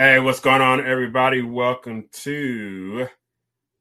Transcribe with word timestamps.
Hey, 0.00 0.18
what's 0.18 0.40
going 0.40 0.62
on, 0.62 0.80
everybody? 0.80 1.42
Welcome 1.42 2.08
to 2.22 3.06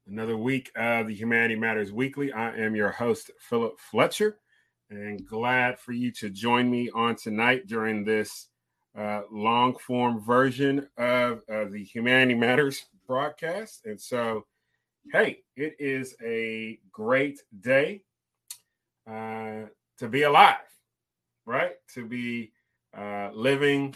another 0.05 0.35
week 0.35 0.69
of 0.75 1.07
the 1.07 1.15
Humanity 1.15 1.55
Matters 1.55 1.93
Weekly. 1.93 2.33
I 2.33 2.57
am 2.57 2.75
your 2.75 2.89
host, 2.89 3.31
Philip 3.39 3.79
Fletcher, 3.79 4.37
and 4.89 5.25
glad 5.25 5.79
for 5.79 5.93
you 5.93 6.11
to 6.11 6.29
join 6.29 6.69
me 6.69 6.89
on 6.93 7.15
tonight 7.15 7.67
during 7.67 8.03
this 8.03 8.49
uh, 8.97 9.21
long 9.31 9.77
form 9.77 10.19
version 10.19 10.89
of 10.97 11.39
the 11.47 11.85
Humanity 11.85 12.35
Matters 12.35 12.87
broadcast. 13.07 13.85
And 13.85 14.01
so, 14.01 14.45
hey, 15.13 15.39
it 15.55 15.77
is 15.79 16.17
a 16.21 16.79
great 16.91 17.39
day 17.61 18.01
uh, 19.09 19.67
to 19.99 20.09
be 20.09 20.23
alive, 20.23 20.57
right? 21.45 21.75
To 21.93 22.05
be 22.05 22.51
uh, 22.93 23.29
living. 23.33 23.95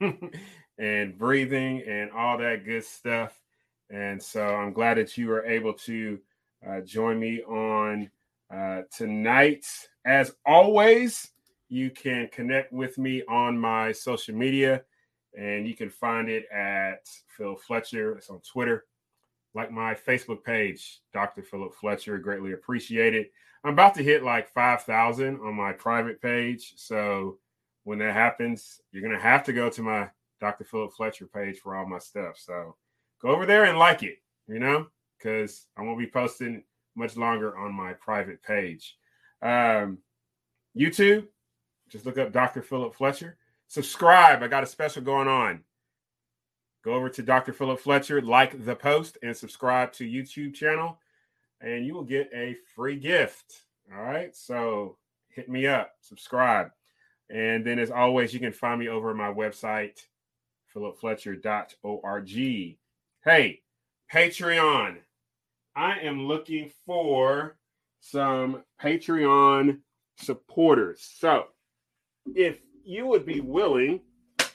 and 0.80 1.16
breathing 1.16 1.82
and 1.86 2.10
all 2.10 2.38
that 2.38 2.64
good 2.64 2.84
stuff. 2.84 3.38
And 3.90 4.20
so 4.20 4.54
I'm 4.54 4.72
glad 4.72 4.96
that 4.96 5.16
you 5.18 5.28
were 5.28 5.44
able 5.44 5.74
to 5.74 6.18
uh, 6.66 6.80
join 6.80 7.20
me 7.20 7.42
on 7.42 8.10
uh, 8.52 8.82
tonight. 8.96 9.66
As 10.06 10.32
always, 10.46 11.30
you 11.68 11.90
can 11.90 12.28
connect 12.32 12.72
with 12.72 12.96
me 12.96 13.22
on 13.28 13.58
my 13.58 13.92
social 13.92 14.34
media, 14.34 14.82
and 15.38 15.68
you 15.68 15.76
can 15.76 15.90
find 15.90 16.28
it 16.28 16.46
at 16.50 17.06
Phil 17.36 17.56
Fletcher. 17.56 18.16
It's 18.16 18.30
on 18.30 18.40
Twitter. 18.40 18.86
Like 19.54 19.70
my 19.70 19.94
Facebook 19.94 20.44
page, 20.44 21.00
Dr. 21.12 21.42
Philip 21.42 21.74
Fletcher. 21.74 22.18
Greatly 22.18 22.52
appreciate 22.52 23.14
it. 23.14 23.32
I'm 23.64 23.74
about 23.74 23.94
to 23.96 24.02
hit 24.02 24.22
like 24.22 24.48
5,000 24.48 25.40
on 25.40 25.54
my 25.54 25.72
private 25.72 26.22
page. 26.22 26.72
So 26.76 27.38
when 27.84 27.98
that 27.98 28.14
happens, 28.14 28.80
you're 28.92 29.02
going 29.02 29.14
to 29.14 29.22
have 29.22 29.44
to 29.44 29.52
go 29.52 29.68
to 29.68 29.82
my 29.82 30.08
Dr. 30.40 30.64
Philip 30.64 30.92
Fletcher 30.92 31.26
page 31.26 31.58
for 31.58 31.76
all 31.76 31.86
my 31.86 31.98
stuff. 31.98 32.36
So 32.36 32.76
go 33.20 33.28
over 33.28 33.46
there 33.46 33.64
and 33.64 33.78
like 33.78 34.02
it, 34.02 34.18
you 34.48 34.58
know, 34.58 34.86
because 35.18 35.66
I 35.76 35.82
won't 35.82 35.98
be 35.98 36.06
posting 36.06 36.64
much 36.96 37.16
longer 37.16 37.56
on 37.56 37.74
my 37.74 37.92
private 37.94 38.42
page. 38.42 38.96
Um, 39.42 39.98
YouTube, 40.76 41.26
just 41.88 42.06
look 42.06 42.18
up 42.18 42.32
Dr. 42.32 42.62
Philip 42.62 42.94
Fletcher. 42.94 43.36
Subscribe. 43.68 44.42
I 44.42 44.48
got 44.48 44.64
a 44.64 44.66
special 44.66 45.02
going 45.02 45.28
on. 45.28 45.60
Go 46.82 46.94
over 46.94 47.10
to 47.10 47.22
Dr. 47.22 47.52
Philip 47.52 47.80
Fletcher, 47.80 48.22
like 48.22 48.64
the 48.64 48.74
post, 48.74 49.18
and 49.22 49.36
subscribe 49.36 49.92
to 49.94 50.04
YouTube 50.04 50.54
channel, 50.54 50.98
and 51.60 51.84
you 51.84 51.94
will 51.94 52.04
get 52.04 52.30
a 52.34 52.56
free 52.74 52.96
gift. 52.96 53.62
All 53.94 54.02
right. 54.02 54.34
So 54.34 54.96
hit 55.28 55.48
me 55.48 55.66
up, 55.66 55.92
subscribe. 56.00 56.70
And 57.28 57.64
then, 57.64 57.78
as 57.78 57.90
always, 57.90 58.34
you 58.34 58.40
can 58.40 58.52
find 58.52 58.80
me 58.80 58.88
over 58.88 59.14
my 59.14 59.32
website, 59.32 60.00
philipfletcher.org. 60.74 62.78
Hey, 63.24 63.60
Patreon. 64.12 64.96
I 65.76 65.98
am 66.00 66.26
looking 66.26 66.70
for 66.84 67.56
some 68.00 68.64
Patreon 68.82 69.78
supporters. 70.16 71.08
So, 71.18 71.44
if 72.34 72.58
you 72.84 73.06
would 73.06 73.24
be 73.24 73.40
willing 73.40 74.00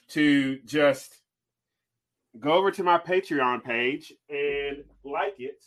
to 0.10 0.60
just 0.66 1.16
go 2.40 2.54
over 2.54 2.72
to 2.72 2.84
my 2.84 2.98
Patreon 2.98 3.64
page 3.64 4.14
and 4.30 4.84
like 5.04 5.36
it, 5.40 5.64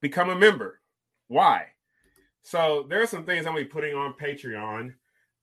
become 0.00 0.30
a 0.30 0.36
member. 0.36 0.80
Why? 1.28 1.66
So, 2.42 2.86
there 2.88 3.02
are 3.02 3.06
some 3.06 3.24
things 3.24 3.46
I'm 3.46 3.52
going 3.52 3.64
to 3.64 3.68
be 3.68 3.72
putting 3.72 3.94
on 3.94 4.14
Patreon, 4.14 4.94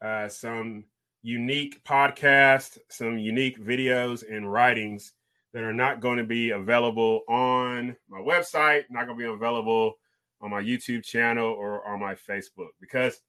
uh, 0.04 0.30
some 0.30 0.86
unique 1.22 1.84
podcast, 1.84 2.78
some 2.90 3.18
unique 3.18 3.60
videos 3.60 4.24
and 4.30 4.52
writings 4.52 5.14
that 5.54 5.64
are 5.64 5.74
not 5.74 6.02
going 6.02 6.18
to 6.18 6.24
be 6.24 6.52
available 6.52 7.22
on 7.28 7.96
my 8.10 8.20
website, 8.20 8.84
not 8.90 9.06
going 9.06 9.18
to 9.18 9.24
be 9.24 9.34
available 9.34 9.94
on 10.42 10.52
my 10.52 10.62
YouTube 10.62 11.04
channel 11.04 11.48
or 11.48 11.86
on 11.88 12.00
my 12.00 12.16
Facebook 12.16 12.70
because 12.80 13.20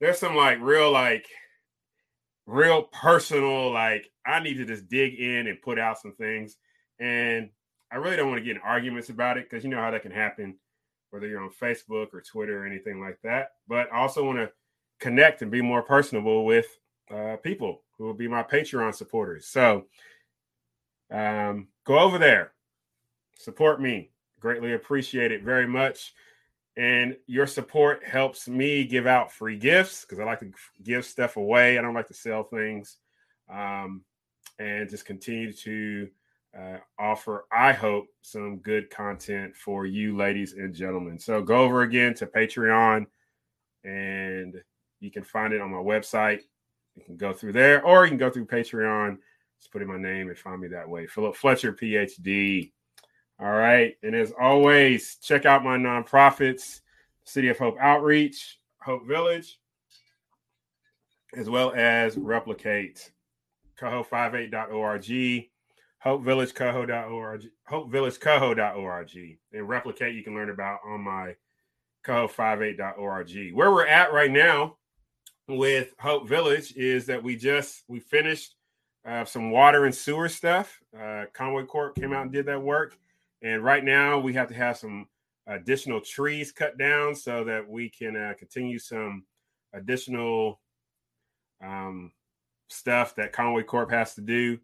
there's 0.00 0.18
some 0.18 0.34
like 0.34 0.58
real 0.60 0.90
like 0.90 1.26
real 2.46 2.82
personal 2.84 3.70
like 3.70 4.10
I 4.26 4.40
need 4.40 4.54
to 4.54 4.64
just 4.64 4.88
dig 4.88 5.14
in 5.14 5.46
and 5.46 5.62
put 5.62 5.78
out 5.78 6.00
some 6.00 6.14
things. 6.14 6.56
And 6.98 7.50
I 7.92 7.96
really 7.96 8.16
don't 8.16 8.28
want 8.28 8.40
to 8.40 8.44
get 8.44 8.56
in 8.56 8.62
arguments 8.62 9.08
about 9.08 9.38
it 9.38 9.48
because 9.48 9.64
you 9.64 9.70
know 9.70 9.78
how 9.80 9.90
that 9.90 10.02
can 10.02 10.10
happen 10.10 10.58
whether 11.10 11.26
you're 11.26 11.42
on 11.42 11.50
Facebook 11.50 12.08
or 12.12 12.20
Twitter 12.20 12.62
or 12.62 12.66
anything 12.66 13.00
like 13.00 13.18
that. 13.22 13.48
But 13.66 13.92
I 13.92 13.98
also 13.98 14.24
want 14.24 14.38
to 14.38 14.50
connect 15.00 15.42
and 15.42 15.50
be 15.50 15.62
more 15.62 15.82
personable 15.82 16.44
with 16.44 16.66
uh, 17.10 17.36
people 17.36 17.82
who 17.96 18.04
will 18.04 18.14
be 18.14 18.28
my 18.28 18.42
Patreon 18.42 18.94
supporters. 18.94 19.46
So 19.46 19.86
um, 21.10 21.68
go 21.84 21.98
over 21.98 22.18
there, 22.18 22.52
support 23.38 23.80
me. 23.80 24.10
Greatly 24.40 24.74
appreciate 24.74 25.32
it 25.32 25.42
very 25.42 25.66
much. 25.66 26.14
And 26.76 27.16
your 27.26 27.48
support 27.48 28.04
helps 28.04 28.46
me 28.46 28.84
give 28.84 29.08
out 29.08 29.32
free 29.32 29.58
gifts 29.58 30.02
because 30.02 30.20
I 30.20 30.24
like 30.24 30.40
to 30.40 30.52
give 30.84 31.04
stuff 31.04 31.36
away. 31.36 31.76
I 31.76 31.82
don't 31.82 31.94
like 31.94 32.06
to 32.06 32.14
sell 32.14 32.44
things. 32.44 32.98
Um, 33.52 34.04
and 34.60 34.88
just 34.88 35.04
continue 35.04 35.52
to 35.52 36.08
uh, 36.56 36.78
offer, 36.98 37.46
I 37.52 37.72
hope, 37.72 38.06
some 38.22 38.58
good 38.58 38.90
content 38.90 39.56
for 39.56 39.86
you, 39.86 40.16
ladies 40.16 40.52
and 40.52 40.74
gentlemen. 40.74 41.18
So 41.18 41.42
go 41.42 41.62
over 41.62 41.82
again 41.82 42.14
to 42.14 42.26
Patreon 42.26 43.06
and 43.84 44.54
you 45.00 45.10
can 45.10 45.24
find 45.24 45.52
it 45.52 45.60
on 45.60 45.70
my 45.70 45.78
website, 45.78 46.40
you 46.98 47.04
can 47.04 47.16
go 47.16 47.32
through 47.32 47.52
there, 47.52 47.84
or 47.84 48.04
you 48.04 48.10
can 48.10 48.18
go 48.18 48.30
through 48.30 48.46
Patreon. 48.46 49.18
Just 49.58 49.72
put 49.72 49.82
in 49.82 49.88
my 49.88 49.98
name 49.98 50.28
and 50.28 50.38
find 50.38 50.60
me 50.60 50.68
that 50.68 50.88
way. 50.88 51.06
Philip 51.06 51.36
Fletcher, 51.36 51.72
PhD. 51.72 52.72
All 53.40 53.52
right. 53.52 53.96
And 54.02 54.14
as 54.14 54.32
always, 54.40 55.16
check 55.16 55.46
out 55.46 55.64
my 55.64 55.76
nonprofits, 55.76 56.80
City 57.24 57.48
of 57.48 57.58
Hope 57.58 57.76
Outreach, 57.80 58.58
Hope 58.82 59.06
Village, 59.06 59.58
as 61.36 61.48
well 61.48 61.72
as 61.74 62.16
Replicate, 62.16 63.12
coho58.org, 63.80 65.44
hopevillagecoho.org, 66.04 67.44
hopevillagecoho.org. 67.70 69.18
And 69.52 69.68
Replicate 69.68 70.14
you 70.14 70.24
can 70.24 70.34
learn 70.34 70.50
about 70.50 70.80
on 70.86 71.00
my 71.02 71.36
coho58.org. 72.06 73.52
Where 73.52 73.70
we're 73.70 73.86
at 73.86 74.12
right 74.12 74.30
now 74.30 74.77
with 75.48 75.94
Hope 75.98 76.28
Village 76.28 76.74
is 76.76 77.06
that 77.06 77.22
we 77.22 77.36
just 77.36 77.84
we 77.88 78.00
finished 78.00 78.54
uh, 79.06 79.24
some 79.24 79.50
water 79.50 79.86
and 79.86 79.94
sewer 79.94 80.28
stuff. 80.28 80.78
Uh, 80.98 81.24
Conway 81.32 81.64
Corp 81.64 81.96
came 81.96 82.12
out 82.12 82.22
and 82.22 82.32
did 82.32 82.46
that 82.46 82.62
work, 82.62 82.98
and 83.42 83.64
right 83.64 83.84
now 83.84 84.18
we 84.18 84.32
have 84.34 84.48
to 84.48 84.54
have 84.54 84.76
some 84.76 85.06
additional 85.46 86.00
trees 86.00 86.52
cut 86.52 86.76
down 86.76 87.14
so 87.14 87.42
that 87.44 87.66
we 87.66 87.88
can 87.88 88.16
uh, 88.16 88.34
continue 88.38 88.78
some 88.78 89.24
additional 89.72 90.60
um, 91.64 92.12
stuff 92.68 93.14
that 93.16 93.32
Conway 93.32 93.62
Corp 93.62 93.90
has 93.90 94.14
to 94.14 94.20
do. 94.20 94.58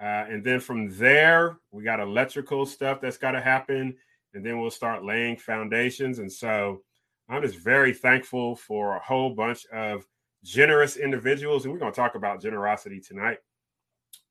Uh, 0.00 0.26
and 0.28 0.42
then 0.42 0.58
from 0.58 0.90
there, 0.98 1.58
we 1.70 1.84
got 1.84 2.00
electrical 2.00 2.66
stuff 2.66 3.00
that's 3.00 3.18
got 3.18 3.32
to 3.32 3.40
happen. 3.40 3.94
And 4.34 4.44
then 4.44 4.60
we'll 4.60 4.70
start 4.70 5.04
laying 5.04 5.36
foundations. 5.36 6.18
And 6.18 6.32
so 6.32 6.82
I'm 7.28 7.42
just 7.42 7.58
very 7.58 7.92
thankful 7.92 8.56
for 8.56 8.96
a 8.96 9.00
whole 9.00 9.34
bunch 9.34 9.64
of 9.66 10.04
generous 10.44 10.96
individuals, 10.96 11.64
and 11.64 11.72
we're 11.72 11.78
going 11.78 11.92
to 11.92 11.96
talk 11.96 12.14
about 12.14 12.42
generosity 12.42 13.00
tonight. 13.00 13.38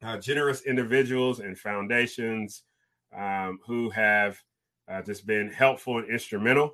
Uh, 0.03 0.17
generous 0.17 0.61
individuals 0.63 1.39
and 1.39 1.57
foundations 1.57 2.63
um, 3.17 3.59
who 3.65 3.89
have 3.89 4.37
uh, 4.89 5.01
just 5.01 5.25
been 5.25 5.49
helpful 5.49 5.99
and 5.99 6.09
instrumental 6.09 6.73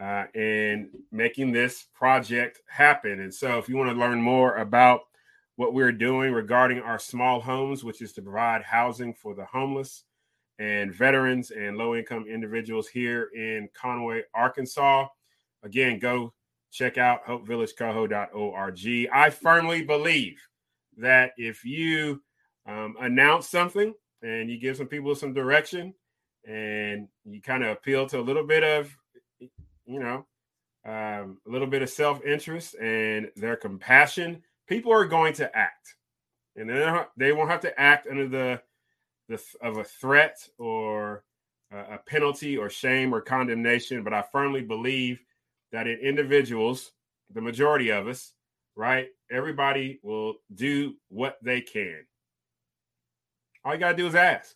uh, 0.00 0.24
in 0.34 0.90
making 1.10 1.52
this 1.52 1.86
project 1.94 2.60
happen. 2.68 3.20
And 3.20 3.34
so, 3.34 3.58
if 3.58 3.68
you 3.68 3.76
want 3.76 3.90
to 3.90 3.96
learn 3.96 4.20
more 4.20 4.56
about 4.56 5.00
what 5.56 5.74
we're 5.74 5.92
doing 5.92 6.32
regarding 6.32 6.80
our 6.80 7.00
small 7.00 7.40
homes, 7.40 7.82
which 7.82 8.00
is 8.00 8.12
to 8.12 8.22
provide 8.22 8.62
housing 8.62 9.12
for 9.12 9.34
the 9.34 9.44
homeless 9.44 10.04
and 10.60 10.94
veterans 10.94 11.50
and 11.50 11.76
low 11.76 11.96
income 11.96 12.26
individuals 12.28 12.86
here 12.86 13.30
in 13.34 13.68
Conway, 13.74 14.22
Arkansas, 14.34 15.06
again, 15.64 15.98
go 15.98 16.32
check 16.72 16.98
out 16.98 17.24
hopevillagecoho.org. 17.26 19.08
I 19.12 19.30
firmly 19.30 19.82
believe 19.82 20.40
that 20.98 21.32
if 21.36 21.64
you 21.64 22.22
um, 22.66 22.96
announce 23.00 23.48
something 23.48 23.94
and 24.22 24.50
you 24.50 24.58
give 24.58 24.76
some 24.76 24.86
people 24.86 25.14
some 25.14 25.32
direction 25.32 25.94
and 26.46 27.08
you 27.24 27.40
kind 27.40 27.64
of 27.64 27.70
appeal 27.70 28.06
to 28.08 28.18
a 28.18 28.22
little 28.22 28.46
bit 28.46 28.64
of, 28.64 28.94
you 29.40 30.00
know, 30.00 30.26
um, 30.84 31.38
a 31.46 31.50
little 31.50 31.66
bit 31.66 31.82
of 31.82 31.90
self 31.90 32.24
interest 32.24 32.74
and 32.76 33.30
their 33.36 33.56
compassion, 33.56 34.42
people 34.66 34.92
are 34.92 35.04
going 35.04 35.34
to 35.34 35.56
act. 35.56 35.94
And 36.56 36.68
then 36.68 37.04
they 37.16 37.32
won't 37.32 37.50
have 37.50 37.60
to 37.60 37.80
act 37.80 38.06
under 38.08 38.28
the, 38.28 38.60
the 39.28 39.42
of 39.62 39.78
a 39.78 39.84
threat 39.84 40.36
or 40.58 41.24
a 41.70 41.98
penalty 41.98 42.56
or 42.56 42.70
shame 42.70 43.14
or 43.14 43.20
condemnation. 43.20 44.02
But 44.02 44.14
I 44.14 44.22
firmly 44.32 44.62
believe 44.62 45.20
that 45.72 45.86
in 45.86 45.98
individuals, 45.98 46.92
the 47.32 47.40
majority 47.40 47.90
of 47.90 48.08
us, 48.08 48.32
right, 48.76 49.08
everybody 49.30 50.00
will 50.02 50.34
do 50.54 50.94
what 51.08 51.38
they 51.42 51.60
can. 51.60 52.04
All 53.64 53.74
you 53.74 53.80
got 53.80 53.90
to 53.90 53.96
do 53.96 54.06
is 54.06 54.14
ask. 54.14 54.54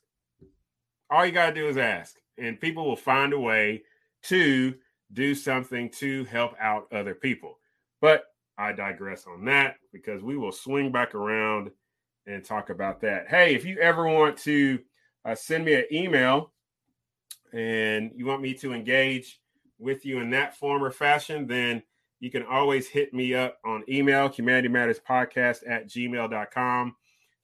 All 1.11 1.27
you 1.27 1.33
got 1.33 1.49
to 1.49 1.55
do 1.55 1.69
is 1.69 1.77
ask, 1.77 2.17
and 2.39 2.61
people 2.61 2.87
will 2.87 2.97
find 2.97 3.33
a 3.33 3.39
way 3.39 3.83
to 4.25 4.75
do 5.13 5.35
something 5.35 5.91
to 5.91 6.25
help 6.25 6.55
out 6.59 6.91
other 6.93 7.15
people. 7.15 7.59
But 8.01 8.25
I 8.57 8.73
digress 8.73 9.27
on 9.27 9.45
that 9.47 9.77
because 9.93 10.23
we 10.23 10.37
will 10.37 10.53
swing 10.53 10.91
back 10.91 11.15
around 11.15 11.71
and 12.27 12.45
talk 12.45 12.71
about 12.71 13.01
that. 13.03 13.29
Hey, 13.29 13.55
if 13.55 13.65
you 13.65 13.79
ever 13.79 14.07
want 14.07 14.39
to 14.39 14.79
uh, 15.25 15.35
send 15.35 15.65
me 15.65 15.75
an 15.75 15.85
email 15.93 16.53
and 17.53 18.13
you 18.15 18.25
want 18.25 18.41
me 18.41 18.55
to 18.55 18.73
engage 18.73 19.41
with 19.83 20.07
you 20.07 20.21
in 20.21 20.31
that 20.31 20.57
form 20.57 20.83
or 20.83 20.91
fashion, 20.91 21.47
then 21.47 21.83
you 22.21 22.31
can 22.31 22.45
always 22.45 22.89
hit 22.89 23.13
me 23.13 23.35
up 23.35 23.59
on 23.65 23.85
email, 23.89 24.29
humanity 24.29 24.69
matters 24.69 25.01
podcast 25.01 25.69
at 25.69 25.89
gmail.com, 25.89 26.95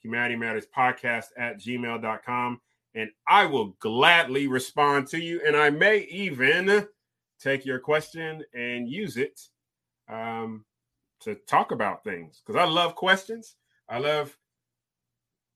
humanity 0.00 0.37
matters 0.37 0.67
podcast 0.75 1.26
at 1.37 1.58
gmail.com. 1.58 2.61
And 2.94 3.11
I 3.26 3.46
will 3.46 3.76
gladly 3.81 4.46
respond 4.46 5.08
to 5.08 5.19
you. 5.19 5.43
And 5.46 5.56
I 5.56 5.70
may 5.70 6.05
even 6.11 6.87
take 7.40 7.67
your 7.67 7.79
question 7.81 8.44
and 8.55 8.88
use 8.88 9.17
it 9.17 9.40
um, 10.08 10.64
to 11.20 11.35
talk 11.35 11.73
about 11.73 12.05
things 12.05 12.40
because 12.44 12.61
I 12.61 12.64
love 12.64 12.94
questions. 12.94 13.56
I 13.88 13.99
love 13.99 14.37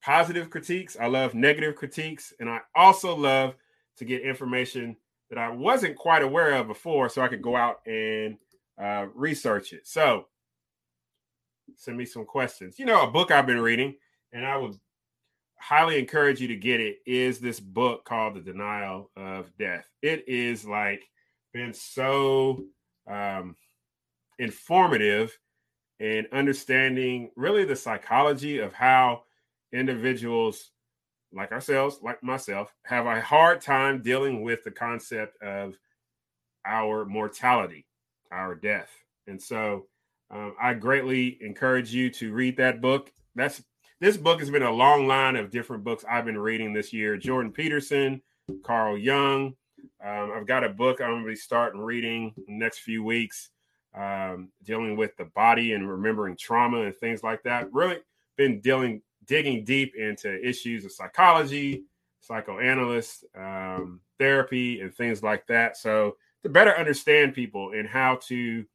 positive 0.03 0.49
critiques. 0.49 0.97
I 0.99 1.07
love 1.07 1.33
negative 1.33 1.75
critiques. 1.75 2.33
And 2.39 2.49
I 2.49 2.59
also 2.75 3.15
love 3.15 3.55
to 3.97 4.05
get 4.05 4.21
information 4.21 4.97
that 5.29 5.39
I 5.39 5.49
wasn't 5.49 5.95
quite 5.95 6.23
aware 6.23 6.53
of 6.53 6.67
before 6.67 7.09
so 7.09 7.21
I 7.21 7.27
could 7.27 7.41
go 7.41 7.55
out 7.55 7.77
and 7.85 8.37
uh, 8.81 9.07
research 9.13 9.73
it. 9.73 9.87
So 9.87 10.27
send 11.75 11.97
me 11.97 12.05
some 12.05 12.25
questions. 12.25 12.77
You 12.77 12.85
know, 12.85 13.03
a 13.03 13.11
book 13.11 13.31
I've 13.31 13.47
been 13.47 13.61
reading, 13.61 13.95
and 14.31 14.45
I 14.45 14.57
would 14.57 14.75
highly 15.59 15.97
encourage 15.97 16.41
you 16.41 16.47
to 16.49 16.55
get 16.55 16.81
it, 16.81 16.97
is 17.05 17.39
this 17.39 17.59
book 17.59 18.03
called 18.05 18.35
The 18.35 18.41
Denial 18.41 19.09
of 19.15 19.49
Death. 19.57 19.85
It 20.01 20.27
is 20.27 20.65
like 20.65 21.01
been 21.53 21.73
so 21.73 22.65
um, 23.09 23.55
informative 24.39 25.37
in 25.99 26.27
understanding 26.33 27.31
really 27.35 27.63
the 27.63 27.75
psychology 27.75 28.59
of 28.59 28.73
how 28.73 29.23
individuals 29.71 30.71
like 31.33 31.51
ourselves, 31.51 31.99
like 32.01 32.21
myself, 32.23 32.73
have 32.83 33.05
a 33.05 33.21
hard 33.21 33.61
time 33.61 34.01
dealing 34.01 34.43
with 34.43 34.63
the 34.63 34.71
concept 34.71 35.41
of 35.41 35.75
our 36.65 37.05
mortality, 37.05 37.85
our 38.31 38.55
death. 38.55 38.89
And 39.27 39.41
so 39.41 39.87
um, 40.31 40.55
I 40.61 40.73
greatly 40.73 41.37
encourage 41.41 41.93
you 41.93 42.09
to 42.11 42.33
read 42.33 42.57
that 42.57 42.81
book. 42.81 43.11
That's 43.35 43.63
this 43.99 44.17
book 44.17 44.39
has 44.39 44.49
been 44.49 44.63
a 44.63 44.71
long 44.71 45.07
line 45.07 45.35
of 45.35 45.49
different 45.49 45.83
books 45.83 46.03
I've 46.09 46.25
been 46.25 46.37
reading 46.37 46.73
this 46.73 46.91
year. 46.91 47.15
Jordan 47.15 47.51
Peterson, 47.51 48.21
Carl 48.63 48.97
Jung. 48.97 49.55
Um, 50.03 50.33
I've 50.35 50.47
got 50.47 50.63
a 50.63 50.69
book 50.69 51.01
I'm 51.01 51.11
going 51.11 51.23
to 51.23 51.29
be 51.29 51.35
starting 51.35 51.79
reading 51.79 52.33
next 52.47 52.79
few 52.79 53.03
weeks, 53.03 53.49
um, 53.95 54.49
dealing 54.63 54.97
with 54.97 55.15
the 55.17 55.25
body 55.25 55.73
and 55.73 55.89
remembering 55.89 56.35
trauma 56.37 56.81
and 56.81 56.95
things 56.95 57.23
like 57.23 57.43
that. 57.43 57.71
Really 57.71 57.99
been 58.37 58.59
dealing 58.59 59.01
digging 59.25 59.63
deep 59.63 59.95
into 59.95 60.41
issues 60.47 60.85
of 60.85 60.91
psychology, 60.91 61.83
psychoanalyst, 62.21 63.25
um, 63.37 63.99
therapy, 64.17 64.81
and 64.81 64.93
things 64.93 65.23
like 65.23 65.45
that. 65.47 65.77
So 65.77 66.17
to 66.43 66.49
better 66.49 66.75
understand 66.77 67.33
people 67.33 67.71
and 67.71 67.87
how 67.87 68.19
to 68.27 68.65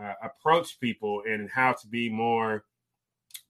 uh, 0.00 0.14
approach 0.22 0.78
people 0.80 1.22
and 1.28 1.50
how 1.50 1.72
to 1.72 1.86
be 1.88 2.08
more 2.08 2.64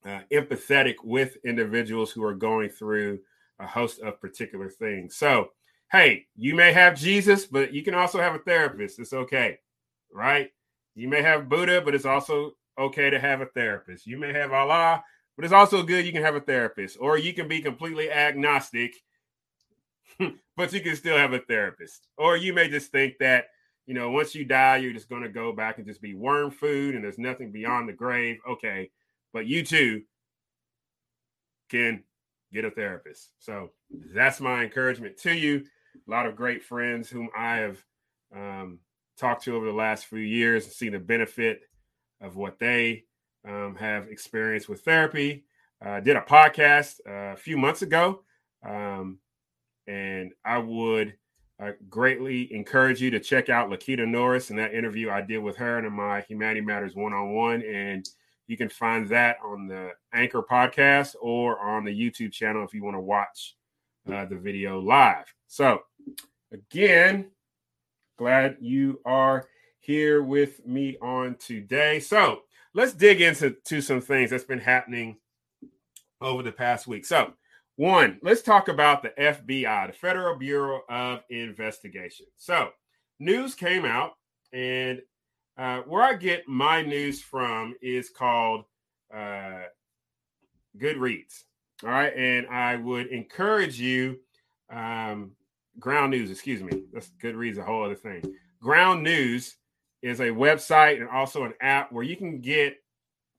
uh, 0.05 0.21
empathetic 0.33 0.95
with 1.05 1.37
individuals 1.45 2.11
who 2.11 2.25
are 2.25 2.35
going 2.35 2.71
through 2.71 3.21
a 3.59 3.67
host 3.67 4.01
of 4.01 4.21
particular 4.21 4.71
things. 4.71 5.17
So, 5.17 5.51
hey, 5.91 6.27
you 6.37 6.55
may 6.55 6.73
have 6.73 6.99
Jesus, 6.99 7.47
but 7.47 7.73
you 7.75 7.83
can 7.83 7.95
also 7.95 8.19
have 8.21 8.35
a 8.35 8.39
therapist. 8.39 8.99
It's 8.99 9.13
okay, 9.13 9.59
right? 10.13 10.51
You 10.95 11.09
may 11.09 11.23
have 11.23 11.49
Buddha, 11.49 11.81
but 11.81 11.95
it's 11.95 12.05
also 12.05 12.53
okay 12.79 13.11
to 13.11 13.19
have 13.19 13.41
a 13.41 13.47
therapist. 13.47 14.07
You 14.07 14.19
may 14.19 14.33
have 14.33 14.53
Allah, 14.53 15.03
but 15.39 15.45
it's 15.45 15.55
also 15.55 15.85
good 15.85 16.05
you 16.05 16.11
can 16.11 16.25
have 16.25 16.35
a 16.35 16.41
therapist, 16.41 16.97
or 17.01 17.17
you 17.17 17.33
can 17.33 17.47
be 17.47 17.61
completely 17.61 18.11
agnostic, 18.11 18.93
but 20.57 20.73
you 20.73 20.81
can 20.81 20.97
still 20.97 21.17
have 21.17 21.33
a 21.33 21.39
therapist. 21.39 22.09
Or 22.17 22.37
you 22.37 22.53
may 22.53 22.69
just 22.69 22.91
think 22.91 23.19
that, 23.21 23.45
you 23.87 23.95
know, 23.95 24.11
once 24.11 24.35
you 24.35 24.45
die, 24.45 24.79
you're 24.79 24.93
just 24.93 25.09
going 25.09 25.23
to 25.23 25.29
go 25.29 25.53
back 25.53 25.79
and 25.79 25.87
just 25.87 26.03
be 26.03 26.15
worm 26.15 26.51
food 26.51 26.97
and 26.97 27.05
there's 27.05 27.21
nothing 27.21 27.53
beyond 27.53 27.89
the 27.89 27.93
grave. 27.93 28.39
Okay. 28.51 28.91
But 29.33 29.47
you 29.47 29.65
too 29.65 30.03
can 31.69 32.03
get 32.53 32.65
a 32.65 32.71
therapist. 32.73 33.31
So 33.39 33.71
that's 34.13 34.41
my 34.41 34.65
encouragement 34.65 35.19
to 35.19 35.33
you. 35.33 35.63
A 35.95 36.11
lot 36.11 36.27
of 36.27 36.35
great 36.35 36.65
friends 36.65 37.09
whom 37.09 37.29
I 37.37 37.59
have 37.59 37.85
um, 38.35 38.81
talked 39.17 39.45
to 39.45 39.55
over 39.55 39.67
the 39.67 39.73
last 39.73 40.07
few 40.07 40.19
years 40.19 40.65
and 40.65 40.73
seen 40.73 40.95
the 40.95 40.99
benefit 40.99 41.61
of 42.21 42.35
what 42.35 42.59
they 42.59 43.05
um, 43.49 43.75
have 43.77 44.09
experience 44.09 44.69
with 44.69 44.83
therapy. 44.83 45.45
Uh, 45.85 46.01
did 46.01 46.17
a 46.17 46.21
podcast 46.21 47.01
uh, 47.09 47.33
a 47.35 47.37
few 47.37 47.57
months 47.57 47.83
ago, 47.83 48.23
um, 48.67 49.19
and 49.87 50.33
I 50.45 50.59
would 50.59 51.15
uh, 51.61 51.73
greatly 51.89 52.53
encourage 52.53 53.01
you 53.01 53.11
to 53.11 53.21
check 53.21 53.49
out 53.49 53.69
Lakita 53.69 54.07
Norris 54.07 54.51
and 54.51 54.59
that 54.59 54.75
interview 54.75 55.11
I 55.11 55.23
did 55.23 55.39
with 55.39 55.57
her 55.57 55.79
in 55.79 55.93
my 55.93 56.21
Humanity 56.23 56.61
Matters 56.61 56.95
one 56.95 57.13
on 57.13 57.35
one. 57.35 57.63
And 57.63 58.09
you 58.47 58.57
can 58.57 58.69
find 58.69 59.09
that 59.09 59.37
on 59.45 59.67
the 59.67 59.91
Anchor 60.13 60.43
podcast 60.43 61.15
or 61.21 61.59
on 61.59 61.85
the 61.85 61.91
YouTube 61.91 62.33
channel 62.33 62.65
if 62.65 62.75
you 62.75 62.85
want 62.85 62.97
to 62.97 63.01
watch 63.01 63.57
uh, 64.13 64.25
the 64.25 64.37
video 64.37 64.81
live. 64.81 65.27
So, 65.49 65.81
again, 66.53 67.31
glad 68.19 68.57
you 68.61 69.01
are 69.05 69.47
here 69.81 70.23
with 70.23 70.65
me 70.65 70.97
on 71.03 71.37
today. 71.37 71.99
So, 72.01 72.43
let's 72.75 72.93
dig 72.93 73.21
into 73.21 73.57
to 73.65 73.81
some 73.81 74.01
things 74.01 74.31
that's 74.31 74.45
been 74.45 74.59
happening 74.59 75.19
over 76.21 76.43
the 76.43 76.53
past 76.53 76.87
week. 76.87 77.05
So, 77.05 77.33
one, 77.77 78.19
let's 78.23 78.43
talk 78.43 78.69
about 78.69 79.03
the 79.03 79.11
FBI, 79.19 79.87
the 79.87 79.93
Federal 79.93 80.37
Bureau 80.37 80.81
of 80.89 81.21
Investigation. 81.31 82.27
So, 82.37 82.71
news 83.21 83.55
came 83.55 83.85
out, 83.85 84.13
and 84.53 85.01
uh, 85.57 85.81
where 85.83 86.03
I 86.03 86.15
get 86.15 86.49
my 86.49 86.83
news 86.83 87.23
from 87.23 87.75
is 87.81 88.11
called 88.11 88.65
uh, 89.15 89.63
Goodreads. 90.77 91.45
All 91.85 91.91
right, 91.91 92.13
and 92.17 92.49
I 92.49 92.77
would 92.77 93.07
encourage 93.09 93.81
you, 93.81 94.19
um, 94.71 95.33
Ground 95.79 96.11
News, 96.11 96.33
excuse 96.33 96.61
me, 96.61 96.83
that's 96.93 97.13
Goodreads, 97.23 97.59
a 97.59 97.63
whole 97.63 97.85
other 97.85 97.95
thing. 97.95 98.23
Ground 98.61 99.05
News 99.05 99.58
is 100.03 100.21
a 100.21 100.29
website 100.29 101.01
and 101.01 101.09
also 101.09 101.45
an 101.45 101.55
app 101.61 101.93
where 101.93 102.05
you 102.05 102.17
can 102.17 102.41
get 102.41 102.77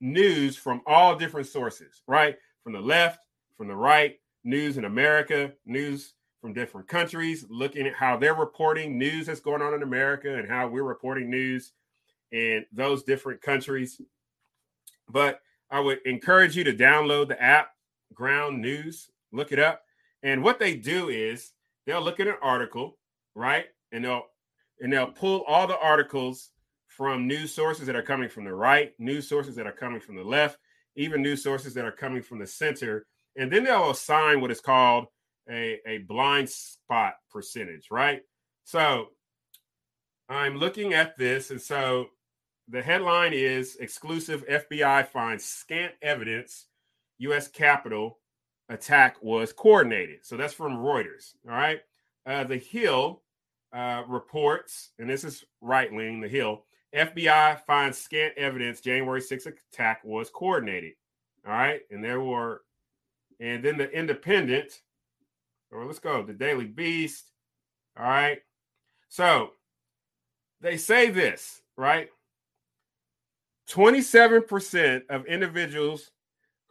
news 0.01 0.55
from 0.55 0.81
all 0.85 1.15
different 1.15 1.47
sources, 1.47 2.01
right? 2.07 2.37
From 2.63 2.73
the 2.73 2.81
left, 2.81 3.19
from 3.57 3.67
the 3.67 3.75
right, 3.75 4.19
news 4.43 4.77
in 4.77 4.85
America, 4.85 5.51
news 5.65 6.13
from 6.41 6.53
different 6.53 6.87
countries, 6.87 7.45
looking 7.49 7.85
at 7.85 7.93
how 7.93 8.17
they're 8.17 8.33
reporting 8.33 8.97
news 8.97 9.25
that's 9.25 9.39
going 9.41 9.61
on 9.61 9.73
in 9.73 9.83
America 9.83 10.35
and 10.35 10.47
how 10.47 10.67
we're 10.67 10.83
reporting 10.83 11.29
news 11.29 11.73
in 12.31 12.65
those 12.71 13.03
different 13.03 13.41
countries. 13.41 14.01
But 15.09 15.41
I 15.69 15.79
would 15.79 15.99
encourage 16.05 16.55
you 16.55 16.63
to 16.63 16.73
download 16.73 17.27
the 17.27 17.41
app, 17.41 17.71
Ground 18.13 18.61
News, 18.61 19.09
look 19.31 19.51
it 19.51 19.59
up. 19.59 19.83
And 20.23 20.43
what 20.43 20.59
they 20.59 20.75
do 20.75 21.09
is 21.09 21.51
they'll 21.85 22.01
look 22.01 22.19
at 22.19 22.27
an 22.27 22.35
article, 22.41 22.97
right? 23.35 23.65
And 23.91 24.03
they'll 24.03 24.27
and 24.81 24.91
they'll 24.91 25.11
pull 25.11 25.43
all 25.47 25.67
the 25.67 25.77
articles 25.77 26.49
from 26.87 27.27
news 27.27 27.53
sources 27.53 27.85
that 27.87 27.95
are 27.95 28.01
coming 28.01 28.29
from 28.29 28.45
the 28.45 28.53
right, 28.53 28.93
news 28.99 29.27
sources 29.27 29.55
that 29.55 29.67
are 29.67 29.71
coming 29.71 30.01
from 30.01 30.15
the 30.15 30.23
left, 30.23 30.57
even 30.95 31.21
news 31.21 31.43
sources 31.43 31.73
that 31.73 31.85
are 31.85 31.91
coming 31.91 32.21
from 32.21 32.39
the 32.39 32.47
center. 32.47 33.05
And 33.37 33.51
then 33.51 33.63
they'll 33.63 33.91
assign 33.91 34.41
what 34.41 34.51
is 34.51 34.59
called 34.59 35.05
a, 35.49 35.79
a 35.87 35.99
blind 35.99 36.49
spot 36.49 37.13
percentage, 37.31 37.87
right? 37.91 38.21
So 38.65 39.07
I'm 40.27 40.57
looking 40.57 40.93
at 40.93 41.17
this. 41.17 41.51
And 41.51 41.61
so 41.61 42.07
the 42.67 42.81
headline 42.81 43.33
is 43.33 43.77
exclusive 43.77 44.45
FBI 44.47 45.07
finds 45.07 45.45
scant 45.45 45.93
evidence 46.01 46.67
U.S. 47.19 47.47
Capitol 47.47 48.19
attack 48.69 49.17
was 49.21 49.53
coordinated. 49.53 50.19
So 50.23 50.37
that's 50.37 50.53
from 50.53 50.77
Reuters. 50.77 51.33
All 51.47 51.55
right. 51.55 51.79
Uh, 52.25 52.43
the 52.43 52.57
Hill 52.57 53.23
uh, 53.73 54.03
reports, 54.07 54.91
and 54.99 55.09
this 55.09 55.23
is 55.23 55.45
right 55.61 55.91
wing, 55.91 56.21
the 56.21 56.27
Hill, 56.27 56.63
FBI 56.95 57.63
finds 57.65 57.97
scant 57.97 58.33
evidence 58.37 58.81
January 58.81 59.21
6th 59.21 59.53
attack 59.71 60.01
was 60.03 60.29
coordinated. 60.29 60.93
All 61.45 61.53
right. 61.53 61.81
And 61.91 62.03
there 62.03 62.19
were, 62.19 62.63
and 63.39 63.63
then 63.63 63.77
the 63.77 63.89
Independent, 63.91 64.81
or 65.71 65.85
let's 65.85 65.99
go, 65.99 66.23
the 66.23 66.33
Daily 66.33 66.65
Beast. 66.65 67.31
All 67.97 68.05
right. 68.05 68.39
So 69.07 69.51
they 70.61 70.77
say 70.77 71.09
this, 71.11 71.61
right? 71.77 72.09
27% 73.69 75.03
of 75.09 75.27
individuals 75.27 76.09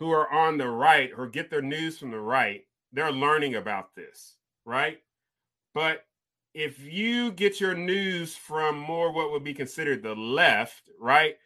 who 0.01 0.11
are 0.11 0.31
on 0.33 0.59
the 0.59 0.69
right 0.69 1.11
or 1.17 1.29
get 1.29 1.49
their 1.49 1.63
news 1.63 1.97
from 1.97 2.11
the 2.11 2.19
right 2.19 2.65
they're 2.93 3.13
learning 3.13 3.55
about 3.55 3.95
this, 3.95 4.37
right? 4.65 4.99
But 5.75 6.05
if 6.59 6.83
you 6.83 7.31
get 7.31 7.61
your 7.61 7.77
news 7.77 8.35
from 8.35 8.77
more 8.77 9.13
what 9.13 9.31
would 9.31 9.45
be 9.45 9.55
considered 9.55 10.03
the 10.03 10.17
left, 10.17 10.91
right? 10.99 11.37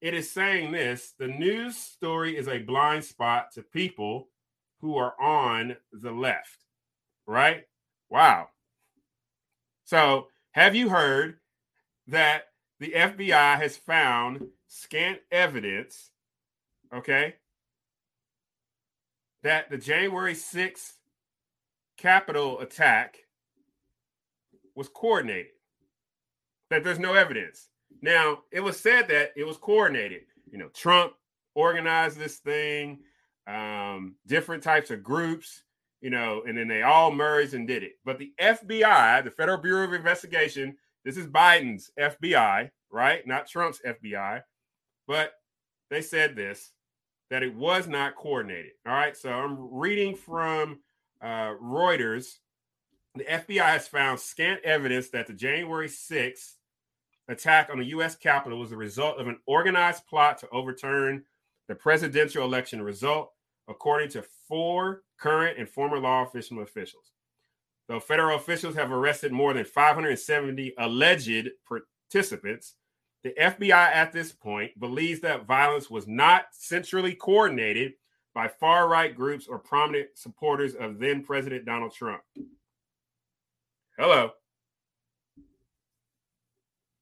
It 0.00 0.14
is 0.14 0.30
saying 0.30 0.70
this 0.70 1.12
the 1.18 1.26
news 1.26 1.76
story 1.76 2.36
is 2.36 2.46
a 2.46 2.60
blind 2.60 3.04
spot 3.04 3.50
to 3.54 3.62
people 3.62 4.28
who 4.80 4.96
are 4.96 5.20
on 5.20 5.76
the 5.92 6.12
left, 6.12 6.66
right? 7.26 7.64
Wow. 8.08 8.50
So, 9.86 10.28
have 10.52 10.76
you 10.76 10.88
heard 10.88 11.38
that 12.06 12.44
the 12.78 12.92
FBI 12.92 13.56
has 13.56 13.76
found 13.76 14.46
scant 14.68 15.18
evidence, 15.32 16.10
okay, 16.94 17.34
that 19.42 19.68
the 19.68 19.78
January 19.78 20.34
6th 20.34 20.92
Capitol 21.96 22.60
attack 22.60 23.23
was 24.74 24.88
coordinated? 24.88 25.52
That 26.70 26.84
there's 26.84 26.98
no 26.98 27.14
evidence. 27.14 27.68
Now, 28.02 28.40
it 28.50 28.60
was 28.60 28.78
said 28.78 29.08
that 29.08 29.32
it 29.36 29.44
was 29.44 29.56
coordinated. 29.56 30.22
You 30.50 30.58
know, 30.58 30.68
Trump 30.68 31.12
organized 31.54 32.18
this 32.18 32.38
thing, 32.38 33.00
um, 33.46 34.16
different 34.26 34.62
types 34.62 34.90
of 34.90 35.02
groups, 35.02 35.62
you 36.00 36.10
know, 36.10 36.42
and 36.46 36.56
then 36.56 36.68
they 36.68 36.82
all 36.82 37.10
merged 37.10 37.54
and 37.54 37.66
did 37.66 37.82
it. 37.82 37.92
But 38.04 38.18
the 38.18 38.32
FBI, 38.40 39.24
the 39.24 39.30
Federal 39.30 39.58
Bureau 39.58 39.84
of 39.84 39.92
Investigation, 39.92 40.76
this 41.04 41.16
is 41.16 41.26
Biden's 41.26 41.90
FBI, 41.98 42.70
right? 42.90 43.26
Not 43.26 43.46
Trump's 43.46 43.80
FBI. 43.86 44.42
But 45.06 45.32
they 45.90 46.02
said 46.02 46.34
this 46.34 46.72
that 47.30 47.42
it 47.42 47.54
was 47.54 47.88
not 47.88 48.16
coordinated. 48.16 48.72
All 48.86 48.92
right. 48.92 49.16
So 49.16 49.30
I'm 49.30 49.72
reading 49.72 50.14
from 50.14 50.80
uh, 51.22 51.54
Reuters. 51.62 52.38
The 53.16 53.24
FBI 53.24 53.64
has 53.64 53.86
found 53.86 54.18
scant 54.18 54.60
evidence 54.64 55.10
that 55.10 55.28
the 55.28 55.34
January 55.34 55.86
6th 55.86 56.54
attack 57.28 57.70
on 57.70 57.78
the 57.78 57.84
U.S. 57.86 58.16
Capitol 58.16 58.58
was 58.58 58.70
the 58.70 58.76
result 58.76 59.18
of 59.18 59.28
an 59.28 59.38
organized 59.46 60.04
plot 60.08 60.38
to 60.38 60.48
overturn 60.50 61.22
the 61.68 61.76
presidential 61.76 62.44
election 62.44 62.82
result, 62.82 63.30
according 63.68 64.08
to 64.10 64.24
four 64.48 65.02
current 65.16 65.58
and 65.58 65.68
former 65.68 65.98
law 65.98 66.24
enforcement 66.24 66.64
officials. 66.64 67.12
Though 67.86 68.00
federal 68.00 68.36
officials 68.36 68.74
have 68.74 68.90
arrested 68.90 69.30
more 69.30 69.54
than 69.54 69.64
570 69.64 70.74
alleged 70.76 71.50
participants, 71.68 72.74
the 73.22 73.34
FBI 73.40 73.70
at 73.70 74.12
this 74.12 74.32
point 74.32 74.78
believes 74.80 75.20
that 75.20 75.46
violence 75.46 75.88
was 75.88 76.08
not 76.08 76.46
centrally 76.50 77.14
coordinated 77.14 77.92
by 78.34 78.48
far 78.48 78.88
right 78.88 79.14
groups 79.14 79.46
or 79.46 79.60
prominent 79.60 80.08
supporters 80.14 80.74
of 80.74 80.98
then 80.98 81.22
President 81.22 81.64
Donald 81.64 81.94
Trump. 81.94 82.22
Hello. 83.96 84.32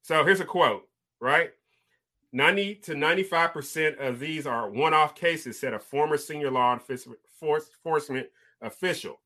So 0.03 0.25
here's 0.25 0.41
a 0.41 0.45
quote, 0.45 0.83
right? 1.21 1.51
90 2.33 2.77
to 2.77 2.95
95% 2.95 3.99
of 3.99 4.19
these 4.19 4.47
are 4.47 4.69
one 4.69 4.93
off 4.93 5.15
cases, 5.15 5.59
said 5.59 5.73
a 5.73 5.79
former 5.79 6.19
senior 6.19 6.51
law 6.51 6.79
enforcement 6.89 8.27
official. 8.61 9.21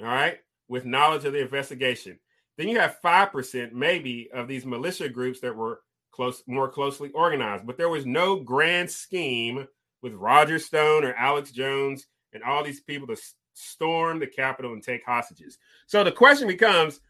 All 0.00 0.06
right, 0.06 0.38
with 0.68 0.84
knowledge 0.84 1.24
of 1.24 1.32
the 1.32 1.40
investigation. 1.40 2.18
Then 2.56 2.68
you 2.68 2.78
have 2.78 3.00
5% 3.02 3.72
maybe 3.72 4.28
of 4.32 4.46
these 4.46 4.66
militia 4.66 5.08
groups 5.08 5.40
that 5.40 5.56
were 5.56 5.80
close 6.12 6.42
more 6.46 6.68
closely 6.68 7.10
organized, 7.12 7.66
but 7.66 7.78
there 7.78 7.88
was 7.88 8.06
no 8.06 8.36
grand 8.36 8.90
scheme 8.90 9.66
with 10.02 10.12
Roger 10.14 10.58
Stone 10.58 11.04
or 11.04 11.14
Alex 11.14 11.50
Jones 11.50 12.06
and 12.32 12.42
all 12.42 12.62
these 12.62 12.80
people 12.80 13.06
to 13.08 13.16
storm 13.54 14.18
the 14.18 14.26
Capitol 14.26 14.72
and 14.72 14.82
take 14.82 15.04
hostages. 15.04 15.58
So 15.86 16.04
the 16.04 16.12
question 16.12 16.48
becomes 16.48 17.00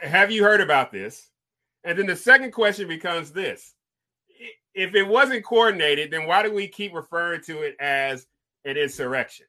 have 0.00 0.30
you 0.30 0.42
heard 0.42 0.60
about 0.60 0.90
this? 0.90 1.28
And 1.84 1.98
then 1.98 2.06
the 2.06 2.16
second 2.16 2.52
question 2.52 2.88
becomes 2.88 3.30
this 3.30 3.74
if 4.74 4.94
it 4.94 5.02
wasn't 5.02 5.44
coordinated, 5.44 6.10
then 6.10 6.26
why 6.26 6.42
do 6.42 6.52
we 6.52 6.66
keep 6.66 6.94
referring 6.94 7.42
to 7.42 7.62
it 7.62 7.76
as 7.78 8.26
an 8.64 8.76
insurrection? 8.76 9.46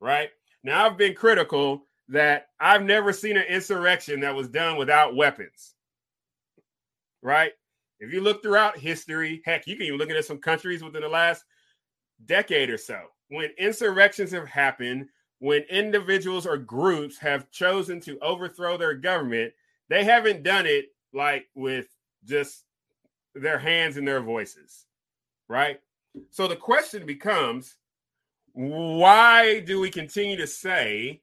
Right 0.00 0.30
now, 0.62 0.86
I've 0.86 0.96
been 0.96 1.14
critical 1.14 1.82
that 2.08 2.48
I've 2.58 2.84
never 2.84 3.12
seen 3.12 3.36
an 3.36 3.44
insurrection 3.48 4.20
that 4.20 4.34
was 4.34 4.48
done 4.48 4.76
without 4.76 5.16
weapons. 5.16 5.74
Right? 7.22 7.52
If 7.98 8.12
you 8.12 8.20
look 8.20 8.42
throughout 8.42 8.78
history, 8.78 9.42
heck, 9.44 9.66
you 9.66 9.76
can 9.76 9.86
even 9.86 9.98
look 9.98 10.10
at 10.10 10.24
some 10.24 10.38
countries 10.38 10.82
within 10.82 11.02
the 11.02 11.08
last 11.08 11.44
decade 12.24 12.70
or 12.70 12.78
so. 12.78 13.00
When 13.28 13.50
insurrections 13.58 14.32
have 14.32 14.48
happened, 14.48 15.08
when 15.40 15.62
individuals 15.70 16.46
or 16.46 16.56
groups 16.56 17.18
have 17.18 17.50
chosen 17.50 18.00
to 18.02 18.18
overthrow 18.20 18.76
their 18.76 18.94
government, 18.94 19.52
they 19.88 20.04
haven't 20.04 20.42
done 20.42 20.66
it 20.66 20.86
like 21.12 21.48
with 21.54 21.86
just 22.24 22.64
their 23.34 23.58
hands 23.58 23.96
and 23.96 24.06
their 24.06 24.20
voices, 24.20 24.86
right? 25.48 25.80
So 26.30 26.46
the 26.46 26.56
question 26.56 27.06
becomes 27.06 27.76
why 28.52 29.60
do 29.60 29.80
we 29.80 29.90
continue 29.90 30.36
to 30.36 30.46
say 30.46 31.22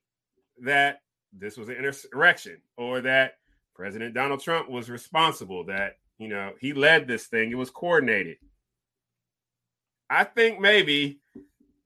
that 0.64 1.02
this 1.32 1.58
was 1.58 1.70
an 1.70 1.76
insurrection 1.76 2.58
or 2.78 3.02
that 3.02 3.38
President 3.76 4.16
Donald 4.16 4.42
Trump 4.42 4.70
was 4.70 4.90
responsible, 4.90 5.66
that, 5.66 5.98
you 6.18 6.28
know, 6.28 6.54
he 6.60 6.74
led 6.74 7.08
this 7.08 7.28
thing, 7.28 7.52
it 7.52 7.56
was 7.56 7.70
coordinated? 7.70 8.38
I 10.10 10.24
think 10.24 10.60
maybe 10.60 11.20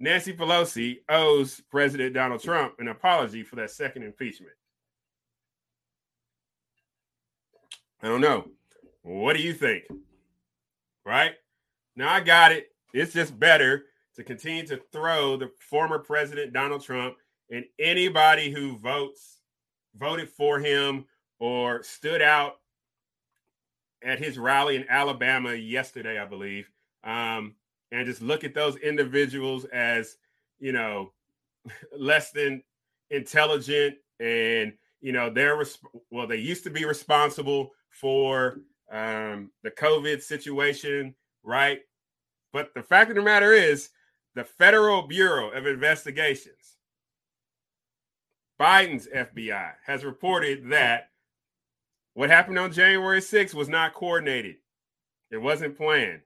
Nancy 0.02 0.34
Pelosi 0.34 1.02
owes 1.10 1.62
President 1.70 2.16
Donald 2.16 2.42
Trump 2.42 2.74
an 2.80 2.88
apology 2.88 3.44
for 3.44 3.56
that 3.58 3.70
second 3.70 4.02
impeachment. 4.02 4.54
I 8.02 8.08
don't 8.08 8.20
know. 8.20 8.48
What 9.04 9.38
do 9.38 9.44
you 9.44 9.54
think? 9.54 9.84
Right? 11.06 11.34
Now 11.96 12.12
I 12.12 12.20
got 12.20 12.52
it. 12.52 12.70
It's 12.96 13.14
just 13.14 13.40
better 13.40 13.84
to 14.16 14.24
continue 14.24 14.66
to 14.68 14.82
throw 14.92 15.38
the 15.38 15.52
former 15.60 16.00
president 16.00 16.52
Donald 16.52 16.84
Trump 16.84 17.18
and 17.52 17.64
anybody 17.78 18.50
who 18.50 18.80
votes 18.80 19.42
voted 19.96 20.30
for 20.30 20.60
him 20.60 21.06
or 21.40 21.84
stood 21.84 22.24
out 22.24 22.56
at 24.04 24.18
his 24.18 24.40
rally 24.40 24.78
in 24.78 24.86
Alabama 24.90 25.54
yesterday, 25.54 26.18
I 26.18 26.26
believe, 26.26 26.72
um, 27.04 27.54
and 27.92 28.06
just 28.06 28.22
look 28.22 28.44
at 28.44 28.54
those 28.54 28.78
individuals 28.78 29.66
as 29.66 30.18
you 30.60 30.72
know 30.72 31.12
less 31.98 32.32
than 32.32 32.64
intelligent 33.10 33.96
and 34.20 34.74
you 35.02 35.12
know 35.12 35.30
they're 35.30 35.58
resp- 35.58 35.80
well 36.10 36.28
they 36.28 36.38
used 36.38 36.64
to 36.64 36.70
be 36.70 36.86
responsible 36.86 37.72
for 37.90 38.62
um, 38.92 39.52
the 39.64 39.72
COVID 39.72 40.22
situation, 40.22 41.16
right? 41.44 41.80
But 42.54 42.74
the 42.76 42.84
fact 42.84 43.10
of 43.10 43.16
the 43.16 43.22
matter 43.22 43.54
is, 43.54 43.90
the 44.36 44.44
Federal 44.44 45.08
Bureau 45.08 45.50
of 45.52 45.66
Investigations, 45.66 46.78
Biden's 48.60 49.08
FBI, 49.08 49.72
has 49.86 50.04
reported 50.06 50.70
that 50.70 51.10
what 52.14 52.30
happened 52.30 52.60
on 52.60 52.72
January 52.72 53.22
6th 53.22 53.54
was 53.54 53.70
not 53.70 53.94
coordinated. 53.94 54.56
It 55.32 55.38
wasn't 55.38 55.78
planned. 55.78 56.22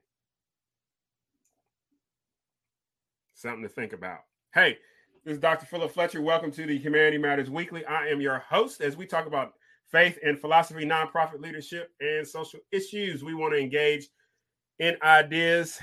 Something 3.36 3.64
to 3.64 3.68
think 3.68 3.92
about. 3.92 4.20
Hey, 4.54 4.78
this 5.22 5.34
is 5.34 5.38
Dr. 5.38 5.66
Philip 5.66 5.92
Fletcher. 5.92 6.22
Welcome 6.22 6.50
to 6.52 6.64
the 6.64 6.78
Humanity 6.78 7.18
Matters 7.18 7.50
Weekly. 7.50 7.84
I 7.84 8.08
am 8.08 8.18
your 8.18 8.38
host 8.38 8.80
as 8.80 8.96
we 8.96 9.04
talk 9.04 9.26
about 9.26 9.52
faith 9.92 10.18
and 10.24 10.40
philosophy, 10.40 10.86
nonprofit 10.86 11.42
leadership, 11.42 11.90
and 12.00 12.26
social 12.26 12.60
issues. 12.72 13.22
We 13.22 13.34
want 13.34 13.52
to 13.52 13.60
engage 13.60 14.08
in 14.78 14.96
ideas 15.02 15.78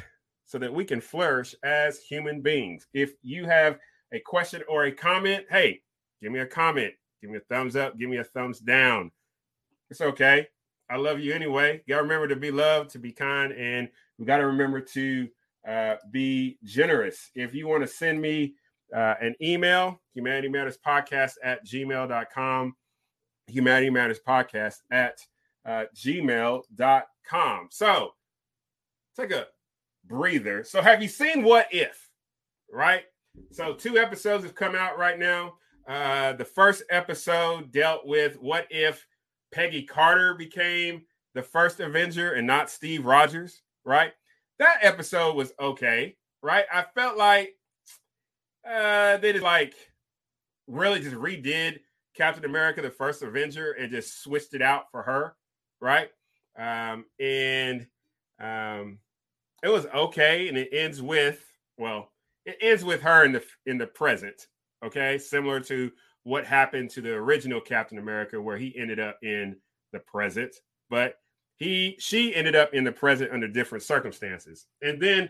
so 0.48 0.58
that 0.58 0.74
we 0.74 0.84
can 0.84 1.00
flourish 1.00 1.54
as 1.64 2.00
human 2.00 2.42
beings. 2.42 2.88
If 2.92 3.14
you 3.22 3.46
have 3.46 3.78
a 4.12 4.20
question 4.20 4.64
or 4.68 4.86
a 4.86 4.92
comment, 4.92 5.46
hey, 5.52 5.82
give 6.24 6.32
me 6.32 6.40
a 6.40 6.48
comment, 6.48 6.96
give 7.22 7.30
me 7.30 7.38
a 7.38 7.54
thumbs 7.54 7.76
up, 7.76 8.00
give 8.00 8.10
me 8.10 8.18
a 8.18 8.24
thumbs 8.24 8.58
down. 8.62 9.12
It's 9.92 10.02
okay. 10.02 10.48
I 10.90 10.98
love 10.98 11.20
you 11.20 11.34
anyway. 11.34 11.84
To 11.88 11.96
remember 11.98 12.28
to 12.30 12.36
be 12.36 12.50
loved, 12.50 12.90
to 12.94 13.00
be 13.00 13.12
kind, 13.12 13.54
and 13.54 13.90
we 14.18 14.26
got 14.26 14.38
to 14.38 14.48
remember 14.48 14.82
to 14.82 15.30
uh, 15.68 15.96
be 16.12 16.58
generous. 16.64 17.32
If 17.36 17.54
you 17.54 17.68
want 17.68 17.84
to 17.84 17.88
send 17.88 18.22
me 18.22 18.56
uh, 18.96 19.16
an 19.22 19.36
email, 19.42 20.02
humanity 20.14 20.50
matters 20.50 20.78
podcast 20.86 21.34
at 21.44 21.66
gmail.com 21.66 22.76
Humanity 23.48 23.90
Matters 23.90 24.20
Podcast 24.26 24.78
at 24.92 25.20
uh, 25.66 25.86
gmail.com. 25.96 27.68
So 27.72 28.12
take 29.16 29.32
a 29.32 29.48
breather. 30.06 30.64
So, 30.64 30.82
have 30.82 31.02
you 31.02 31.08
seen 31.10 31.44
What 31.44 31.68
If? 31.72 32.10
Right? 32.72 33.04
So, 33.52 33.74
two 33.74 33.98
episodes 33.98 34.44
have 34.44 34.56
come 34.56 34.76
out 34.76 34.98
right 34.98 35.20
now. 35.20 35.56
Uh, 35.88 36.34
the 36.34 36.46
first 36.46 36.84
episode 36.90 37.72
dealt 37.72 38.06
with 38.06 38.38
what 38.40 38.68
if 38.70 39.06
Peggy 39.52 39.84
Carter 39.84 40.34
became 40.34 41.04
the 41.34 41.44
first 41.44 41.80
Avenger 41.80 42.34
and 42.34 42.48
not 42.48 42.70
Steve 42.70 43.06
Rogers, 43.06 43.62
right? 43.84 44.14
That 44.60 44.80
episode 44.82 45.36
was 45.36 45.54
okay, 45.60 46.16
right? 46.42 46.66
I 46.72 46.86
felt 46.96 47.18
like 47.18 47.56
uh, 48.68 49.18
they 49.18 49.32
just 49.32 49.44
like 49.44 49.74
really 50.68 51.00
just 51.00 51.16
redid 51.16 51.80
Captain 52.16 52.46
America, 52.46 52.82
the 52.82 52.90
first 52.90 53.24
Avenger, 53.24 53.72
and 53.74 53.92
just 53.92 54.24
switched 54.24 54.54
it 54.54 54.62
out 54.62 54.86
for 54.92 55.02
her, 55.02 55.36
right? 55.82 56.10
Um, 56.58 57.06
and 57.20 57.88
um, 58.40 59.00
it 59.64 59.70
was 59.70 59.86
okay, 59.88 60.48
and 60.48 60.58
it 60.58 60.70
ends 60.72 61.02
with 61.02 61.44
well, 61.78 62.12
it 62.46 62.58
ends 62.62 62.84
with 62.84 63.02
her 63.02 63.26
in 63.26 63.32
the 63.32 63.44
in 63.66 63.78
the 63.78 63.88
present, 63.88 64.48
okay, 64.86 65.18
similar 65.18 65.60
to 65.62 65.92
what 66.24 66.46
happened 66.46 66.90
to 66.92 67.02
the 67.02 67.12
original 67.12 67.60
Captain 67.60 67.98
America, 67.98 68.40
where 68.40 68.58
he 68.58 68.78
ended 68.78 69.00
up 69.00 69.18
in 69.24 69.56
the 69.92 70.00
present, 70.00 70.56
but 70.90 71.16
he 71.58 71.96
she 72.00 72.36
ended 72.36 72.56
up 72.56 72.74
in 72.74 72.84
the 72.84 72.92
present 72.92 73.32
under 73.32 73.48
different 73.48 73.84
circumstances. 73.84 74.66
And 74.82 75.02
then 75.02 75.30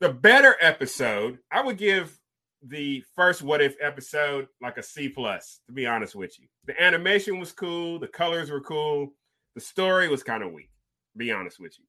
the 0.00 0.10
better 0.10 0.56
episode, 0.60 1.38
I 1.50 1.62
would 1.62 1.78
give 1.78 2.18
the 2.66 3.04
first 3.14 3.42
what 3.42 3.62
if 3.62 3.76
episode 3.80 4.48
like 4.60 4.78
a 4.78 4.82
C 4.82 5.08
plus, 5.08 5.60
to 5.66 5.72
be 5.72 5.86
honest 5.86 6.14
with 6.14 6.38
you. 6.40 6.46
The 6.66 6.80
animation 6.82 7.38
was 7.38 7.52
cool, 7.52 7.98
the 7.98 8.08
colors 8.08 8.50
were 8.50 8.60
cool, 8.60 9.12
the 9.54 9.60
story 9.60 10.08
was 10.08 10.22
kind 10.22 10.42
of 10.42 10.52
weak, 10.52 10.70
be 11.16 11.30
honest 11.30 11.60
with 11.60 11.78
you. 11.78 11.84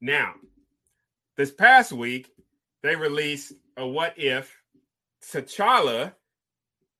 Now, 0.00 0.34
this 1.36 1.50
past 1.50 1.92
week, 1.92 2.30
they 2.82 2.96
released 2.96 3.52
a 3.76 3.86
what 3.86 4.18
if 4.18 4.54
T'Challa, 5.24 6.12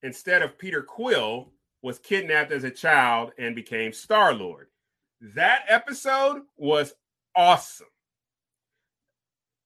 instead 0.02 0.42
of 0.42 0.58
Peter 0.58 0.82
Quill, 0.82 1.52
was 1.84 1.98
kidnapped 1.98 2.50
as 2.50 2.64
a 2.64 2.70
child 2.70 3.32
and 3.36 3.54
became 3.54 3.92
Star 3.92 4.32
Lord. 4.32 4.68
That 5.20 5.66
episode 5.68 6.40
was 6.56 6.94
awesome. 7.36 7.88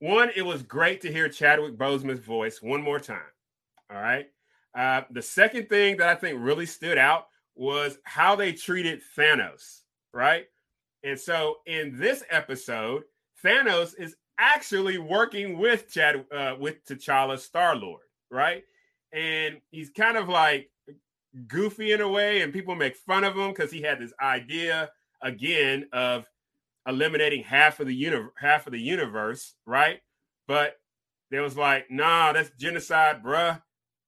One, 0.01 0.33
it 0.35 0.43
was 0.43 0.65
great 0.65 1.01
to 1.03 1.13
hear 1.13 1.29
Chadwick 1.29 1.79
Boseman's 1.79 2.19
voice 2.19 2.61
one 2.61 2.83
more 2.83 2.99
time. 2.99 3.21
All 3.89 4.03
right. 4.03 4.27
Uh, 4.77 5.03
the 5.13 5.23
second 5.23 5.69
thing 5.69 5.99
that 5.99 6.09
I 6.09 6.17
think 6.17 6.41
really 6.41 6.67
stood 6.67 6.99
out 6.99 7.29
was 7.55 7.99
how 8.03 8.35
they 8.35 8.53
treated 8.53 9.01
Thanos. 9.17 9.83
Right. 10.13 10.47
And 11.05 11.21
so 11.21 11.59
in 11.67 11.97
this 11.97 12.25
episode, 12.31 13.05
Thanos 13.45 13.95
is 13.97 14.17
actually 14.39 14.99
working 14.99 15.57
with 15.57 15.89
Chad 15.89 16.25
uh, 16.33 16.57
with 16.59 16.85
T'Challa 16.85 17.39
Star 17.39 17.77
Lord. 17.77 18.03
Right. 18.29 18.65
And 19.13 19.61
he's 19.71 19.91
kind 19.91 20.17
of 20.17 20.29
like 20.29 20.69
goofy 21.47 21.93
in 21.93 22.01
a 22.01 22.09
way, 22.09 22.43
and 22.43 22.53
people 22.53 22.75
make 22.75 22.97
fun 22.97 23.25
of 23.25 23.37
him 23.37 23.49
because 23.49 23.71
he 23.71 23.83
had 23.83 24.01
this 24.01 24.13
idea 24.21 24.91
again 25.23 25.89
of 25.93 26.27
eliminating 26.87 27.43
half 27.43 27.81
of 27.81 27.87
the 27.87 27.95
universe, 27.95 28.33
half 28.39 28.67
of 28.67 28.73
the 28.73 28.81
universe, 28.81 29.55
right? 29.67 30.01
But 30.47 30.77
there 31.31 31.43
was 31.43 31.57
like, 31.57 31.91
nah, 31.91 32.33
that's 32.33 32.51
genocide, 32.59 33.23
bruh. 33.23 33.61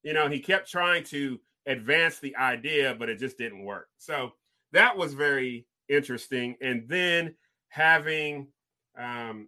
You 0.03 0.13
know, 0.13 0.27
he 0.27 0.39
kept 0.39 0.69
trying 0.69 1.03
to 1.05 1.39
advance 1.67 2.19
the 2.19 2.35
idea, 2.35 2.95
but 2.97 3.09
it 3.09 3.19
just 3.19 3.37
didn't 3.37 3.63
work. 3.63 3.87
So 3.97 4.31
that 4.71 4.97
was 4.97 5.13
very 5.13 5.67
interesting. 5.87 6.55
And 6.61 6.87
then 6.87 7.35
having 7.69 8.47
um, 8.97 9.47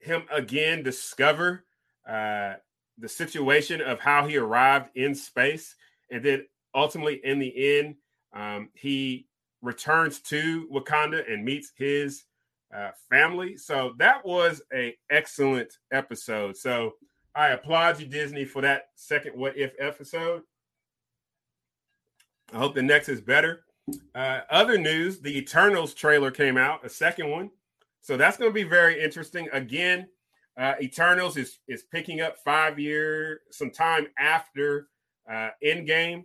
him 0.00 0.22
again 0.32 0.82
discover 0.82 1.64
uh, 2.08 2.54
the 2.96 3.08
situation 3.08 3.80
of 3.80 4.00
how 4.00 4.26
he 4.26 4.38
arrived 4.38 4.90
in 4.94 5.14
space, 5.14 5.74
and 6.10 6.24
then 6.24 6.46
ultimately 6.74 7.20
in 7.24 7.38
the 7.38 7.78
end, 7.78 7.96
um, 8.32 8.68
he 8.74 9.26
returns 9.62 10.20
to 10.20 10.68
Wakanda 10.72 11.30
and 11.30 11.44
meets 11.44 11.72
his 11.76 12.24
uh, 12.74 12.90
family. 13.10 13.56
So 13.56 13.94
that 13.98 14.24
was 14.24 14.62
a 14.72 14.96
excellent 15.10 15.78
episode. 15.92 16.56
So 16.56 16.92
I 17.34 17.48
applaud 17.48 18.00
you, 18.00 18.06
Disney, 18.06 18.44
for 18.44 18.62
that 18.62 18.88
second 18.94 19.36
What 19.36 19.56
If 19.56 19.72
episode. 19.78 20.42
I 22.52 22.58
hope 22.58 22.74
the 22.74 22.82
next 22.82 23.08
is 23.08 23.20
better. 23.20 23.64
Uh, 24.14 24.40
other 24.50 24.78
news: 24.78 25.20
the 25.20 25.36
Eternals 25.36 25.94
trailer 25.94 26.30
came 26.30 26.56
out, 26.56 26.84
a 26.84 26.88
second 26.88 27.30
one. 27.30 27.50
So 28.00 28.16
that's 28.16 28.36
going 28.36 28.50
to 28.50 28.54
be 28.54 28.62
very 28.64 29.02
interesting. 29.02 29.48
Again, 29.52 30.08
uh, 30.58 30.74
Eternals 30.80 31.36
is 31.36 31.58
is 31.68 31.84
picking 31.84 32.20
up 32.20 32.36
five 32.44 32.78
year 32.78 33.40
some 33.50 33.70
time 33.70 34.08
after 34.18 34.88
uh, 35.30 35.50
Endgame 35.64 36.22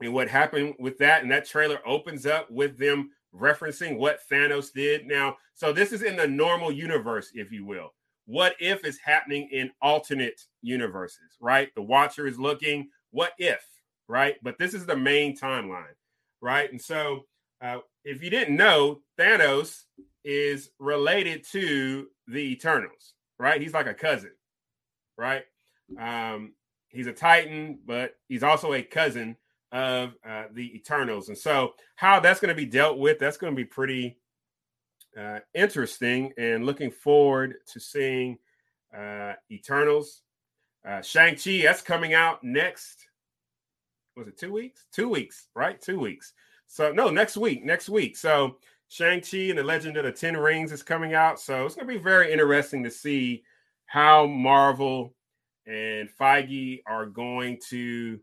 and 0.00 0.14
what 0.14 0.28
happened 0.28 0.74
with 0.78 0.98
that. 0.98 1.22
And 1.22 1.30
that 1.30 1.46
trailer 1.46 1.80
opens 1.86 2.26
up 2.26 2.50
with 2.50 2.78
them 2.78 3.10
referencing 3.34 3.96
what 3.96 4.20
Thanos 4.30 4.72
did. 4.72 5.06
Now, 5.06 5.36
so 5.54 5.72
this 5.72 5.92
is 5.92 6.02
in 6.02 6.16
the 6.16 6.26
normal 6.26 6.72
universe, 6.72 7.30
if 7.34 7.52
you 7.52 7.64
will. 7.64 7.92
What 8.26 8.54
if 8.60 8.84
is 8.84 8.98
happening 8.98 9.48
in 9.50 9.70
alternate 9.82 10.40
universes, 10.62 11.36
right? 11.40 11.74
The 11.74 11.82
watcher 11.82 12.26
is 12.26 12.38
looking, 12.38 12.88
what 13.10 13.32
if, 13.38 13.64
right? 14.08 14.36
But 14.42 14.58
this 14.58 14.74
is 14.74 14.86
the 14.86 14.96
main 14.96 15.36
timeline, 15.36 15.94
right? 16.40 16.70
And 16.70 16.80
so 16.80 17.26
uh, 17.60 17.78
if 18.04 18.22
you 18.22 18.30
didn't 18.30 18.56
know, 18.56 19.00
Thanos 19.18 19.82
is 20.24 20.70
related 20.78 21.44
to 21.52 22.06
the 22.26 22.52
Eternals, 22.52 23.14
right? 23.38 23.60
He's 23.60 23.74
like 23.74 23.86
a 23.86 23.94
cousin, 23.94 24.32
right? 25.16 25.42
Um, 25.98 26.52
he's 26.90 27.06
a 27.06 27.12
Titan, 27.12 27.78
but 27.86 28.16
he's 28.28 28.42
also 28.42 28.74
a 28.74 28.82
cousin 28.82 29.36
of 29.72 30.14
uh, 30.28 30.44
the 30.52 30.74
Eternals. 30.76 31.28
And 31.28 31.38
so, 31.38 31.74
how 31.96 32.20
that's 32.20 32.40
going 32.40 32.54
to 32.54 32.60
be 32.60 32.66
dealt 32.66 32.98
with, 32.98 33.18
that's 33.18 33.36
going 33.36 33.52
to 33.52 33.56
be 33.56 33.64
pretty 33.64 34.18
uh, 35.18 35.40
interesting. 35.54 36.32
And 36.36 36.66
looking 36.66 36.90
forward 36.90 37.54
to 37.72 37.80
seeing 37.80 38.38
uh, 38.96 39.34
Eternals. 39.50 40.22
Uh, 40.86 41.02
Shang-Chi, 41.02 41.60
that's 41.62 41.82
coming 41.82 42.14
out 42.14 42.42
next. 42.42 43.06
Was 44.16 44.28
it 44.28 44.38
two 44.38 44.52
weeks? 44.52 44.86
Two 44.92 45.08
weeks, 45.08 45.48
right? 45.54 45.80
Two 45.80 46.00
weeks. 46.00 46.32
So, 46.66 46.92
no, 46.92 47.10
next 47.10 47.36
week. 47.36 47.64
Next 47.64 47.88
week. 47.88 48.16
So, 48.16 48.56
Shang-Chi 48.88 49.50
and 49.50 49.58
the 49.58 49.62
Legend 49.62 49.96
of 49.98 50.04
the 50.04 50.12
Ten 50.12 50.36
Rings 50.36 50.72
is 50.72 50.82
coming 50.82 51.14
out. 51.14 51.38
So, 51.38 51.66
it's 51.66 51.74
going 51.74 51.86
to 51.86 51.94
be 51.94 52.02
very 52.02 52.32
interesting 52.32 52.82
to 52.84 52.90
see 52.90 53.44
how 53.86 54.26
Marvel 54.26 55.14
and 55.66 56.08
Feige 56.18 56.82
are 56.86 57.06
going 57.06 57.58
to 57.68 58.20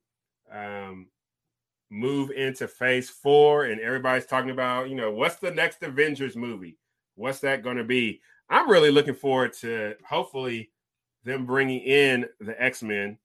um, 0.52 1.08
move 1.90 2.32
into 2.32 2.68
phase 2.68 3.10
four 3.10 3.66
and 3.66 3.80
everybody's 3.80 4.26
talking 4.26 4.52
about, 4.52 4.90
you 4.90 4.96
know, 4.96 5.12
what's 5.12 5.38
the 5.38 5.52
next 5.52 5.84
Avengers 5.84 6.36
movie? 6.36 6.78
What's 7.16 7.40
that 7.40 7.64
going 7.64 7.78
to 7.78 7.84
be? 7.84 8.22
I'm 8.50 8.70
really 8.70 8.92
looking 8.92 9.14
forward 9.14 9.54
to 9.62 9.96
hopefully 10.08 10.72
them 11.24 11.46
bringing 11.46 11.82
in 11.82 12.26
the 12.40 12.62
X 12.62 12.84
Men. 12.84 13.18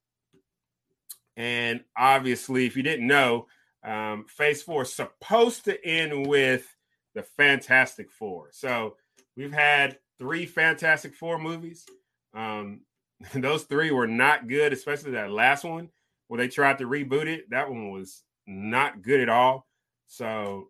And 1.37 1.83
obviously, 1.97 2.67
if 2.67 2.77
you 2.77 2.83
didn't 2.83 3.07
know, 3.07 3.47
um, 3.85 4.27
phase 4.29 4.63
four 4.63 4.83
is 4.83 4.93
supposed 4.93 5.65
to 5.65 5.85
end 5.85 6.27
with 6.27 6.67
the 7.15 7.23
Fantastic 7.23 8.11
Four. 8.11 8.49
So 8.51 8.97
we've 9.37 9.53
had 9.53 9.99
three 10.19 10.47
Fantastic 10.47 11.15
Four 11.15 11.39
movies. 11.39 11.87
Um, 12.35 12.81
those 13.35 13.65
three 13.65 13.91
were 13.91 14.07
not 14.07 14.49
good, 14.49 14.73
especially 14.73 15.13
that 15.13 15.31
last 15.31 15.65
one 15.65 15.89
where 16.29 16.39
they 16.39 16.49
tried 16.49 16.79
to 16.79 16.85
reboot 16.85 17.27
it. 17.27 17.51
That 17.51 17.69
one 17.69 17.91
was 17.91 18.23
not 18.47 19.03
good 19.03 19.21
at 19.21 19.29
all. 19.29 19.67
So, 20.07 20.69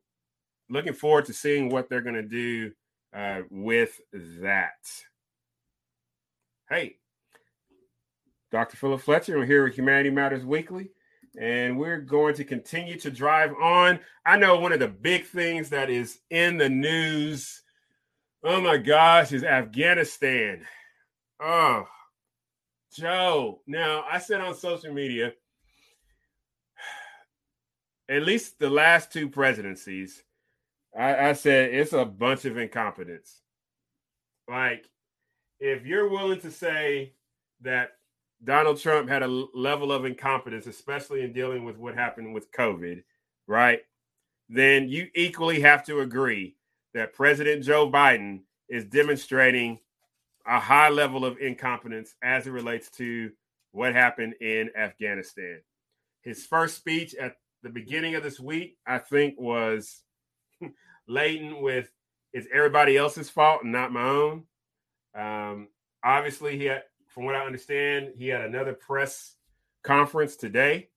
looking 0.69 0.93
forward 0.93 1.27
to 1.27 1.33
seeing 1.33 1.69
what 1.69 1.89
they're 1.89 2.01
going 2.01 2.15
to 2.15 2.23
do 2.23 2.73
uh, 3.15 3.43
with 3.51 4.01
that. 4.15 4.87
Hey, 6.69 6.97
Dr. 8.51 8.77
Philip 8.77 9.01
Fletcher, 9.01 9.39
we're 9.39 9.47
here 9.47 9.65
with 9.65 9.75
Humanity 9.75 10.11
Matters 10.11 10.45
Weekly, 10.45 10.91
and 11.39 11.79
we're 11.79 12.01
going 12.01 12.35
to 12.35 12.45
continue 12.45 12.99
to 12.99 13.11
drive 13.11 13.53
on. 13.61 14.01
I 14.25 14.37
know 14.37 14.59
one 14.59 14.73
of 14.73 14.81
the 14.81 14.89
big 14.89 15.27
things 15.27 15.71
that 15.71 15.91
is 15.91 16.19
in 16.31 16.57
the 16.57 16.69
news, 16.69 17.63
oh 18.43 18.61
my 18.61 18.79
gosh, 18.79 19.33
is 19.33 19.45
Afghanistan. 19.45 20.65
Oh, 21.41 21.87
Joe. 22.93 23.61
Now, 23.67 24.05
I 24.11 24.19
said 24.19 24.41
on 24.41 24.55
social 24.55 24.93
media, 24.93 25.33
at 28.09 28.23
least 28.23 28.59
the 28.59 28.71
last 28.71 29.13
two 29.13 29.29
presidencies, 29.29 30.23
I, 30.97 31.31
I 31.31 31.33
said 31.33 31.73
it's 31.75 31.93
a 31.93 32.05
bunch 32.05 32.45
of 32.45 32.59
incompetence. 32.59 33.41
Like, 34.49 34.89
if 35.61 35.87
you're 35.87 36.09
willing 36.09 36.41
to 36.41 36.51
say 36.51 37.13
that 37.63 37.93
Donald 38.45 38.81
Trump 38.81 39.09
had 39.09 39.23
a 39.23 39.47
level 39.55 39.93
of 39.93 40.05
incompetence, 40.05 40.67
especially 40.67 41.23
in 41.23 41.33
dealing 41.33 41.65
with 41.65 41.79
what 41.79 41.95
happened 41.95 42.35
with 42.35 42.51
COVID, 42.53 43.03
right? 43.47 43.81
Then 44.49 44.89
you 44.89 45.09
equally 45.15 45.61
have 45.61 45.85
to 45.87 46.01
agree 46.01 46.57
that 46.95 47.15
President 47.15 47.65
Joe 47.65 47.91
Biden 47.91 48.41
is 48.69 48.85
demonstrating 48.85 49.79
a 50.47 50.61
high 50.61 50.89
level 50.89 51.25
of 51.25 51.39
incompetence 51.39 52.15
as 52.23 52.47
it 52.47 52.51
relates 52.51 52.91
to 52.91 53.31
what 53.73 53.95
happened 53.95 54.35
in 54.41 54.71
Afghanistan. 54.77 55.61
His 56.23 56.47
first 56.47 56.77
speech 56.77 57.15
at 57.15 57.37
the 57.63 57.71
beginning 57.71 58.15
of 58.15 58.23
this 58.23 58.39
week, 58.39 58.77
I 58.87 58.99
think, 58.99 59.39
was 59.39 60.03
laden 61.09 61.61
with 61.61 61.91
it's 62.33 62.49
everybody 62.53 62.97
else's 62.97 63.29
fault 63.29 63.63
and 63.63 63.73
not 63.73 63.93
my 63.93 64.03
own. 64.03 64.45
Um, 65.15 65.69
obviously, 66.03 66.59
he 66.59 66.65
had 66.65 66.83
from 67.09 67.27
what 67.27 67.35
I 67.35 67.45
understand, 67.45 68.13
he 68.17 68.29
had 68.29 68.41
another 68.43 68.73
press 68.73 69.35
conference 69.85 70.37
today. 70.37 70.89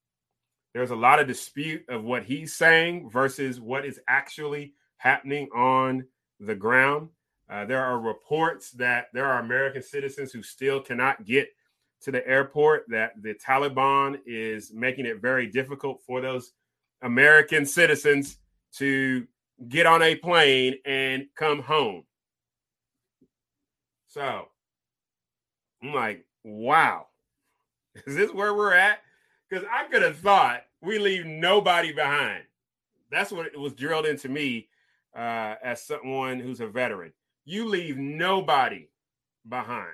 There's 0.74 0.92
a 0.92 0.96
lot 0.96 1.20
of 1.20 1.28
dispute 1.28 1.84
of 1.90 2.04
what 2.04 2.24
he's 2.24 2.54
saying 2.54 3.10
versus 3.10 3.60
what 3.60 3.86
is 3.86 4.00
actually 4.08 4.74
happening 4.98 5.50
on 5.54 6.06
the 6.40 6.56
ground. 6.56 7.10
Uh, 7.50 7.66
there 7.66 7.84
are 7.84 8.00
reports 8.00 8.72
that 8.72 9.08
there 9.14 9.26
are 9.26 9.40
American 9.40 9.84
citizens 9.84 10.32
who 10.32 10.42
still 10.42 10.80
cannot 10.80 11.26
get 11.26 11.50
to 12.02 12.12
the 12.12 12.28
airport, 12.28 12.86
that 12.90 13.14
the 13.22 13.34
Taliban 13.34 14.20
is 14.26 14.72
making 14.74 15.06
it 15.06 15.22
very 15.22 15.48
difficult 15.48 16.02
for 16.06 16.22
those 16.22 16.54
American 17.02 17.66
citizens 17.66 18.38
to 18.74 19.26
get 19.70 19.86
on 19.86 20.02
a 20.02 20.16
plane 20.16 20.76
and 20.86 21.26
come 21.36 21.62
home. 21.62 22.04
So 24.08 24.48
I'm 25.84 25.94
like, 25.94 26.26
wow, 26.44 27.08
is 28.06 28.16
this 28.16 28.32
where 28.32 28.54
we're 28.54 28.74
at? 28.74 29.00
Because 29.50 29.66
I 29.72 29.86
could 29.86 30.02
have 30.02 30.18
thought 30.18 30.62
we 30.82 31.00
leave 31.00 31.26
nobody 31.26 31.92
behind. 31.92 32.44
That's 33.12 33.32
what 33.32 33.46
it 33.46 33.60
was 33.60 33.74
drilled 33.74 34.06
into 34.06 34.30
me 34.30 34.68
uh, 35.16 35.56
as 35.64 35.82
someone 35.82 36.40
who's 36.40 36.60
a 36.60 36.68
veteran. 36.68 37.14
You 37.46 37.68
leave 37.68 37.98
nobody 37.98 38.90
behind. 39.48 39.94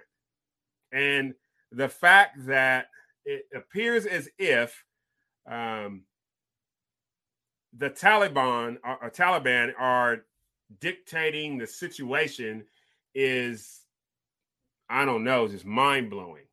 And 0.92 1.34
the 1.72 1.90
fact 1.90 2.46
that 2.48 2.88
it 3.26 3.46
appears 3.56 4.06
as 4.06 4.30
if 4.38 4.84
um, 5.50 6.04
the 7.78 7.90
Taliban 7.90 8.78
or, 8.84 9.04
or 9.04 9.10
Taliban 9.10 9.74
are 9.78 10.26
dictating 10.80 11.58
the 11.58 11.68
situation 11.68 12.64
is, 13.14 13.82
I 14.90 15.06
don't 15.06 15.24
know, 15.24 15.48
just 15.48 15.66
mind 15.66 16.10
blowing. 16.10 16.46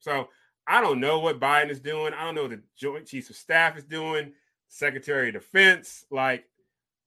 So 0.00 0.28
I 0.66 0.80
don't 0.80 1.00
know 1.00 1.18
what 1.18 1.40
Biden 1.40 1.70
is 1.70 1.80
doing. 1.80 2.12
I 2.14 2.24
don't 2.24 2.34
know 2.34 2.42
what 2.42 2.50
the 2.50 2.62
Joint 2.76 3.06
Chiefs 3.06 3.30
of 3.30 3.36
Staff 3.36 3.76
is 3.78 3.84
doing, 3.84 4.32
Secretary 4.68 5.28
of 5.28 5.34
Defense, 5.34 6.04
like, 6.10 6.44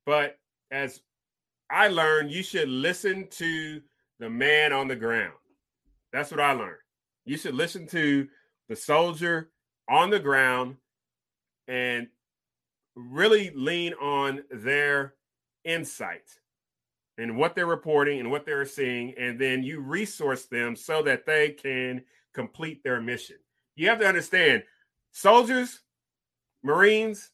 but 0.05 0.37
as 0.71 1.01
I 1.71 1.87
learned, 1.87 2.31
you 2.31 2.43
should 2.43 2.69
listen 2.69 3.27
to 3.31 3.81
the 4.19 4.29
man 4.29 4.73
on 4.73 4.87
the 4.87 4.95
ground. 4.95 5.33
That's 6.11 6.31
what 6.31 6.39
I 6.39 6.51
learned. 6.51 6.77
You 7.25 7.37
should 7.37 7.55
listen 7.55 7.87
to 7.87 8.27
the 8.67 8.75
soldier 8.75 9.51
on 9.89 10.09
the 10.09 10.19
ground 10.19 10.75
and 11.67 12.07
really 12.95 13.51
lean 13.55 13.93
on 13.93 14.43
their 14.51 15.13
insight 15.63 16.29
and 17.17 17.37
what 17.37 17.55
they're 17.55 17.65
reporting 17.65 18.19
and 18.19 18.31
what 18.31 18.45
they're 18.45 18.65
seeing, 18.65 19.13
and 19.17 19.39
then 19.39 19.63
you 19.63 19.79
resource 19.79 20.45
them 20.45 20.75
so 20.75 21.03
that 21.03 21.25
they 21.25 21.51
can 21.51 22.03
complete 22.33 22.83
their 22.83 23.01
mission. 23.01 23.37
You 23.75 23.89
have 23.89 23.99
to 23.99 24.07
understand 24.07 24.63
soldiers, 25.11 25.81
Marines, 26.63 27.31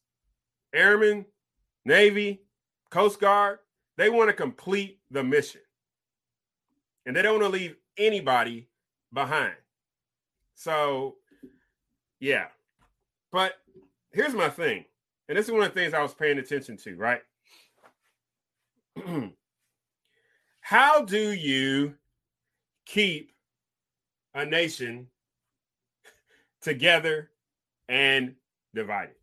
Airmen, 0.74 1.26
Navy, 1.86 2.42
Coast 2.90 3.20
Guard, 3.20 3.60
they 3.98 4.10
want 4.10 4.30
to 4.30 4.34
complete 4.34 5.00
the 5.12 5.24
mission. 5.24 5.62
And 7.06 7.16
they 7.16 7.22
don't 7.22 7.40
want 7.40 7.54
to 7.54 7.60
leave 7.60 7.76
anybody 7.98 8.68
behind. 9.14 9.56
So, 10.56 11.16
yeah. 12.20 12.48
But 13.32 13.54
here's 14.12 14.34
my 14.34 14.50
thing. 14.50 14.86
And 15.30 15.38
this 15.38 15.46
is 15.46 15.52
one 15.52 15.64
of 15.64 15.74
the 15.74 15.80
things 15.80 15.94
I 15.94 16.02
was 16.02 16.14
paying 16.14 16.38
attention 16.38 16.78
to, 16.78 16.96
right? 16.96 17.22
How 20.62 21.02
do 21.04 21.32
you 21.32 21.96
keep 22.86 23.32
a 24.34 24.46
nation 24.46 25.08
together 26.62 27.30
and 27.88 28.36
divided? 28.74 29.16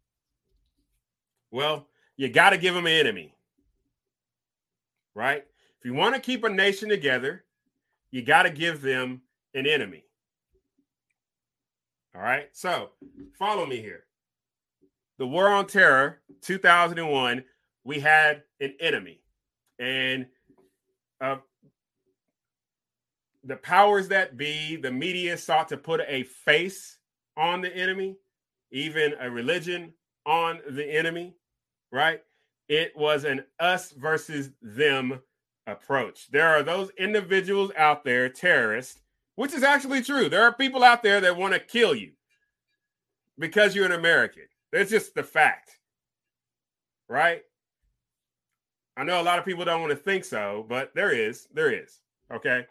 Well, 1.51 1.87
you 2.17 2.29
got 2.29 2.51
to 2.51 2.59
give 2.59 2.75
them 2.75 2.87
an 2.87 2.93
enemy, 2.93 3.34
right? 5.15 5.45
If 5.79 5.85
you 5.85 5.95
want 5.95 6.15
to 6.15 6.21
keep 6.21 6.45
a 6.45 6.49
nation 6.49 6.89
together, 6.89 7.45
you 8.11 8.23
got 8.23 8.45
to 8.45 8.51
give 8.51 8.81
them 8.81 9.23
an 9.55 9.67
enemy. 9.67 10.05
All 12.15 12.23
right. 12.23 12.49
So 12.53 12.91
follow 13.39 13.67
me 13.67 13.81
here. 13.81 14.05
The 15.19 15.27
War 15.27 15.49
on 15.49 15.67
Terror, 15.67 16.21
2001, 16.43 17.45
we 17.85 18.01
had 18.01 18.43
an 18.61 18.75
enemy. 18.81 19.21
And 19.79 20.27
uh, 21.21 21.37
the 23.45 23.57
powers 23.57 24.09
that 24.09 24.37
be, 24.37 24.77
the 24.77 24.91
media 24.91 25.37
sought 25.37 25.69
to 25.69 25.77
put 25.77 26.01
a 26.07 26.23
face 26.23 26.99
on 27.37 27.61
the 27.61 27.75
enemy, 27.75 28.17
even 28.71 29.15
a 29.21 29.31
religion 29.31 29.93
on 30.27 30.61
the 30.71 30.85
enemy, 30.85 31.35
right? 31.93 32.23
It 32.69 32.97
was 32.97 33.25
an 33.25 33.45
us 33.61 33.93
versus 33.93 34.51
them 34.63 35.21
approach. 35.67 36.31
There 36.31 36.49
are 36.49 36.63
those 36.63 36.91
individuals 36.99 37.73
out 37.77 38.05
there, 38.05 38.29
terrorists, 38.29 39.01
which 39.37 39.53
is 39.53 39.63
actually 39.63 40.03
true. 40.03 40.29
There 40.29 40.43
are 40.43 40.53
people 40.53 40.85
out 40.85 41.03
there 41.03 41.21
that 41.21 41.37
want 41.37 41.55
to 41.55 41.61
kill 41.61 41.95
you 41.95 42.13
because 43.39 43.75
you're 43.75 43.87
an 43.87 43.93
American. 43.93 44.45
That's 44.73 44.91
just 44.91 45.15
the 45.15 45.23
fact, 45.23 45.79
right? 47.09 47.43
I 48.97 49.05
know 49.05 49.21
a 49.21 49.25
lot 49.25 49.39
of 49.39 49.45
people 49.45 49.65
don't 49.65 49.81
want 49.81 49.91
to 49.91 49.97
think 49.97 50.25
so, 50.25 50.65
but 50.69 50.95
there 50.95 51.13
is, 51.13 51.49
there 51.53 51.73
is. 51.73 52.01
Okay. 52.33 52.67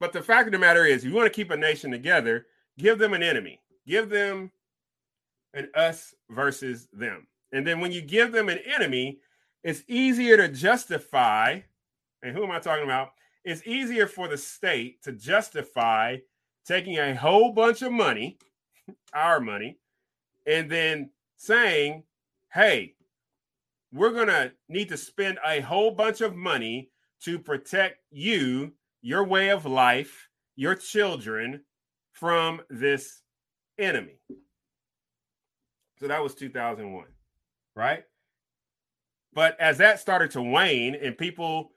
But 0.00 0.12
the 0.12 0.22
fact 0.22 0.48
of 0.48 0.52
the 0.52 0.58
matter 0.58 0.84
is, 0.84 1.04
if 1.04 1.10
you 1.10 1.16
want 1.16 1.26
to 1.26 1.36
keep 1.36 1.50
a 1.50 1.56
nation 1.56 1.90
together, 1.90 2.46
give 2.78 2.98
them 2.98 3.12
an 3.12 3.22
enemy, 3.22 3.60
give 3.86 4.08
them 4.08 4.50
an 5.54 5.68
us 5.74 6.14
versus 6.30 6.88
them. 6.92 7.26
And 7.52 7.66
then 7.66 7.80
when 7.80 7.92
you 7.92 8.02
give 8.02 8.32
them 8.32 8.48
an 8.48 8.58
enemy, 8.64 9.18
it's 9.62 9.82
easier 9.88 10.36
to 10.36 10.48
justify. 10.48 11.60
And 12.22 12.36
who 12.36 12.44
am 12.44 12.50
I 12.50 12.58
talking 12.58 12.84
about? 12.84 13.10
It's 13.44 13.66
easier 13.66 14.06
for 14.06 14.28
the 14.28 14.36
state 14.36 15.02
to 15.02 15.12
justify 15.12 16.18
taking 16.66 16.98
a 16.98 17.14
whole 17.14 17.52
bunch 17.52 17.82
of 17.82 17.92
money, 17.92 18.38
our 19.14 19.40
money, 19.40 19.78
and 20.46 20.70
then 20.70 21.10
saying, 21.36 22.04
hey, 22.52 22.94
we're 23.92 24.12
going 24.12 24.28
to 24.28 24.52
need 24.68 24.88
to 24.90 24.96
spend 24.96 25.38
a 25.44 25.60
whole 25.60 25.90
bunch 25.90 26.20
of 26.20 26.36
money 26.36 26.90
to 27.22 27.38
protect 27.38 27.98
you, 28.10 28.72
your 29.02 29.24
way 29.24 29.50
of 29.50 29.66
life, 29.66 30.28
your 30.56 30.74
children 30.74 31.62
from 32.12 32.60
this 32.70 33.22
enemy. 33.78 34.20
So 35.98 36.08
that 36.08 36.22
was 36.22 36.34
2001, 36.34 37.04
right? 37.74 38.04
But 39.32 39.58
as 39.60 39.78
that 39.78 40.00
started 40.00 40.30
to 40.32 40.42
wane 40.42 40.94
and 40.94 41.16
people, 41.16 41.72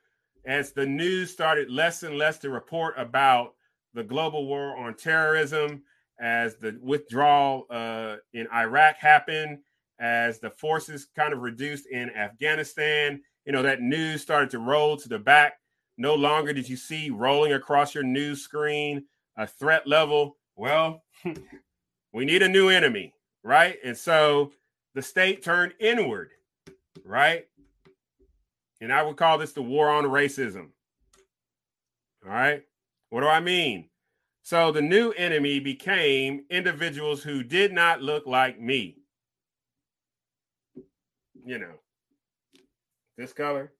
as 0.46 0.72
the 0.72 0.86
news 0.86 1.30
started 1.30 1.70
less 1.70 2.02
and 2.02 2.18
less 2.18 2.38
to 2.38 2.50
report 2.50 2.94
about 2.98 3.54
the 3.94 4.02
global 4.02 4.46
war 4.46 4.76
on 4.76 4.94
terrorism, 4.94 5.82
as 6.20 6.56
the 6.56 6.78
withdrawal 6.82 7.66
uh, 7.70 8.16
in 8.32 8.46
Iraq 8.52 8.96
happened, 8.96 9.58
as 10.00 10.40
the 10.40 10.50
forces 10.50 11.06
kind 11.16 11.32
of 11.32 11.40
reduced 11.40 11.86
in 11.86 12.10
Afghanistan, 12.10 13.20
you 13.46 13.52
know, 13.52 13.62
that 13.62 13.80
news 13.80 14.22
started 14.22 14.50
to 14.50 14.58
roll 14.58 14.96
to 14.96 15.08
the 15.08 15.18
back. 15.18 15.54
No 15.96 16.14
longer 16.14 16.52
did 16.52 16.68
you 16.68 16.76
see 16.76 17.10
rolling 17.10 17.52
across 17.52 17.94
your 17.94 18.04
news 18.04 18.42
screen 18.42 19.04
a 19.36 19.46
threat 19.46 19.86
level. 19.86 20.36
Well, 20.56 21.02
we 22.12 22.24
need 22.24 22.42
a 22.42 22.48
new 22.48 22.68
enemy, 22.68 23.14
right? 23.42 23.76
And 23.84 23.96
so 23.96 24.52
the 24.94 25.02
state 25.02 25.42
turned 25.42 25.74
inward, 25.80 26.30
right? 27.04 27.46
And 28.80 28.92
I 28.92 29.02
would 29.02 29.16
call 29.16 29.38
this 29.38 29.52
the 29.52 29.62
war 29.62 29.90
on 29.90 30.04
racism. 30.04 30.68
All 32.24 32.30
right. 32.30 32.62
What 33.10 33.20
do 33.20 33.28
I 33.28 33.40
mean? 33.40 33.88
So 34.42 34.72
the 34.72 34.82
new 34.82 35.12
enemy 35.12 35.58
became 35.58 36.44
individuals 36.50 37.22
who 37.22 37.42
did 37.42 37.72
not 37.72 38.02
look 38.02 38.26
like 38.26 38.60
me. 38.60 38.98
You 41.46 41.58
know, 41.58 41.74
this 43.16 43.32
color. 43.32 43.72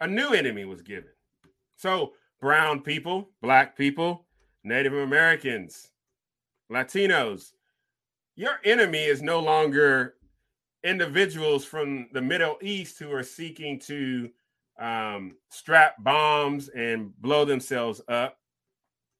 A 0.00 0.06
new 0.06 0.32
enemy 0.32 0.64
was 0.64 0.82
given. 0.82 1.10
So 1.76 2.12
brown 2.40 2.80
people, 2.80 3.30
black 3.40 3.76
people, 3.76 4.26
Native 4.64 4.94
Americans, 4.94 5.90
Latinos, 6.70 7.52
your 8.36 8.60
enemy 8.64 9.04
is 9.04 9.22
no 9.22 9.40
longer 9.40 10.14
individuals 10.84 11.64
from 11.64 12.08
the 12.12 12.20
Middle 12.20 12.58
East 12.62 12.98
who 12.98 13.10
are 13.12 13.22
seeking 13.22 13.80
to 13.80 14.30
um, 14.78 15.36
strap 15.48 15.94
bombs 16.04 16.68
and 16.68 17.16
blow 17.22 17.46
themselves 17.46 18.02
up 18.08 18.38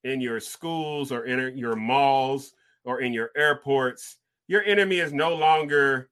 in 0.04 0.20
your 0.20 0.38
schools 0.38 1.10
or 1.10 1.24
in 1.24 1.56
your 1.56 1.74
malls 1.74 2.52
or 2.84 3.00
in 3.00 3.12
your 3.12 3.30
airports. 3.36 4.18
Your 4.48 4.62
enemy 4.62 4.98
is 4.98 5.12
no 5.12 5.34
longer 5.34 6.10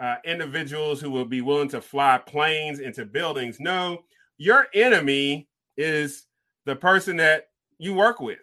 uh, 0.00 0.16
individuals 0.24 1.00
who 1.00 1.10
will 1.10 1.26
be 1.26 1.42
willing 1.42 1.68
to 1.68 1.80
fly 1.80 2.18
planes 2.18 2.80
into 2.80 3.04
buildings. 3.04 3.60
No, 3.60 4.02
your 4.38 4.66
enemy 4.74 5.46
is 5.76 6.24
the 6.64 6.74
person 6.74 7.16
that 7.18 7.48
you 7.78 7.92
work 7.92 8.18
with, 8.18 8.38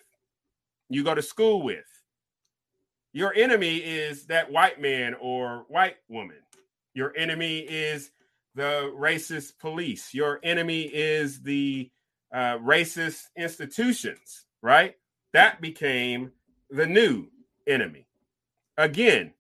you 0.90 1.04
go 1.04 1.16
to 1.16 1.22
school 1.22 1.64
with. 1.64 1.84
Your 3.14 3.34
enemy 3.36 3.78
is 3.78 4.26
that 4.26 4.52
white 4.52 4.82
man 4.82 5.16
or 5.22 5.66
white 5.68 5.98
woman. 6.10 6.38
Your 6.96 7.16
enemy 7.16 7.60
is 7.60 8.12
the 8.56 8.92
racist 8.98 9.60
police. 9.60 10.14
Your 10.14 10.40
enemy 10.44 10.84
is 10.84 11.42
the 11.42 11.92
uh, 12.34 12.58
racist 12.58 13.26
institutions, 13.38 14.46
right? 14.62 14.96
That 15.34 15.62
became 15.62 16.32
the 16.72 16.88
new 16.88 17.28
enemy. 17.68 18.08
Again, 18.78 19.34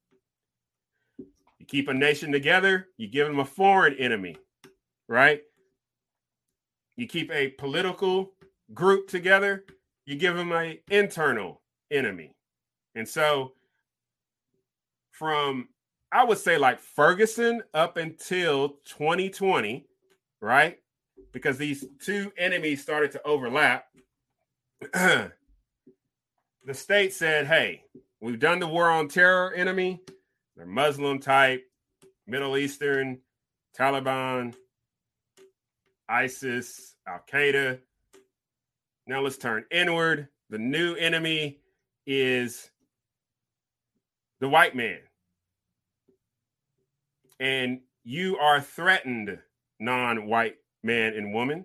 you 1.17 1.65
keep 1.67 1.87
a 1.87 1.93
nation 1.93 2.31
together, 2.31 2.89
you 2.97 3.07
give 3.07 3.27
them 3.27 3.39
a 3.39 3.45
foreign 3.45 3.95
enemy, 3.95 4.37
right? 5.07 5.41
You 6.95 7.07
keep 7.07 7.31
a 7.31 7.49
political 7.49 8.33
group 8.73 9.07
together, 9.07 9.65
you 10.05 10.15
give 10.15 10.35
them 10.35 10.51
an 10.51 10.77
internal 10.91 11.61
enemy. 11.89 12.35
And 12.95 13.07
so, 13.07 13.53
from 15.13 15.69
I 16.11 16.23
would 16.23 16.37
say 16.37 16.57
like 16.57 16.79
Ferguson 16.79 17.63
up 17.73 17.97
until 17.97 18.77
2020, 18.85 19.85
right? 20.41 20.77
Because 21.31 21.57
these 21.57 21.85
two 21.99 22.31
enemies 22.37 22.83
started 22.83 23.11
to 23.13 23.21
overlap. 23.25 23.85
the 24.93 25.31
state 26.73 27.13
said, 27.13 27.47
hey, 27.47 27.83
we've 28.21 28.39
done 28.39 28.59
the 28.59 28.67
war 28.67 28.91
on 28.91 29.07
terror 29.07 29.53
enemy. 29.53 30.01
They're 30.55 30.67
Muslim 30.67 31.17
type, 31.17 31.65
Middle 32.27 32.57
Eastern, 32.57 33.19
Taliban, 33.75 34.53
ISIS, 36.07 36.95
Al 37.07 37.23
Qaeda. 37.31 37.79
Now 39.07 39.21
let's 39.21 39.37
turn 39.37 39.65
inward. 39.71 40.27
The 40.51 40.59
new 40.59 40.93
enemy 40.95 41.59
is 42.05 42.69
the 44.43 44.49
white 44.49 44.75
man. 44.75 44.99
And 47.39 47.79
you 48.03 48.37
are 48.37 48.59
threatened, 48.59 49.39
non 49.79 50.27
white 50.27 50.57
man 50.83 51.13
and 51.13 51.33
woman. 51.33 51.63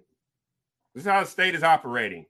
This 0.94 1.02
is 1.02 1.10
how 1.10 1.20
the 1.20 1.26
state 1.26 1.56
is 1.56 1.64
operating, 1.64 2.26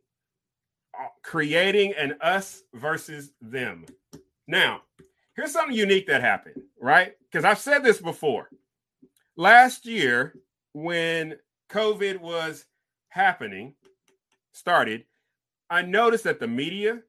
uh, 0.99 1.09
creating 1.23 1.93
an 1.99 2.15
us 2.23 2.63
versus 2.73 3.31
them. 3.43 3.85
Now, 4.47 4.81
here's 5.37 5.53
something 5.53 5.77
unique 5.77 6.07
that 6.07 6.23
happened, 6.23 6.63
right? 6.81 7.13
Because 7.31 7.45
I've 7.45 7.59
said 7.59 7.85
this 7.85 8.01
before. 8.01 8.49
Last 9.37 9.85
year, 9.85 10.35
when 10.73 11.37
COVID 11.71 12.21
was 12.21 12.65
happening, 13.11 13.75
started, 14.53 15.05
I 15.69 15.83
noticed 15.83 16.25
that 16.25 16.41
the 16.41 16.49
media 16.49 17.03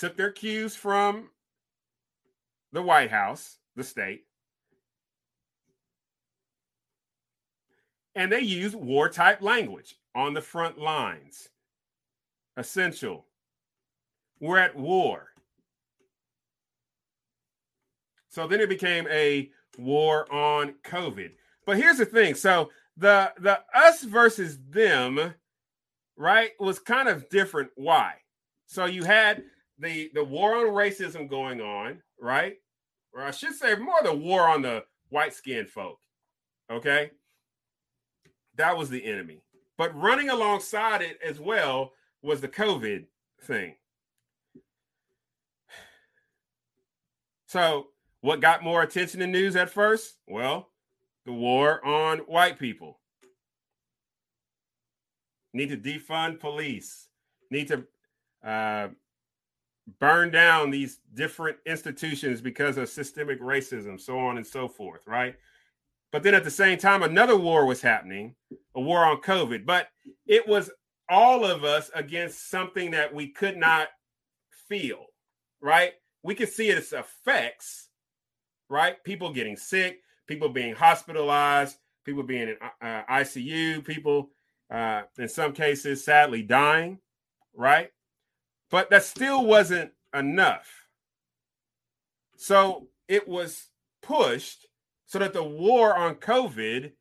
took 0.00 0.16
their 0.16 0.32
cues 0.32 0.74
from 0.74 1.28
the 2.72 2.80
White 2.80 3.10
House, 3.10 3.58
the 3.76 3.84
state, 3.84 4.24
and 8.14 8.32
they 8.32 8.40
used 8.40 8.74
war 8.74 9.10
type 9.10 9.42
language 9.42 9.96
on 10.14 10.32
the 10.32 10.40
front 10.40 10.78
lines. 10.78 11.50
Essential. 12.56 13.26
We're 14.40 14.58
at 14.58 14.74
war. 14.74 15.28
So 18.30 18.46
then 18.46 18.60
it 18.60 18.68
became 18.70 19.06
a 19.08 19.50
war 19.78 20.32
on 20.32 20.74
COVID. 20.82 21.32
But 21.66 21.76
here's 21.76 21.98
the 21.98 22.06
thing. 22.06 22.34
So 22.34 22.70
the 22.96 23.32
the 23.38 23.60
us 23.74 24.02
versus 24.02 24.58
them, 24.70 25.34
right, 26.16 26.52
was 26.58 26.78
kind 26.78 27.08
of 27.08 27.28
different. 27.28 27.70
Why? 27.76 28.14
So 28.66 28.86
you 28.86 29.04
had 29.04 29.42
the 29.80 30.10
the 30.14 30.24
war 30.24 30.56
on 30.56 30.66
racism 30.74 31.28
going 31.28 31.60
on, 31.60 32.02
right? 32.20 32.56
Or 33.12 33.22
I 33.22 33.30
should 33.30 33.54
say 33.54 33.74
more 33.74 34.02
the 34.02 34.14
war 34.14 34.48
on 34.48 34.62
the 34.62 34.84
white 35.08 35.34
skinned 35.34 35.68
folk. 35.68 35.98
Okay. 36.70 37.10
That 38.56 38.76
was 38.76 38.90
the 38.90 39.04
enemy. 39.04 39.42
But 39.76 39.98
running 39.98 40.28
alongside 40.28 41.02
it 41.02 41.18
as 41.24 41.40
well 41.40 41.92
was 42.22 42.40
the 42.40 42.48
COVID 42.48 43.06
thing. 43.42 43.74
So 47.46 47.88
what 48.20 48.40
got 48.40 48.62
more 48.62 48.82
attention 48.82 49.20
in 49.22 49.32
news 49.32 49.56
at 49.56 49.70
first? 49.70 50.18
Well, 50.28 50.68
the 51.26 51.32
war 51.32 51.84
on 51.84 52.18
white 52.18 52.60
people. 52.60 53.00
Need 55.52 55.70
to 55.70 55.76
defund 55.76 56.38
police. 56.38 57.08
Need 57.50 57.66
to 57.68 57.84
uh, 58.48 58.88
burn 59.98 60.30
down 60.30 60.70
these 60.70 60.98
different 61.14 61.58
institutions 61.66 62.40
because 62.40 62.76
of 62.76 62.88
systemic 62.88 63.40
racism, 63.40 64.00
so 64.00 64.18
on 64.18 64.36
and 64.36 64.46
so 64.46 64.68
forth, 64.68 65.06
right? 65.06 65.34
But 66.12 66.22
then 66.22 66.34
at 66.34 66.44
the 66.44 66.50
same 66.50 66.78
time, 66.78 67.02
another 67.02 67.36
war 67.36 67.66
was 67.66 67.80
happening, 67.80 68.34
a 68.74 68.80
war 68.80 69.04
on 69.04 69.20
COVID. 69.20 69.64
But 69.64 69.88
it 70.26 70.46
was 70.46 70.70
all 71.08 71.44
of 71.44 71.64
us 71.64 71.90
against 71.94 72.50
something 72.50 72.92
that 72.92 73.14
we 73.14 73.28
could 73.28 73.56
not 73.56 73.88
feel, 74.68 75.06
right? 75.60 75.92
We 76.22 76.34
could 76.34 76.48
see 76.48 76.68
its 76.68 76.92
effects, 76.92 77.88
right? 78.68 79.02
People 79.04 79.32
getting 79.32 79.56
sick, 79.56 80.00
people 80.26 80.48
being 80.48 80.74
hospitalized, 80.74 81.76
people 82.04 82.22
being 82.22 82.48
in 82.48 82.56
uh, 82.80 83.02
ICU, 83.10 83.84
people 83.84 84.30
uh, 84.70 85.02
in 85.18 85.28
some 85.28 85.52
cases 85.52 86.04
sadly 86.04 86.42
dying, 86.42 86.98
right? 87.54 87.90
But 88.70 88.90
that 88.90 89.02
still 89.02 89.44
wasn't 89.44 89.92
enough. 90.14 90.68
So 92.36 92.88
it 93.08 93.28
was 93.28 93.66
pushed 94.02 94.66
so 95.06 95.18
that 95.18 95.32
the 95.32 95.42
war 95.42 95.96
on 95.96 96.14
COVID 96.14 96.92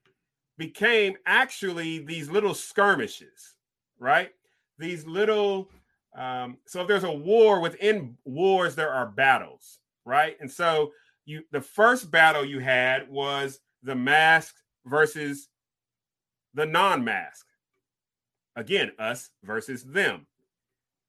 became 0.58 1.16
actually 1.26 2.00
these 2.00 2.30
little 2.30 2.54
skirmishes, 2.54 3.56
right? 4.00 4.32
These 4.78 5.06
little 5.06 5.70
um, 6.18 6.58
so 6.66 6.82
if 6.82 6.88
there's 6.88 7.04
a 7.04 7.12
war 7.12 7.60
within 7.60 8.18
wars, 8.26 8.76
there 8.76 8.92
are 8.92 9.06
battles, 9.06 9.80
right? 10.06 10.36
And 10.40 10.52
so 10.52 10.92
you 11.26 11.44
the 11.52 11.62
first 11.62 12.10
battle 12.12 12.44
you 12.44 12.60
had 12.60 13.10
was 13.10 13.60
the 13.84 13.96
mask 13.96 14.56
versus 14.86 15.48
the 16.54 16.66
non-mask. 16.66 17.46
Again, 18.56 18.92
us 19.00 19.30
versus 19.44 19.84
them. 19.84 20.26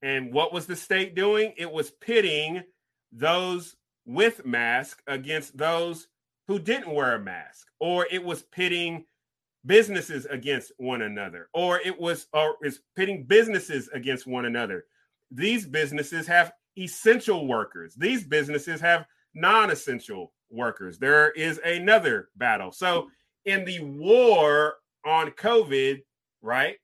And 0.02 0.32
what 0.32 0.52
was 0.52 0.66
the 0.66 0.76
state 0.76 1.14
doing? 1.14 1.52
It 1.56 1.70
was 1.70 1.90
pitting 1.90 2.62
those 3.12 3.76
with 4.06 4.46
mask 4.46 5.02
against 5.06 5.56
those 5.56 6.08
who 6.48 6.58
didn't 6.58 6.92
wear 6.92 7.14
a 7.14 7.20
mask, 7.20 7.68
or 7.78 8.06
it 8.10 8.24
was 8.24 8.42
pitting 8.42 9.04
businesses 9.66 10.26
against 10.26 10.72
one 10.78 11.02
another, 11.02 11.48
or 11.52 11.80
it 11.80 11.98
was 11.98 12.26
or 12.32 12.56
is 12.62 12.80
pitting 12.96 13.24
businesses 13.24 13.88
against 13.92 14.26
one 14.26 14.46
another. 14.46 14.86
These 15.30 15.66
businesses 15.66 16.26
have 16.26 16.52
essential 16.78 17.46
workers. 17.46 17.94
These 17.94 18.24
businesses 18.24 18.80
have 18.80 19.06
non-essential 19.34 20.32
workers. 20.50 20.98
There 20.98 21.30
is 21.30 21.60
another 21.64 22.30
battle. 22.36 22.72
So 22.72 23.10
in 23.44 23.64
the 23.64 23.80
war 23.80 24.74
on 25.04 25.30
COVID, 25.32 26.02
right? 26.42 26.76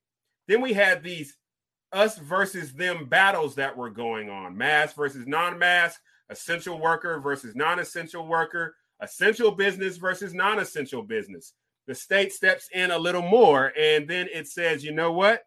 Then 0.49 0.61
we 0.61 0.73
had 0.73 1.03
these 1.03 1.37
us 1.97 2.19
versus 2.19 2.73
them 2.75 3.07
battles 3.07 3.55
that 3.55 3.77
were 3.77 3.91
going 3.91 4.29
on 4.29 4.57
mask 4.57 4.95
versus 4.95 5.27
non 5.27 5.59
mask, 5.59 6.01
essential 6.29 6.79
worker 6.79 7.19
versus 7.19 7.57
non 7.57 7.79
essential 7.79 8.27
worker, 8.27 8.77
essential 9.01 9.51
business 9.51 9.97
versus 9.97 10.35
non 10.35 10.59
essential 10.59 11.03
business. 11.03 11.55
The 11.87 11.95
state 11.95 12.33
steps 12.33 12.69
in 12.73 12.91
a 12.91 12.99
little 12.99 13.23
more 13.23 13.73
and 13.79 14.07
then 14.07 14.29
it 14.33 14.47
says, 14.49 14.85
you 14.85 14.93
know 14.93 15.13
what? 15.13 15.45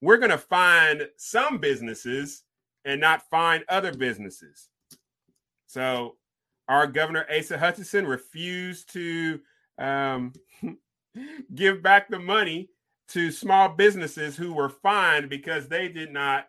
We're 0.00 0.18
going 0.18 0.30
to 0.30 0.38
find 0.38 1.08
some 1.16 1.58
businesses 1.58 2.42
and 2.84 3.00
not 3.00 3.28
find 3.30 3.64
other 3.68 3.92
businesses. 3.92 4.68
So 5.66 6.16
our 6.68 6.86
governor 6.86 7.26
Asa 7.30 7.58
Hutchinson 7.58 8.06
refused 8.06 8.92
to 8.92 9.40
um, 9.78 10.32
give 11.54 11.82
back 11.82 12.08
the 12.08 12.18
money 12.18 12.70
to 13.08 13.30
small 13.30 13.68
businesses 13.68 14.36
who 14.36 14.52
were 14.52 14.68
fined 14.68 15.28
because 15.28 15.68
they 15.68 15.88
did 15.88 16.12
not 16.12 16.48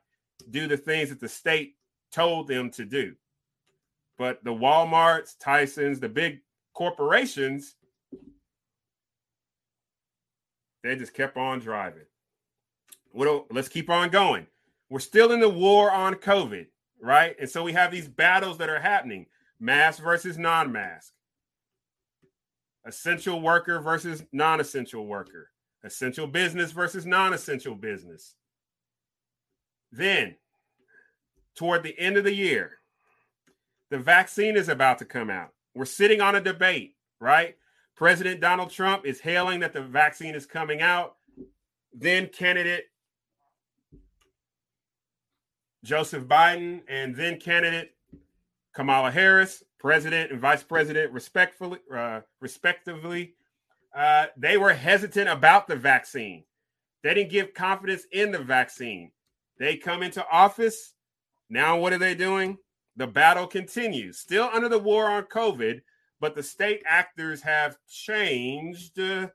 do 0.51 0.67
the 0.67 0.77
things 0.77 1.09
that 1.09 1.19
the 1.19 1.27
state 1.27 1.75
told 2.11 2.47
them 2.47 2.69
to 2.71 2.85
do. 2.85 3.15
But 4.17 4.43
the 4.43 4.53
Walmarts, 4.53 5.37
Tysons, 5.37 5.99
the 5.99 6.09
big 6.09 6.39
corporations, 6.73 7.75
they 10.83 10.95
just 10.95 11.13
kept 11.13 11.35
on 11.35 11.59
driving. 11.59 12.05
Let's 13.13 13.69
keep 13.69 13.89
on 13.89 14.09
going. 14.09 14.47
We're 14.89 14.99
still 14.99 15.31
in 15.31 15.39
the 15.39 15.49
war 15.49 15.91
on 15.91 16.15
COVID, 16.15 16.67
right? 17.01 17.35
And 17.39 17.49
so 17.49 17.63
we 17.63 17.73
have 17.73 17.91
these 17.91 18.07
battles 18.07 18.57
that 18.59 18.69
are 18.69 18.79
happening 18.79 19.25
mask 19.59 20.01
versus 20.01 20.37
non 20.37 20.71
mask, 20.71 21.13
essential 22.85 23.41
worker 23.41 23.79
versus 23.79 24.23
non 24.31 24.59
essential 24.59 25.05
worker 25.05 25.49
essential 25.86 26.28
business 26.28 26.71
versus 26.71 27.06
non 27.06 27.34
essential 27.34 27.76
business. 27.76 28.36
Then, 29.91 30.36
toward 31.56 31.84
the 31.84 31.98
end 31.98 32.17
of 32.17 32.24
the 32.24 32.34
year, 32.34 32.80
the 33.91 34.00
vaccine 34.00 34.58
is 34.58 34.67
about 34.67 34.98
to 35.00 35.06
come 35.06 35.30
out. 35.30 35.50
We're 35.74 35.86
sitting 35.86 36.21
on 36.21 36.36
a 36.36 36.41
debate, 36.41 36.95
right? 37.19 37.56
President 37.95 38.41
Donald 38.41 38.71
Trump 38.71 39.06
is 39.06 39.21
hailing 39.21 39.62
that 39.62 39.74
the 39.74 39.82
vaccine 39.82 40.36
is 40.36 40.45
coming 40.45 40.82
out. 40.82 41.15
Then 41.93 42.28
candidate 42.28 42.86
Joseph 45.84 46.26
Biden 46.26 46.82
and 46.89 47.15
then 47.15 47.39
candidate 47.39 47.91
Kamala 48.74 49.12
Harris, 49.12 49.63
president 49.80 50.32
and 50.32 50.41
vice 50.41 50.63
president, 50.63 51.13
respectfully, 51.13 51.80
uh, 51.95 52.21
respectively, 52.41 53.36
uh, 53.95 54.27
they 54.38 54.58
were 54.58 54.73
hesitant 54.73 55.29
about 55.29 55.67
the 55.67 55.75
vaccine. 55.75 56.43
They 57.03 57.13
didn't 57.13 57.31
give 57.31 57.53
confidence 57.53 58.03
in 58.12 58.31
the 58.31 58.39
vaccine. 58.39 59.12
They 59.58 59.77
come 59.77 60.03
into 60.03 60.25
office. 60.29 60.93
Now, 61.49 61.77
what 61.77 61.93
are 61.93 61.97
they 61.97 62.15
doing? 62.15 62.58
The 62.97 63.08
battle 63.08 63.47
continues, 63.47 64.19
still 64.19 64.49
under 64.51 64.69
the 64.69 64.79
war 64.79 65.10
on 65.10 65.23
COVID, 65.23 65.81
but 66.19 66.36
the 66.36 66.43
state 66.43 66.81
actors 66.88 67.41
have 67.41 67.77
changed, 67.88 68.99
uh, 68.99 69.27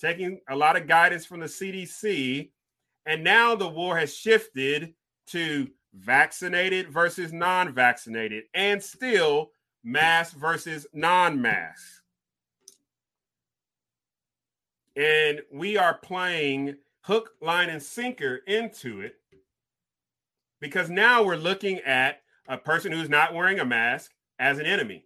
taking 0.00 0.40
a 0.48 0.56
lot 0.56 0.76
of 0.76 0.86
guidance 0.86 1.24
from 1.24 1.40
the 1.40 1.46
CDC. 1.46 2.50
And 3.06 3.24
now 3.24 3.54
the 3.54 3.68
war 3.68 3.96
has 3.96 4.14
shifted 4.14 4.94
to 5.28 5.68
vaccinated 5.94 6.90
versus 6.90 7.32
non 7.32 7.74
vaccinated, 7.74 8.44
and 8.54 8.82
still 8.82 9.50
mask 9.84 10.36
versus 10.36 10.86
non 10.92 11.40
mask. 11.40 12.02
And 14.98 15.42
we 15.52 15.76
are 15.76 15.94
playing 15.94 16.74
hook, 17.02 17.30
line, 17.40 17.70
and 17.70 17.80
sinker 17.80 18.40
into 18.48 19.00
it 19.00 19.14
because 20.60 20.90
now 20.90 21.22
we're 21.22 21.36
looking 21.36 21.78
at 21.86 22.22
a 22.48 22.58
person 22.58 22.90
who's 22.90 23.08
not 23.08 23.32
wearing 23.32 23.60
a 23.60 23.64
mask 23.64 24.10
as 24.40 24.58
an 24.58 24.66
enemy, 24.66 25.04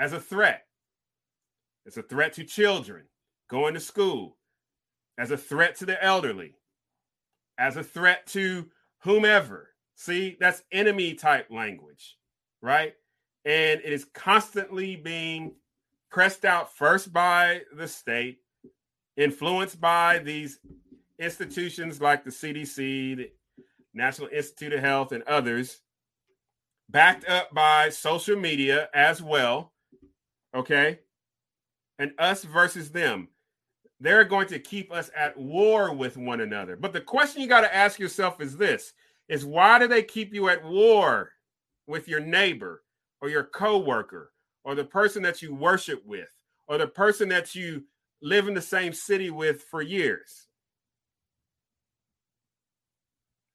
as 0.00 0.12
a 0.12 0.18
threat. 0.18 0.66
It's 1.86 1.96
a 1.96 2.02
threat 2.02 2.32
to 2.34 2.44
children 2.44 3.04
going 3.48 3.74
to 3.74 3.80
school, 3.80 4.36
as 5.16 5.30
a 5.30 5.36
threat 5.36 5.76
to 5.76 5.86
the 5.86 6.02
elderly, 6.02 6.56
as 7.56 7.76
a 7.76 7.84
threat 7.84 8.26
to 8.28 8.68
whomever. 9.04 9.68
See, 9.94 10.36
that's 10.40 10.64
enemy 10.72 11.14
type 11.14 11.52
language, 11.52 12.16
right? 12.60 12.94
And 13.44 13.80
it 13.80 13.92
is 13.92 14.06
constantly 14.12 14.96
being 14.96 15.54
pressed 16.10 16.44
out 16.44 16.74
first 16.76 17.12
by 17.12 17.62
the 17.74 17.88
state, 17.88 18.38
influenced 19.16 19.80
by 19.80 20.18
these 20.18 20.58
institutions 21.18 22.00
like 22.00 22.24
the 22.24 22.30
CDC, 22.30 23.16
the 23.16 23.30
National 23.94 24.28
Institute 24.28 24.72
of 24.72 24.80
Health, 24.80 25.12
and 25.12 25.22
others, 25.24 25.80
backed 26.88 27.28
up 27.28 27.52
by 27.54 27.88
social 27.90 28.36
media 28.36 28.88
as 28.94 29.22
well. 29.22 29.72
Okay. 30.54 30.98
And 31.98 32.12
us 32.18 32.44
versus 32.44 32.90
them 32.90 33.28
they're 34.00 34.24
going 34.24 34.48
to 34.48 34.58
keep 34.58 34.90
us 34.90 35.10
at 35.14 35.36
war 35.36 35.92
with 35.92 36.16
one 36.16 36.40
another. 36.40 36.74
But 36.74 36.92
the 36.92 37.00
question 37.00 37.42
you 37.42 37.48
got 37.48 37.60
to 37.60 37.74
ask 37.74 37.98
yourself 37.98 38.40
is 38.40 38.56
this 38.56 38.94
is 39.28 39.44
why 39.44 39.78
do 39.78 39.86
they 39.86 40.02
keep 40.02 40.34
you 40.34 40.48
at 40.48 40.64
war 40.64 41.30
with 41.86 42.08
your 42.08 42.20
neighbor 42.20 42.82
or 43.20 43.28
your 43.28 43.44
coworker 43.44 44.32
or 44.64 44.74
the 44.74 44.84
person 44.84 45.22
that 45.22 45.42
you 45.42 45.54
worship 45.54 46.04
with 46.06 46.28
or 46.68 46.78
the 46.78 46.86
person 46.86 47.28
that 47.30 47.54
you 47.54 47.84
live 48.22 48.48
in 48.48 48.54
the 48.54 48.62
same 48.62 48.92
city 48.92 49.30
with 49.30 49.62
for 49.62 49.82
years? 49.82 50.46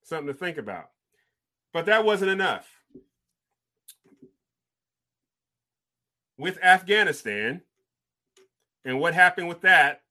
Something 0.03 0.27
to 0.27 0.33
think 0.33 0.57
about. 0.57 0.89
But 1.73 1.87
that 1.87 2.05
wasn't 2.05 2.31
enough. 2.31 2.67
With 6.37 6.61
Afghanistan 6.63 7.61
and 8.83 8.99
what 8.99 9.13
happened 9.13 9.47
with 9.47 9.61
that, 9.61 10.01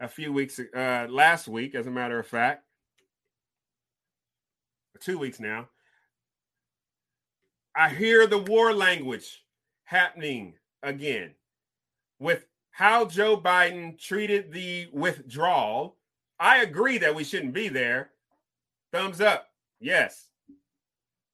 a 0.00 0.08
few 0.08 0.32
weeks 0.32 0.60
uh, 0.60 1.06
last 1.08 1.48
week, 1.48 1.74
as 1.74 1.86
a 1.86 1.90
matter 1.90 2.18
of 2.18 2.26
fact, 2.26 2.64
two 5.00 5.18
weeks 5.18 5.40
now. 5.40 5.68
I 7.74 7.88
hear 7.88 8.26
the 8.26 8.38
war 8.38 8.72
language 8.72 9.42
happening 9.88 10.52
again 10.82 11.30
with 12.20 12.44
how 12.70 13.06
Joe 13.06 13.40
Biden 13.40 13.98
treated 13.98 14.52
the 14.52 14.86
withdrawal. 14.92 15.96
I 16.38 16.58
agree 16.58 16.98
that 16.98 17.14
we 17.14 17.24
shouldn't 17.24 17.54
be 17.54 17.68
there. 17.68 18.10
Thumbs 18.92 19.20
up. 19.20 19.48
Yes. 19.80 20.26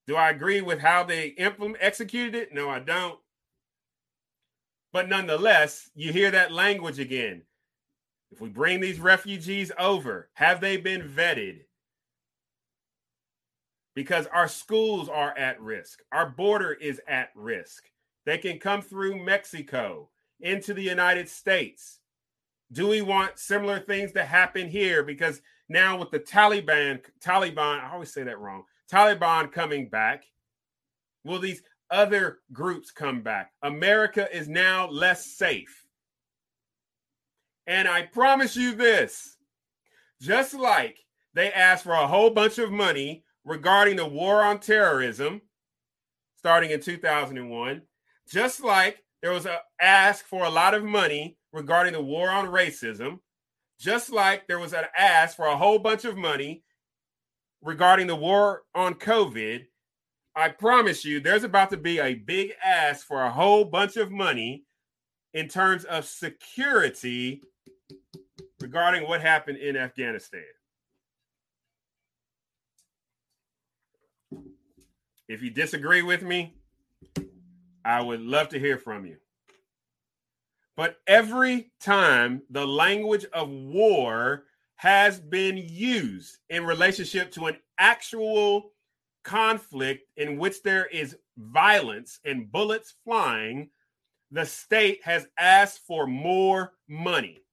Do 0.07 0.15
I 0.15 0.31
agree 0.31 0.61
with 0.61 0.79
how 0.79 1.03
they 1.03 1.29
implement 1.29 1.83
executed 1.83 2.35
it? 2.35 2.55
No, 2.55 2.71
I 2.71 2.79
don't. 2.79 3.19
But 4.93 5.09
nonetheless, 5.09 5.91
you 5.97 6.13
hear 6.13 6.31
that 6.31 6.53
language 6.53 7.01
again. 7.01 7.43
If 8.31 8.41
we 8.41 8.49
bring 8.49 8.81
these 8.81 9.01
refugees 9.01 9.73
over, 9.79 10.29
have 10.35 10.61
they 10.61 10.77
been 10.77 11.03
vetted? 11.03 11.63
Because 13.97 14.27
our 14.27 14.49
schools 14.49 15.09
are 15.09 15.37
at 15.37 15.61
risk, 15.61 16.03
our 16.13 16.29
border 16.29 16.73
is 16.73 17.01
at 17.09 17.31
risk. 17.35 17.91
They 18.27 18.39
can 18.39 18.59
come 18.59 18.83
through 18.83 19.25
Mexico 19.25 20.09
into 20.41 20.75
the 20.75 20.83
United 20.83 21.29
States. 21.29 22.01
Do 22.73 22.89
we 22.89 23.03
want 23.03 23.39
similar 23.39 23.81
things 23.81 24.13
to 24.13 24.25
happen 24.25 24.69
here? 24.69 25.03
Because 25.03 25.41
now 25.69 25.99
with 25.99 26.11
the 26.11 26.21
Taliban, 26.21 27.01
Taliban, 27.21 27.81
I 27.81 27.91
always 27.93 28.13
say 28.13 28.23
that 28.25 28.39
wrong, 28.39 28.65
Taliban 28.91 29.53
coming 29.53 29.89
back, 29.89 30.25
will 31.25 31.39
these 31.39 31.63
other 31.91 32.39
groups 32.53 32.91
come 32.91 33.21
back? 33.21 33.53
America 33.63 34.29
is 34.35 34.49
now 34.49 34.89
less 34.89 35.27
safe. 35.27 35.87
And 37.67 37.89
I 37.89 38.03
promise 38.03 38.57
you 38.57 38.75
this 38.75 39.37
just 40.21 40.55
like 40.55 40.99
they 41.35 41.53
asked 41.53 41.85
for 41.85 41.93
a 41.93 42.07
whole 42.07 42.31
bunch 42.31 42.59
of 42.59 42.71
money 42.71 43.25
regarding 43.45 43.97
the 43.97 44.07
war 44.07 44.43
on 44.43 44.59
terrorism 44.59 45.43
starting 46.37 46.71
in 46.71 46.81
2001, 46.81 47.81
just 48.29 48.63
like 48.63 49.03
there 49.23 49.33
was 49.33 49.47
a 49.47 49.61
ask 49.81 50.25
for 50.27 50.45
a 50.45 50.51
lot 50.51 50.75
of 50.75 50.85
money 50.85 51.37
regarding 51.53 51.93
the 51.93 52.03
war 52.03 52.31
on 52.31 52.47
racism, 52.47 53.21
just 53.79 54.11
like 54.11 54.47
there 54.47 54.59
was 54.59 54.73
an 54.73 54.85
ask 54.97 55.37
for 55.37 55.47
a 55.47 55.57
whole 55.57 55.79
bunch 55.79 56.05
of 56.05 56.17
money 56.17 56.63
regarding 57.63 58.07
the 58.07 58.17
war 58.17 58.63
on 58.75 58.95
COVID, 58.95 59.65
I 60.37 60.49
promise 60.49 61.05
you 61.05 61.21
there's 61.21 61.45
about 61.45 61.71
to 61.71 61.77
be 61.77 61.99
a 61.99 62.15
big 62.15 62.53
ask 62.65 63.07
for 63.07 63.23
a 63.23 63.31
whole 63.31 63.65
bunch 63.65 63.97
of 63.97 64.11
money 64.11 64.65
in 65.33 65.49
terms 65.49 65.85
of 65.85 66.05
security 66.05 67.43
regarding 68.61 69.09
what 69.09 69.21
happened 69.21 69.59
in 69.59 69.77
Afghanistan. 69.77 70.43
If 75.29 75.43
you 75.43 75.51
disagree 75.51 76.03
with 76.03 76.23
me, 76.23 76.55
I 77.85 78.01
would 78.01 78.21
love 78.21 78.49
to 78.51 78.59
hear 78.59 78.79
from 78.79 79.05
you. 79.07 79.17
But 80.77 80.97
every 81.07 81.71
time 81.81 82.43
the 82.51 82.67
language 82.67 83.27
of 83.33 83.49
war 83.49 84.45
has 84.77 85.21
been 85.21 85.57
used 85.57 86.39
in 86.51 86.65
relationship 86.65 87.31
to 87.33 87.47
an 87.47 87.57
actual 87.79 88.73
conflict 89.23 90.05
in 90.17 90.39
which 90.39 90.63
there 90.63 90.87
is 90.87 91.17
violence 91.37 92.19
and 92.25 92.51
bullets 92.51 92.95
flying, 93.05 93.71
the 94.31 94.45
state 94.45 95.01
has 95.05 95.27
asked 95.39 95.81
for 95.87 96.07
more 96.07 96.73
money 96.89 97.45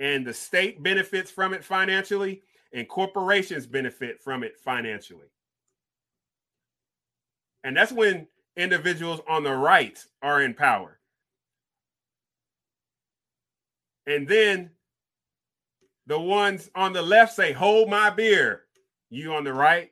and 0.00 0.26
the 0.26 0.32
state 0.32 0.82
benefits 0.82 1.30
from 1.30 1.52
it 1.52 1.62
financially, 1.62 2.42
and 2.72 2.88
corporations 2.88 3.66
benefit 3.66 4.20
from 4.20 4.42
it 4.42 4.58
financially. 4.58 5.28
And 7.62 7.76
that's 7.76 7.92
when 7.92 8.26
individuals 8.60 9.20
on 9.28 9.42
the 9.42 9.54
right 9.54 9.98
are 10.22 10.42
in 10.42 10.54
power. 10.54 10.98
And 14.06 14.26
then 14.26 14.70
the 16.06 16.18
ones 16.18 16.70
on 16.74 16.92
the 16.92 17.02
left 17.02 17.34
say, 17.34 17.52
Hold 17.52 17.88
my 17.88 18.10
beer, 18.10 18.62
you 19.08 19.34
on 19.34 19.44
the 19.44 19.52
right. 19.52 19.90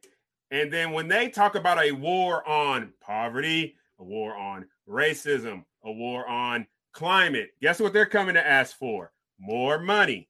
And 0.51 0.73
then 0.73 0.93
when 0.93 1.09
they 1.09 1.29
talk 1.29 1.55
about 1.55 1.83
a 1.83 1.93
war 1.93 2.47
on 2.49 2.93
poverty, 3.01 3.77
a 3.99 4.05
war 4.05 4.37
on 4.37 4.67
racism, 4.89 5.65
a 5.85 5.93
war 5.93 6.27
on 6.27 6.67
climate, 6.93 7.51
guess 7.61 7.81
what 7.81 7.93
they're 7.93 8.07
coming 8.07 8.35
to 8.35 8.47
ask 8.47 8.77
for? 8.77 9.13
more 9.39 9.79
money. 9.79 10.29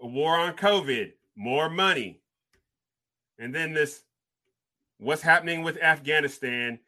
A 0.00 0.06
war 0.06 0.38
on 0.38 0.54
COVID, 0.54 1.12
more 1.36 1.68
money. 1.68 2.20
And 3.38 3.54
then 3.54 3.72
this 3.74 4.02
what's 4.98 5.22
happening 5.22 5.62
with 5.62 5.82
Afghanistan, 5.82 6.78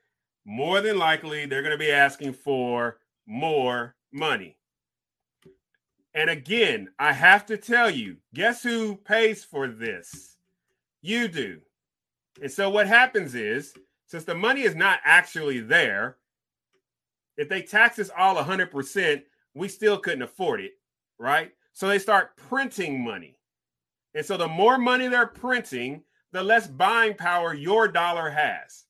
more 0.44 0.80
than 0.80 0.98
likely 0.98 1.46
they're 1.46 1.62
going 1.62 1.72
to 1.72 1.78
be 1.78 1.92
asking 1.92 2.32
for 2.32 2.98
more 3.26 3.94
money. 4.12 4.56
And 6.14 6.28
again, 6.28 6.88
I 6.98 7.12
have 7.12 7.46
to 7.46 7.56
tell 7.56 7.88
you, 7.88 8.16
guess 8.34 8.62
who 8.62 8.96
pays 8.96 9.44
for 9.44 9.68
this? 9.68 10.36
You 11.02 11.28
do. 11.28 11.60
And 12.42 12.50
so 12.50 12.68
what 12.68 12.88
happens 12.88 13.34
is, 13.34 13.74
since 14.06 14.24
the 14.24 14.34
money 14.34 14.62
is 14.62 14.74
not 14.74 14.98
actually 15.04 15.60
there, 15.60 16.16
if 17.36 17.48
they 17.48 17.62
tax 17.62 17.98
us 18.00 18.10
all 18.16 18.36
100%, 18.36 19.22
we 19.54 19.68
still 19.68 19.98
couldn't 19.98 20.22
afford 20.22 20.60
it, 20.60 20.72
right? 21.18 21.52
So 21.72 21.86
they 21.86 22.00
start 22.00 22.36
printing 22.36 23.02
money. 23.02 23.36
And 24.14 24.26
so 24.26 24.36
the 24.36 24.48
more 24.48 24.78
money 24.78 25.06
they're 25.06 25.26
printing, 25.26 26.02
the 26.32 26.42
less 26.42 26.66
buying 26.66 27.14
power 27.14 27.54
your 27.54 27.88
dollar 27.88 28.30
has. 28.30 28.84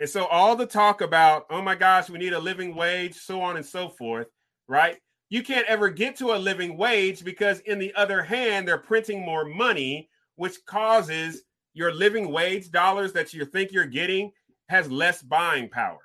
And 0.00 0.08
so 0.08 0.26
all 0.26 0.54
the 0.54 0.66
talk 0.66 1.00
about, 1.00 1.46
oh 1.50 1.60
my 1.60 1.74
gosh, 1.74 2.08
we 2.08 2.18
need 2.18 2.32
a 2.32 2.38
living 2.38 2.74
wage, 2.74 3.14
so 3.14 3.40
on 3.40 3.56
and 3.56 3.66
so 3.66 3.88
forth, 3.88 4.28
right? 4.68 4.98
You 5.28 5.42
can't 5.42 5.66
ever 5.66 5.90
get 5.90 6.16
to 6.16 6.32
a 6.32 6.38
living 6.38 6.76
wage 6.76 7.24
because, 7.24 7.60
in 7.60 7.78
the 7.78 7.92
other 7.94 8.22
hand, 8.22 8.66
they're 8.66 8.78
printing 8.78 9.20
more 9.20 9.44
money, 9.44 10.08
which 10.36 10.64
causes 10.64 11.42
your 11.74 11.92
living 11.92 12.30
wage 12.30 12.70
dollars 12.70 13.12
that 13.12 13.34
you 13.34 13.44
think 13.44 13.72
you're 13.72 13.84
getting 13.84 14.32
has 14.68 14.90
less 14.90 15.22
buying 15.22 15.68
power. 15.68 15.98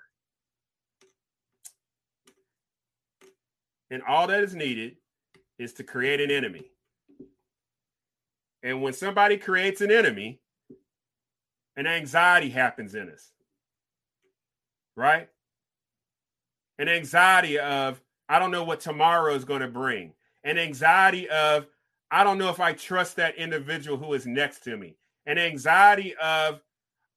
And 3.91 4.01
all 4.03 4.27
that 4.27 4.43
is 4.43 4.55
needed 4.55 4.97
is 5.59 5.73
to 5.73 5.83
create 5.83 6.19
an 6.19 6.31
enemy. 6.31 6.72
And 8.63 8.81
when 8.81 8.93
somebody 8.93 9.37
creates 9.37 9.81
an 9.81 9.91
enemy, 9.91 10.39
an 11.75 11.85
anxiety 11.85 12.49
happens 12.49 12.95
in 12.95 13.09
us, 13.09 13.31
right? 14.95 15.27
An 16.79 16.87
anxiety 16.87 17.59
of, 17.59 18.01
I 18.29 18.39
don't 18.39 18.51
know 18.51 18.63
what 18.63 18.79
tomorrow 18.79 19.35
is 19.35 19.43
going 19.43 19.61
to 19.61 19.67
bring. 19.67 20.13
An 20.43 20.57
anxiety 20.57 21.29
of, 21.29 21.67
I 22.09 22.23
don't 22.23 22.37
know 22.37 22.49
if 22.49 22.59
I 22.59 22.73
trust 22.73 23.17
that 23.17 23.35
individual 23.35 23.97
who 23.97 24.13
is 24.13 24.25
next 24.25 24.63
to 24.63 24.77
me. 24.77 24.95
An 25.25 25.37
anxiety 25.37 26.15
of, 26.15 26.61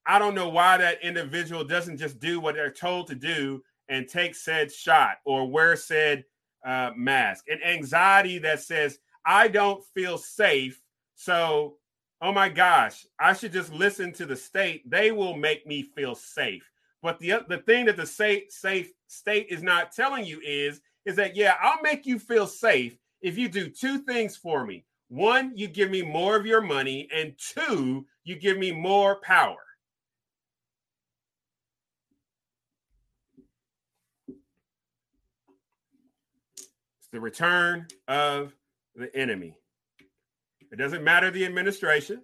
I 0.06 0.18
don't 0.18 0.34
know 0.34 0.48
why 0.48 0.78
that 0.78 1.02
individual 1.02 1.64
doesn't 1.64 1.98
just 1.98 2.18
do 2.18 2.40
what 2.40 2.54
they're 2.54 2.70
told 2.70 3.06
to 3.08 3.14
do 3.14 3.62
and 3.88 4.08
take 4.08 4.34
said 4.34 4.72
shot 4.72 5.18
or 5.24 5.48
wear 5.48 5.76
said 5.76 6.24
uh, 6.64 6.90
mask. 6.96 7.44
An 7.48 7.60
anxiety 7.64 8.38
that 8.38 8.60
says, 8.60 8.98
I 9.24 9.48
don't 9.48 9.84
feel 9.94 10.18
safe. 10.18 10.80
So, 11.16 11.78
oh 12.20 12.32
my 12.32 12.48
gosh, 12.48 13.06
I 13.18 13.32
should 13.32 13.52
just 13.52 13.72
listen 13.72 14.12
to 14.12 14.26
the 14.26 14.36
state. 14.36 14.88
They 14.88 15.10
will 15.10 15.36
make 15.36 15.66
me 15.66 15.82
feel 15.82 16.14
safe. 16.14 16.70
But 17.02 17.18
the, 17.18 17.44
the 17.48 17.58
thing 17.58 17.86
that 17.86 17.96
the 17.96 18.06
safe, 18.06 18.44
safe 18.50 18.92
state 19.08 19.46
is 19.50 19.62
not 19.62 19.92
telling 19.92 20.24
you 20.24 20.40
is, 20.44 20.80
is 21.04 21.16
that, 21.16 21.34
yeah, 21.34 21.54
I'll 21.60 21.80
make 21.82 22.04
you 22.04 22.18
feel 22.18 22.46
safe 22.46 22.96
if 23.22 23.38
you 23.38 23.48
do 23.48 23.68
two 23.68 23.98
things 23.98 24.36
for 24.36 24.66
me. 24.66 24.84
One, 25.08 25.52
you 25.54 25.68
give 25.68 25.90
me 25.90 26.02
more 26.02 26.36
of 26.36 26.46
your 26.46 26.60
money, 26.60 27.08
and 27.14 27.32
two, 27.38 28.06
you 28.24 28.36
give 28.36 28.58
me 28.58 28.72
more 28.72 29.20
power. 29.22 29.56
It's 36.98 37.08
the 37.12 37.20
return 37.20 37.86
of 38.08 38.52
the 38.96 39.14
enemy. 39.16 39.56
It 40.72 40.76
doesn't 40.76 41.04
matter 41.04 41.30
the 41.30 41.44
administration. 41.44 42.22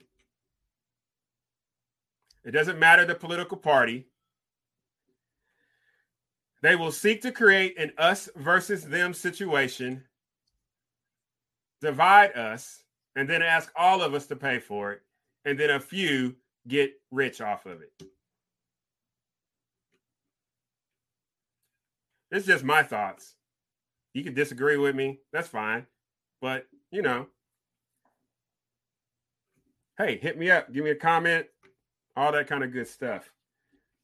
It 2.44 2.50
doesn't 2.50 2.78
matter 2.78 3.04
the 3.04 3.14
political 3.14 3.56
party. 3.56 4.06
They 6.60 6.76
will 6.76 6.92
seek 6.92 7.22
to 7.22 7.32
create 7.32 7.78
an 7.78 7.92
us 7.98 8.28
versus 8.36 8.84
them 8.84 9.14
situation 9.14 10.04
divide 11.82 12.32
us, 12.36 12.82
and 13.16 13.28
then 13.28 13.42
ask 13.42 13.70
all 13.76 14.00
of 14.00 14.14
us 14.14 14.26
to 14.28 14.36
pay 14.36 14.58
for 14.58 14.92
it, 14.92 15.02
and 15.44 15.58
then 15.58 15.68
a 15.70 15.80
few 15.80 16.34
get 16.66 16.92
rich 17.10 17.40
off 17.42 17.66
of 17.66 17.82
it. 17.82 17.92
It's 22.30 22.46
just 22.46 22.64
my 22.64 22.82
thoughts. 22.82 23.34
You 24.14 24.22
can 24.24 24.32
disagree 24.32 24.76
with 24.76 24.94
me, 24.94 25.18
that's 25.32 25.48
fine. 25.48 25.86
But, 26.40 26.66
you 26.90 27.02
know, 27.02 27.26
hey, 30.02 30.18
hit 30.18 30.38
me 30.38 30.50
up, 30.50 30.72
give 30.72 30.84
me 30.84 30.90
a 30.90 30.96
comment, 30.96 31.46
all 32.16 32.32
that 32.32 32.46
kind 32.46 32.64
of 32.64 32.72
good 32.72 32.88
stuff. 32.88 33.30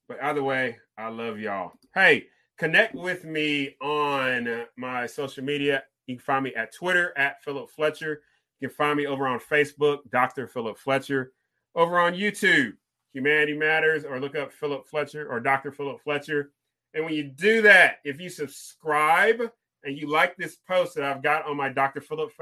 But 0.09 0.23
either 0.23 0.43
way, 0.43 0.79
I 0.97 1.09
love 1.09 1.39
y'all. 1.39 1.73
Hey, 1.95 2.27
connect 2.57 2.95
with 2.95 3.25
me 3.25 3.77
on 3.81 4.65
my 4.77 5.07
social 5.07 5.45
media 5.45 5.83
you 6.09 6.17
can 6.17 6.25
find 6.25 6.43
me 6.43 6.55
at 6.55 6.75
Twitter 6.75 7.17
at 7.17 7.43
Philip 7.45 7.71
Fletcher. 7.71 8.23
You 8.59 8.69
can 8.69 8.75
find 8.75 8.97
me 8.97 9.07
over 9.07 9.29
on 9.29 9.39
Facebook, 9.39 9.99
Dr. 10.11 10.49
Philip 10.49 10.79
Fletcher. 10.79 11.33
Over 11.75 12.01
on 12.01 12.15
YouTube, 12.15 12.73
Humanity 13.13 13.57
Matters, 13.57 14.05
or 14.05 14.19
look 14.19 14.35
up 14.35 14.51
Philip 14.51 14.89
Fletcher 14.89 15.31
or 15.31 15.39
Dr. 15.39 15.71
Philip 15.71 16.01
Fletcher. 16.03 16.51
And 16.95 17.05
when 17.05 17.13
you 17.13 17.25
do 17.25 17.63
that, 17.63 17.99
if 18.05 18.19
you 18.21 18.31
subscribe 18.31 19.43
and 19.85 19.97
you 19.97 20.11
like 20.11 20.35
this 20.37 20.57
post 20.57 20.95
that 20.95 21.05
I've 21.05 21.23
got 21.23 21.47
on 21.47 21.59
my 21.59 21.69
Dr. 21.69 22.01
Philip 22.01 22.33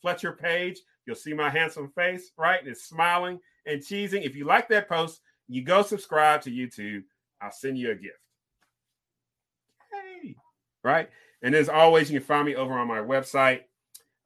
Fletcher 0.00 0.32
page, 0.32 0.78
you'll 1.06 1.16
see 1.16 1.34
my 1.34 1.50
handsome 1.50 1.90
face, 1.90 2.32
right? 2.36 2.60
And 2.60 2.68
it's 2.68 2.84
smiling 2.84 3.40
and 3.66 3.80
cheesing. 3.80 4.24
If 4.24 4.34
you 4.36 4.44
like 4.44 4.68
that 4.68 4.88
post, 4.88 5.20
you 5.48 5.62
go 5.62 5.82
subscribe 5.82 6.42
to 6.42 6.50
YouTube. 6.50 7.02
I'll 7.40 7.52
send 7.52 7.78
you 7.78 7.90
a 7.90 7.94
gift. 7.94 8.18
Hey, 9.92 10.36
right? 10.82 11.10
And 11.42 11.54
as 11.54 11.68
always, 11.68 12.10
you 12.10 12.18
can 12.18 12.26
find 12.26 12.46
me 12.46 12.54
over 12.54 12.72
on 12.72 12.88
my 12.88 13.00
website, 13.00 13.62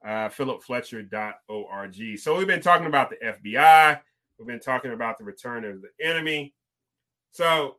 uh, 0.05 0.29
philipfletcher.org. 0.29 2.19
So 2.19 2.37
we've 2.37 2.47
been 2.47 2.61
talking 2.61 2.87
about 2.87 3.11
the 3.11 3.17
FBI. 3.17 4.01
We've 4.39 4.47
been 4.47 4.61
talking 4.61 4.93
about 4.93 5.19
the 5.19 5.25
return 5.25 5.65
of 5.65 5.83
the 5.83 5.89
enemy. 6.01 6.55
So 7.33 7.77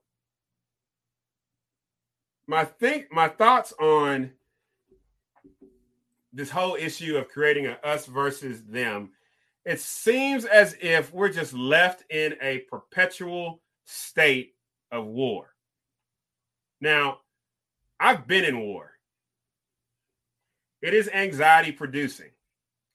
my 2.47 2.65
think 2.65 3.07
my 3.11 3.29
thoughts 3.29 3.73
on 3.79 4.31
this 6.33 6.49
whole 6.49 6.75
issue 6.75 7.17
of 7.17 7.27
creating 7.27 7.67
a 7.67 7.71
us 7.83 8.05
versus 8.05 8.63
them 8.63 9.11
it 9.65 9.79
seems 9.79 10.45
as 10.45 10.75
if 10.81 11.13
we're 11.13 11.29
just 11.29 11.53
left 11.53 12.03
in 12.11 12.35
a 12.41 12.59
perpetual 12.69 13.61
state 13.85 14.53
of 14.91 15.05
war 15.05 15.53
now 16.81 17.19
i've 17.99 18.27
been 18.27 18.45
in 18.45 18.59
war 18.59 18.91
it 20.81 20.93
is 20.93 21.09
anxiety 21.09 21.71
producing. 21.71 22.31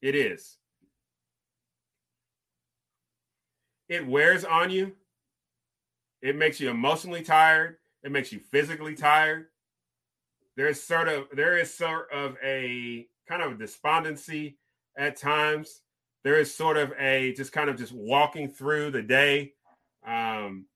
It 0.00 0.14
is. 0.14 0.56
It 3.88 4.06
wears 4.06 4.44
on 4.44 4.70
you. 4.70 4.92
It 6.22 6.36
makes 6.36 6.60
you 6.60 6.70
emotionally 6.70 7.22
tired. 7.22 7.76
It 8.02 8.10
makes 8.10 8.32
you 8.32 8.38
physically 8.38 8.94
tired. 8.94 9.46
There's 10.56 10.82
sort 10.82 11.08
of 11.08 11.26
there 11.32 11.58
is 11.58 11.72
sort 11.72 12.10
of 12.10 12.36
a 12.42 13.06
kind 13.28 13.42
of 13.42 13.58
despondency 13.58 14.58
at 14.96 15.16
times. 15.16 15.82
There 16.22 16.38
is 16.38 16.54
sort 16.54 16.76
of 16.76 16.92
a 16.98 17.34
just 17.34 17.52
kind 17.52 17.68
of 17.68 17.76
just 17.76 17.92
walking 17.92 18.48
through 18.48 18.90
the 18.90 19.02
day. 19.02 19.52
Um, 20.06 20.66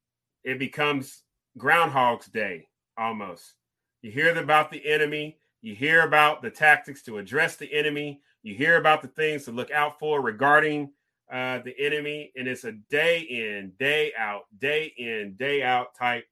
it 0.44 0.58
becomes 0.58 1.22
Groundhog's 1.56 2.26
Day 2.26 2.68
almost. 2.96 3.54
You 4.02 4.10
hear 4.10 4.36
about 4.36 4.70
the 4.70 4.86
enemy. 4.88 5.38
You 5.60 5.74
hear 5.74 6.02
about 6.02 6.42
the 6.42 6.50
tactics 6.50 7.02
to 7.02 7.18
address 7.18 7.56
the 7.56 7.72
enemy. 7.72 8.20
You 8.42 8.54
hear 8.54 8.76
about 8.76 9.02
the 9.02 9.08
things 9.08 9.44
to 9.44 9.52
look 9.52 9.70
out 9.70 9.98
for 9.98 10.20
regarding 10.20 10.92
uh, 11.30 11.58
the 11.64 11.74
enemy. 11.78 12.32
And 12.36 12.46
it's 12.46 12.64
a 12.64 12.72
day 12.72 13.20
in, 13.20 13.72
day 13.78 14.12
out, 14.16 14.42
day 14.58 14.92
in, 14.96 15.34
day 15.36 15.62
out 15.62 15.94
type 15.94 16.26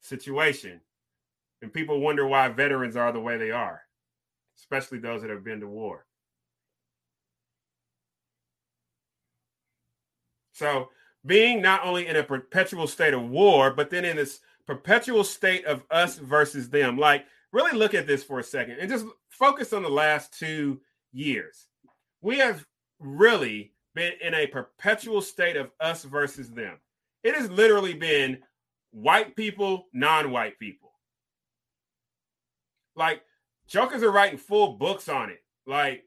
situation. 0.00 0.80
And 1.62 1.72
people 1.72 2.00
wonder 2.00 2.26
why 2.26 2.48
veterans 2.48 2.96
are 2.96 3.12
the 3.12 3.20
way 3.20 3.36
they 3.36 3.50
are, 3.50 3.82
especially 4.60 4.98
those 4.98 5.22
that 5.22 5.30
have 5.30 5.44
been 5.44 5.60
to 5.60 5.66
war. 5.66 6.06
So, 10.52 10.90
being 11.26 11.60
not 11.60 11.84
only 11.84 12.06
in 12.06 12.16
a 12.16 12.22
perpetual 12.22 12.86
state 12.86 13.14
of 13.14 13.28
war, 13.28 13.72
but 13.72 13.90
then 13.90 14.04
in 14.04 14.16
this 14.16 14.40
perpetual 14.70 15.24
state 15.24 15.64
of 15.64 15.82
us 15.90 16.16
versus 16.16 16.68
them. 16.68 16.96
Like 16.96 17.24
really 17.52 17.76
look 17.76 17.92
at 17.92 18.06
this 18.06 18.22
for 18.22 18.38
a 18.38 18.44
second 18.44 18.76
and 18.78 18.88
just 18.88 19.04
focus 19.28 19.72
on 19.72 19.82
the 19.82 19.88
last 19.88 20.38
two 20.38 20.80
years. 21.12 21.66
We 22.22 22.38
have 22.38 22.64
really 23.00 23.72
been 23.96 24.12
in 24.22 24.32
a 24.32 24.46
perpetual 24.46 25.22
state 25.22 25.56
of 25.56 25.72
us 25.80 26.04
versus 26.04 26.50
them. 26.50 26.78
It 27.24 27.34
has 27.34 27.50
literally 27.50 27.94
been 27.94 28.38
white 28.92 29.34
people, 29.34 29.88
non 29.92 30.30
white 30.30 30.58
people. 30.60 30.92
Like, 32.94 33.22
jokers 33.70 34.02
are 34.02 34.10
writing 34.10 34.38
full 34.38 34.74
books 34.74 35.08
on 35.08 35.30
it, 35.30 35.42
like 35.66 36.02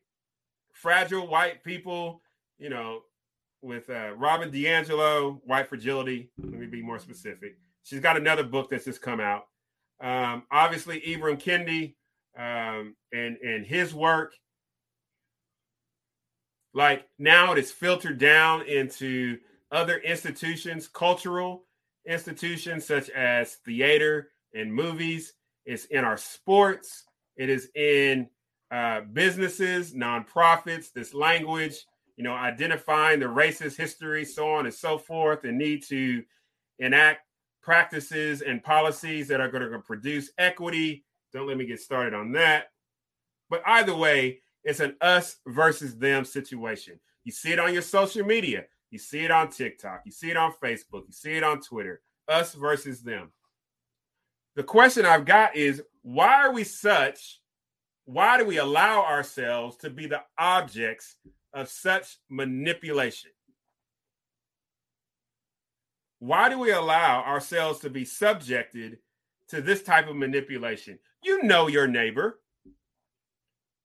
Fragile 0.74 1.28
White 1.28 1.64
People, 1.64 2.22
you 2.60 2.70
know, 2.70 3.02
with 3.62 3.90
uh, 3.90 4.12
Robin 4.18 4.52
DiAngelo, 4.52 5.40
White 5.46 5.70
Fragility. 5.70 6.30
Let 6.38 6.60
me 6.60 6.68
be 6.68 6.84
more 6.84 7.00
specific. 7.00 7.58
She's 7.84 8.02
got 8.02 8.18
another 8.18 8.44
book 8.44 8.70
that's 8.70 8.86
just 8.86 9.02
come 9.02 9.20
out. 9.20 9.44
Um, 10.02 10.44
obviously, 10.52 11.02
Ibram 11.02 11.42
Kendi 11.42 11.96
um, 12.38 12.96
and 13.12 13.38
and 13.38 13.66
his 13.66 13.94
work. 13.94 14.34
Like 16.74 17.08
now 17.20 17.54
it 17.54 17.60
is 17.60 17.72
filtered 17.72 18.18
down 18.18 18.64
into 18.64 19.38
other 19.72 19.98
institutions, 20.00 20.88
cultural 20.88 21.66
institutions 22.08 22.86
such 22.86 23.10
as 23.12 23.56
theater 23.66 24.30
and 24.54 24.74
movies. 24.74 25.34
It's 25.66 25.86
in 25.86 26.04
our 26.04 26.18
sports. 26.18 27.06
It 27.38 27.50
is 27.50 27.70
in 27.76 28.30
uh, 28.72 29.02
businesses, 29.02 29.94
nonprofits, 29.94 30.92
this 30.92 31.14
language, 31.14 31.86
you 32.16 32.24
know, 32.24 32.34
identifying 32.34 33.20
the 33.20 33.26
racist 33.26 33.78
history, 33.78 34.26
so 34.26 34.52
on 34.52 34.66
and 34.66 34.74
so 34.74 34.98
forth, 34.98 35.44
and 35.44 35.58
need 35.58 35.84
to 35.84 36.24
enact 36.80 37.22
practices 37.62 38.42
and 38.42 38.64
policies 38.64 39.28
that 39.28 39.42
are 39.42 39.50
going 39.50 39.70
to 39.70 39.80
produce 39.80 40.32
equity. 40.38 41.06
Don't 41.32 41.48
let 41.48 41.58
me 41.58 41.66
get 41.66 41.80
started 41.80 42.14
on 42.14 42.32
that. 42.34 42.72
But 43.50 43.64
either 43.66 43.96
way, 43.96 44.42
it's 44.64 44.80
an 44.80 44.96
us 45.02 45.38
versus 45.48 45.98
them 45.98 46.26
situation. 46.26 47.00
You 47.24 47.32
see 47.32 47.52
it 47.52 47.60
on 47.60 47.74
your 47.74 47.82
social 47.82 48.26
media. 48.26 48.66
You 48.92 49.00
see 49.00 49.20
it 49.20 49.32
on 49.32 49.50
TikTok. 49.50 50.02
You 50.06 50.12
see 50.12 50.30
it 50.30 50.38
on 50.38 50.54
Facebook. 50.64 51.04
You 51.08 51.14
see 51.14 51.34
it 51.34 51.44
on 51.44 51.62
Twitter. 51.62 52.02
Us 52.28 52.54
versus 52.54 53.02
them. 53.02 53.32
The 54.56 54.64
question 54.64 55.06
I've 55.06 55.26
got 55.26 55.56
is 55.56 55.82
why 56.04 56.44
are 56.44 56.52
we 56.52 56.64
such? 56.64 57.40
Why 58.06 58.38
do 58.38 58.46
we 58.46 58.58
allow 58.58 59.04
ourselves 59.04 59.78
to 59.78 59.90
be 59.90 60.06
the 60.06 60.22
objects 60.38 61.16
of 61.54 61.70
such 61.70 62.18
manipulation? 62.30 63.32
Why 66.20 66.50
do 66.50 66.60
we 66.60 66.72
allow 66.72 67.24
ourselves 67.24 67.80
to 67.80 67.90
be 67.90 68.06
subjected 68.06 68.98
to 69.50 69.62
this 69.62 69.82
type 69.82 70.08
of 70.08 70.16
manipulation? 70.16 71.00
You 71.24 71.44
know 71.44 71.68
your 71.68 71.88
neighbor 71.88 72.40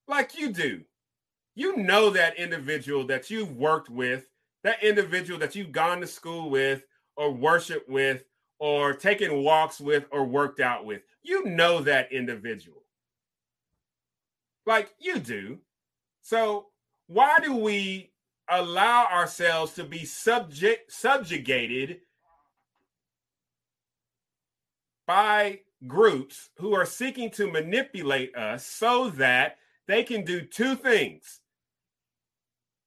like 0.08 0.38
you 0.38 0.52
do. 0.52 0.82
You 1.54 1.76
know 1.76 2.10
that 2.10 2.38
individual 2.38 3.06
that 3.08 3.30
you've 3.30 3.56
worked 3.56 3.90
with, 3.90 4.28
that 4.64 4.82
individual 4.82 5.38
that 5.40 5.54
you've 5.54 5.72
gone 5.72 6.00
to 6.00 6.06
school 6.06 6.50
with, 6.50 6.82
or 7.16 7.32
worshiped 7.32 7.88
with, 7.88 8.24
or 8.59 8.92
taken 8.94 9.42
walks 9.42 9.80
with, 9.80 10.04
or 10.11 10.24
worked 10.24 10.61
out 10.61 10.84
with. 10.84 11.02
You 11.22 11.44
know 11.44 11.80
that 11.80 12.12
individual. 12.12 12.82
Like 14.66 14.92
you 14.98 15.18
do. 15.18 15.59
So, 16.22 16.66
why 17.06 17.38
do 17.42 17.56
we 17.56 18.11
allow 18.50 19.06
ourselves 19.06 19.74
to 19.74 19.84
be 19.84 20.04
subject 20.04 20.92
subjugated 20.92 22.00
by 25.06 25.61
groups 25.86 26.50
who 26.59 26.74
are 26.74 26.84
seeking 26.84 27.30
to 27.30 27.50
manipulate 27.50 28.34
us 28.36 28.64
so 28.66 29.11
that 29.11 29.59
they 29.86 30.02
can 30.02 30.24
do 30.24 30.42
two 30.42 30.74
things. 30.74 31.40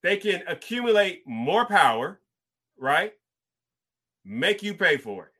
They 0.03 0.17
can 0.17 0.43
accumulate 0.47 1.23
more 1.25 1.65
power, 1.65 2.19
right? 2.77 3.13
Make 4.25 4.61
you 4.61 4.73
pay 4.73 4.97
for 4.97 5.25
it. 5.25 5.30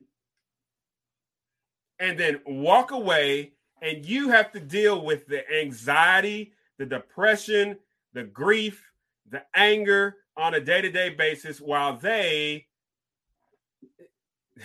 And 2.02 2.20
then 2.20 2.42
walk 2.46 2.92
away, 2.92 3.54
and 3.82 4.06
you 4.06 4.30
have 4.30 4.52
to 4.52 4.60
deal 4.60 5.06
with 5.06 5.28
the 5.28 5.50
anxiety, 5.50 6.52
the 6.78 6.86
depression, 6.86 7.78
the 8.14 8.24
grief, 8.24 8.92
the 9.30 9.44
anger 9.56 10.18
on 10.36 10.56
a 10.56 10.60
day-to-day 10.60 11.12
basis 11.12 11.62
while 11.62 11.96
they 11.96 12.66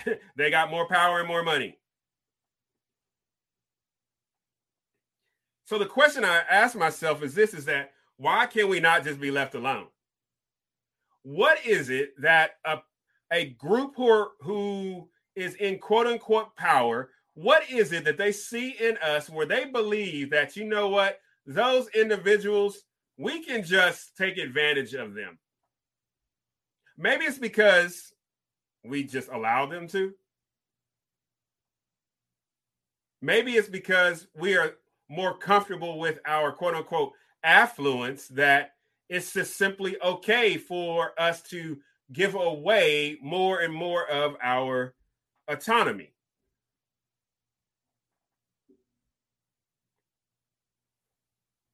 they 0.37 0.51
got 0.51 0.71
more 0.71 0.89
power 0.89 1.21
and 1.21 1.29
more 1.29 1.43
money. 1.43 1.79
So 5.67 5.79
the 5.79 5.87
question 5.87 6.25
I 6.25 6.43
ask 6.49 6.77
myself 6.77 7.23
is 7.23 7.35
this 7.35 7.53
is 7.53 7.65
that 7.65 7.93
why 8.17 8.47
can 8.47 8.69
we 8.69 8.81
not 8.81 9.05
just 9.05 9.21
be 9.21 9.31
left 9.31 9.55
alone? 9.55 9.87
What 11.23 11.59
is 11.67 11.91
it 11.91 12.11
that 12.21 12.53
a, 12.65 12.79
a 13.33 13.47
group 13.51 13.95
who, 13.97 14.09
are, 14.09 14.29
who 14.41 15.09
is 15.35 15.55
in 15.57 15.79
quote 15.79 16.07
unquote 16.07 16.55
power, 16.57 17.11
what 17.37 17.71
is 17.71 17.93
it 17.93 18.05
that 18.05 18.17
they 18.17 18.33
see 18.33 18.71
in 18.71 18.97
us 18.97 19.29
where 19.29 19.45
they 19.45 19.67
believe 19.67 20.31
that, 20.31 20.57
you 20.57 20.65
know 20.65 20.89
what, 20.89 21.21
those 21.47 21.87
individuals, 21.91 22.83
we 23.19 23.45
can 23.45 23.63
just 23.63 24.17
take 24.17 24.39
advantage 24.39 24.95
of 24.95 25.13
them? 25.13 25.39
Maybe 26.97 27.27
it's 27.27 27.39
because 27.39 28.11
we 28.83 29.05
just 29.05 29.29
allow 29.29 29.67
them 29.67 29.87
to. 29.89 30.15
Maybe 33.21 33.53
it's 33.53 33.69
because 33.69 34.27
we 34.35 34.57
are 34.57 34.73
more 35.11 35.37
comfortable 35.37 35.99
with 35.99 36.19
our 36.27 36.53
quote 36.53 36.75
unquote 36.75 37.13
affluence 37.45 38.29
that 38.29 38.73
it's 39.11 39.35
just 39.35 39.59
simply 39.59 40.01
okay 40.03 40.57
for 40.57 41.13
us 41.21 41.43
to 41.43 41.77
give 42.15 42.35
away 42.35 43.19
more 43.23 43.61
and 43.61 43.75
more 43.75 44.09
of 44.09 44.37
our 44.43 44.95
autonomy. 45.49 46.16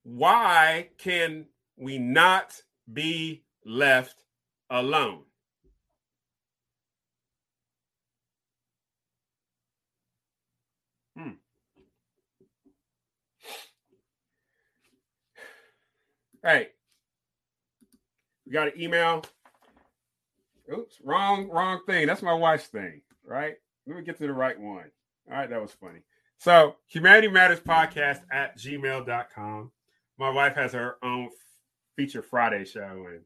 Why 0.04 0.88
can 0.98 1.46
we 1.76 1.98
not 1.98 2.60
be 2.92 3.44
left 3.64 4.24
alone? 4.70 5.22
Hmm. 11.16 11.30
Hey, 16.42 16.68
we 18.46 18.52
got 18.52 18.68
an 18.68 18.80
email. 18.80 19.24
Oops, 20.72 20.96
wrong, 21.04 21.48
wrong 21.48 21.80
thing. 21.86 22.06
That's 22.06 22.22
my 22.22 22.34
wife's 22.34 22.66
thing, 22.66 23.02
right? 23.24 23.54
Let 23.86 23.96
me 23.96 24.02
get 24.02 24.16
to 24.18 24.26
the 24.26 24.32
right 24.32 24.58
one. 24.58 24.90
All 25.30 25.36
right, 25.36 25.50
that 25.50 25.60
was 25.60 25.72
funny. 25.72 26.00
So, 26.38 26.76
Humanity 26.88 27.28
Matters 27.28 27.60
Podcast 27.60 28.20
at 28.32 28.58
gmail.com. 28.58 29.70
My 30.22 30.30
wife 30.30 30.54
has 30.54 30.72
her 30.74 30.98
own 31.02 31.30
feature 31.96 32.22
Friday 32.22 32.64
show, 32.64 33.06
and 33.08 33.22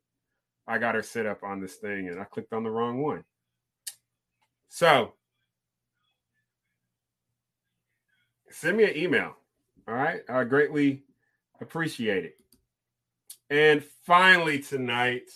I 0.67 0.79
got 0.79 0.95
her 0.95 1.03
set 1.03 1.27
up 1.27 1.43
on 1.43 1.61
this 1.61 1.75
thing, 1.75 2.09
and 2.09 2.19
I 2.19 2.25
clicked 2.25 2.55
on 2.55 2.65
the 2.65 2.71
wrong 2.71 3.03
one. 3.03 3.23
So, 4.71 5.13
send 8.49 8.79
me 8.79 8.85
an 8.85 8.97
email. 8.97 9.37
All 9.87 9.95
right, 9.95 10.23
I 10.27 10.45
greatly 10.45 11.03
appreciate 11.61 12.25
it. 12.25 12.37
And 13.51 13.85
finally, 14.07 14.61
tonight, 14.61 15.29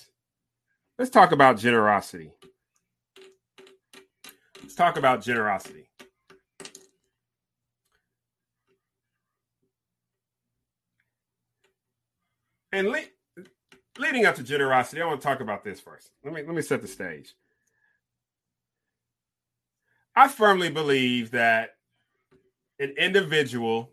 let's 0.99 1.11
talk 1.11 1.33
about 1.33 1.59
generosity. 1.59 2.33
Let's 4.63 4.77
talk 4.77 4.97
about 4.97 5.21
generosity. 5.21 5.91
And 12.73 12.89
le- 12.89 13.45
leading 13.99 14.27
up 14.27 14.37
to 14.37 14.43
generosity, 14.43 15.03
I 15.03 15.07
want 15.07 15.21
to 15.21 15.27
talk 15.27 15.41
about 15.41 15.65
this 15.65 15.81
first. 15.81 16.11
Let 16.25 16.33
me 16.33 16.43
let 16.43 16.55
me 16.55 16.63
set 16.63 16.83
the 16.83 16.89
stage. 16.89 17.35
I 20.15 20.29
firmly 20.29 20.71
believe 20.71 21.31
that 21.33 21.77
an 22.79 22.95
individual 22.99 23.93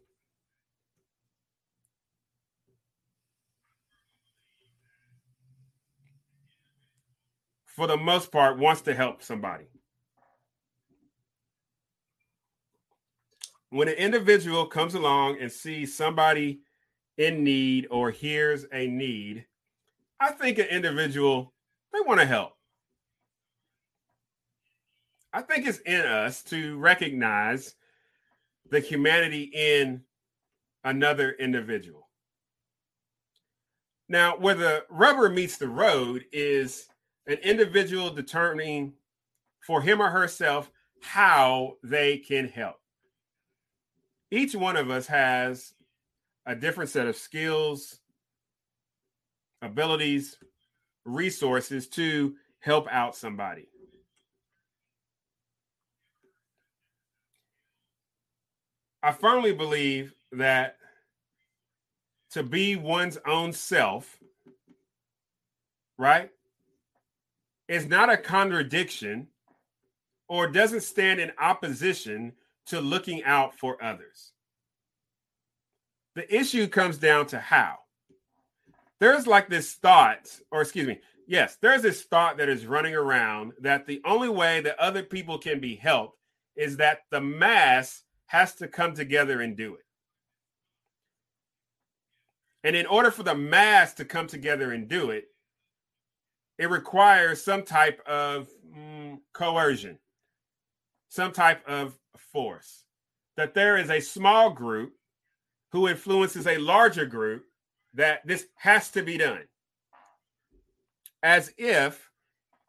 for 7.78 7.86
the 7.86 7.96
most 7.96 8.32
part, 8.32 8.58
wants 8.58 8.82
to 8.82 8.94
help 8.96 9.22
somebody. 9.22 9.66
When 13.70 13.88
an 13.88 13.94
individual 13.94 14.66
comes 14.66 14.96
along 14.96 15.38
and 15.40 15.52
sees 15.52 15.96
somebody 15.96 16.62
in 17.18 17.44
need 17.44 17.88
or 17.90 18.12
hears 18.12 18.66
a 18.72 18.88
need, 18.88 19.46
I 20.20 20.32
think 20.32 20.58
an 20.60 20.68
individual, 20.68 21.54
they 21.94 22.00
want 22.02 22.20
to 22.20 22.26
help. 22.26 22.54
I 25.34 25.42
think 25.42 25.68
it's 25.68 25.80
in 25.80 26.02
us 26.02 26.42
to 26.44 26.78
recognize 26.78 27.76
the 28.70 28.80
humanity 28.80 29.52
in 29.54 30.02
another 30.84 31.32
individual. 31.34 32.08
Now, 34.10 34.38
where 34.38 34.56
the 34.56 34.86
rubber 34.90 35.30
meets 35.30 35.58
the 35.58 35.68
road 35.68 36.26
is 36.32 36.88
an 37.28 37.38
individual 37.44 38.10
determining 38.10 38.94
for 39.66 39.82
him 39.82 40.02
or 40.02 40.10
herself 40.10 40.72
how 41.02 41.74
they 41.84 42.18
can 42.18 42.48
help. 42.48 42.78
Each 44.32 44.56
one 44.56 44.78
of 44.78 44.90
us 44.90 45.08
has 45.08 45.74
a 46.48 46.56
different 46.56 46.90
set 46.90 47.06
of 47.06 47.16
skills, 47.16 48.00
abilities, 49.62 50.38
resources 51.06 51.88
to 51.90 52.34
help 52.60 52.88
out 52.90 53.16
somebody. 53.16 53.68
I 59.04 59.12
firmly 59.12 59.54
believe 59.54 60.16
that 60.32 60.78
to 62.32 62.42
be 62.42 62.76
one's 62.76 63.20
own 63.28 63.54
self 63.54 64.18
right, 65.98 66.30
is 67.68 67.88
not 67.88 68.12
a 68.12 68.18
contradiction 68.18 69.28
or 70.30 70.48
doesn't 70.48 70.82
stand 70.82 71.20
in 71.20 71.32
opposition 71.40 72.34
to 72.68 72.82
looking 72.82 73.24
out 73.24 73.58
for 73.58 73.82
others. 73.84 74.34
The 76.18 76.36
issue 76.36 76.68
comes 76.68 76.98
down 76.98 77.28
to 77.28 77.40
how. 77.40 77.78
There's 79.00 79.28
like 79.28 79.50
this 79.50 79.74
thought, 79.74 80.28
or 80.52 80.62
excuse 80.62 80.88
me, 80.88 81.00
yes, 81.28 81.60
there's 81.62 81.84
this 81.84 82.02
thought 82.02 82.38
that 82.38 82.50
is 82.50 82.66
running 82.66 82.96
around 82.96 83.54
that 83.62 83.86
the 83.86 84.02
only 84.04 84.28
way 84.28 84.60
that 84.62 84.80
other 84.80 85.04
people 85.04 85.38
can 85.38 85.60
be 85.60 85.76
helped 85.76 86.18
is 86.56 86.78
that 86.78 87.02
the 87.12 87.22
mass 87.22 88.02
has 88.26 88.56
to 88.56 88.68
come 88.68 88.96
together 88.96 89.42
and 89.42 89.56
do 89.56 89.76
it. 89.76 89.86
And 92.64 92.76
in 92.76 92.88
order 92.88 93.12
for 93.12 93.22
the 93.22 93.36
mass 93.36 93.94
to 93.94 94.04
come 94.04 94.26
together 94.26 94.72
and 94.72 94.88
do 94.88 95.12
it, 95.12 95.26
it 96.58 96.72
requires 96.72 97.44
some 97.44 97.62
type 97.62 98.02
of 98.08 98.48
mm, 98.76 99.20
coercion, 99.34 100.00
some 101.10 101.32
type 101.32 101.62
of 101.68 101.94
force. 102.18 102.86
That 103.36 103.54
there 103.54 103.78
is 103.78 103.92
a 103.92 104.00
small 104.00 104.50
group 104.50 104.97
who 105.72 105.88
influences 105.88 106.48
a 106.48 106.58
larger 106.58 107.06
group 107.06 107.46
that 107.94 108.26
this 108.26 108.48
has 108.56 108.90
to 108.92 109.04
be 109.04 109.18
done. 109.18 109.44
As 111.24 111.54
if 111.58 112.10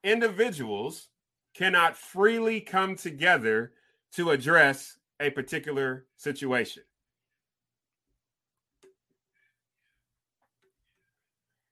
individuals 0.03 1.09
cannot 1.55 1.97
freely 1.97 2.61
come 2.61 2.97
together 2.97 3.73
to 4.13 4.31
address 4.31 4.97
a 5.21 5.31
particular 5.31 6.07
situation. 6.17 6.83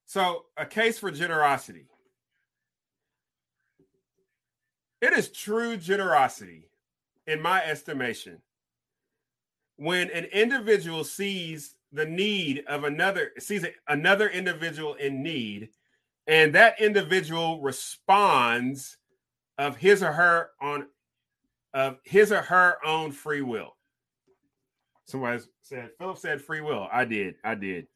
So, 0.06 0.46
a 0.56 0.64
case 0.64 0.98
for 0.98 1.10
generosity. 1.10 1.86
It 5.00 5.12
is 5.12 5.30
true 5.30 5.76
generosity, 5.76 6.70
in 7.26 7.42
my 7.42 7.62
estimation, 7.64 8.40
when 9.76 10.10
an 10.10 10.24
individual 10.24 11.04
sees 11.04 11.74
the 11.92 12.06
need 12.06 12.64
of 12.66 12.84
another, 12.84 13.32
sees 13.38 13.64
another 13.88 14.28
individual 14.28 14.94
in 14.94 15.22
need, 15.22 15.70
and 16.26 16.54
that 16.54 16.80
individual 16.80 17.60
responds 17.60 18.98
of 19.58 19.76
his 19.76 20.02
or 20.02 20.12
her 20.12 20.50
on 20.60 20.86
of 21.74 21.98
his 22.04 22.32
or 22.32 22.42
her 22.42 22.78
own 22.84 23.12
free 23.12 23.42
will. 23.42 23.76
Somebody 25.04 25.42
said, 25.62 25.90
Philip 25.98 26.18
said 26.18 26.42
free 26.42 26.60
will. 26.60 26.88
I 26.90 27.04
did. 27.04 27.36
I 27.44 27.54
did 27.54 27.86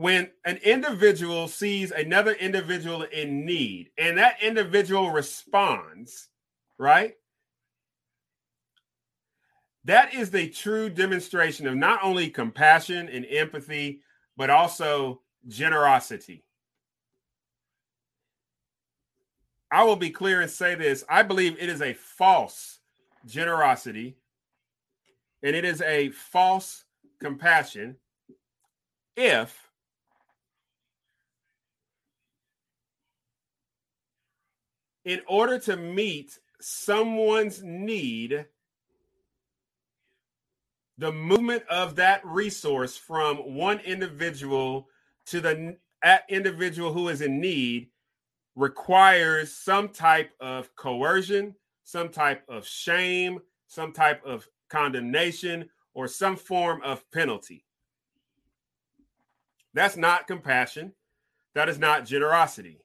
when 0.00 0.30
an 0.46 0.56
individual 0.64 1.46
sees 1.46 1.90
another 1.90 2.32
individual 2.32 3.02
in 3.02 3.44
need 3.44 3.90
and 3.98 4.16
that 4.16 4.42
individual 4.42 5.10
responds, 5.10 6.30
right? 6.78 7.16
That 9.84 10.14
is 10.14 10.30
the 10.30 10.48
true 10.48 10.90
demonstration 10.90 11.66
of 11.66 11.74
not 11.74 12.00
only 12.02 12.28
compassion 12.28 13.08
and 13.08 13.26
empathy, 13.26 14.02
but 14.36 14.50
also 14.50 15.22
generosity. 15.48 16.44
I 19.70 19.84
will 19.84 19.96
be 19.96 20.10
clear 20.10 20.40
and 20.40 20.50
say 20.50 20.74
this 20.74 21.04
I 21.08 21.22
believe 21.22 21.56
it 21.58 21.68
is 21.68 21.80
a 21.80 21.94
false 21.94 22.80
generosity 23.24 24.16
and 25.42 25.54
it 25.54 25.64
is 25.64 25.80
a 25.82 26.10
false 26.10 26.84
compassion 27.20 27.96
if 29.16 29.70
in 35.04 35.20
order 35.26 35.58
to 35.58 35.76
meet 35.76 36.38
someone's 36.60 37.62
need, 37.62 38.46
the 41.00 41.10
movement 41.10 41.62
of 41.70 41.96
that 41.96 42.20
resource 42.26 42.94
from 42.94 43.38
one 43.54 43.80
individual 43.80 44.86
to 45.24 45.40
the 45.40 45.76
at 46.02 46.24
individual 46.28 46.92
who 46.92 47.08
is 47.08 47.22
in 47.22 47.40
need 47.40 47.88
requires 48.54 49.50
some 49.54 49.88
type 49.88 50.30
of 50.40 50.74
coercion, 50.76 51.54
some 51.84 52.10
type 52.10 52.42
of 52.50 52.66
shame, 52.66 53.38
some 53.66 53.92
type 53.92 54.22
of 54.26 54.46
condemnation, 54.68 55.70
or 55.94 56.06
some 56.06 56.36
form 56.36 56.82
of 56.82 57.10
penalty. 57.10 57.64
That's 59.72 59.96
not 59.96 60.26
compassion. 60.26 60.92
That 61.54 61.70
is 61.70 61.78
not 61.78 62.04
generosity. 62.04 62.78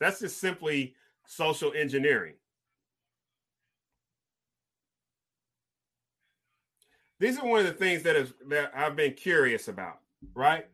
That's 0.00 0.18
just 0.18 0.38
simply 0.38 0.96
social 1.24 1.72
engineering. 1.72 2.34
These 7.18 7.38
are 7.38 7.46
one 7.46 7.60
of 7.60 7.66
the 7.66 7.72
things 7.72 8.02
that 8.02 8.16
is 8.16 8.32
that 8.48 8.72
I've 8.74 8.96
been 8.96 9.14
curious 9.14 9.68
about, 9.68 10.00
right? 10.34 10.66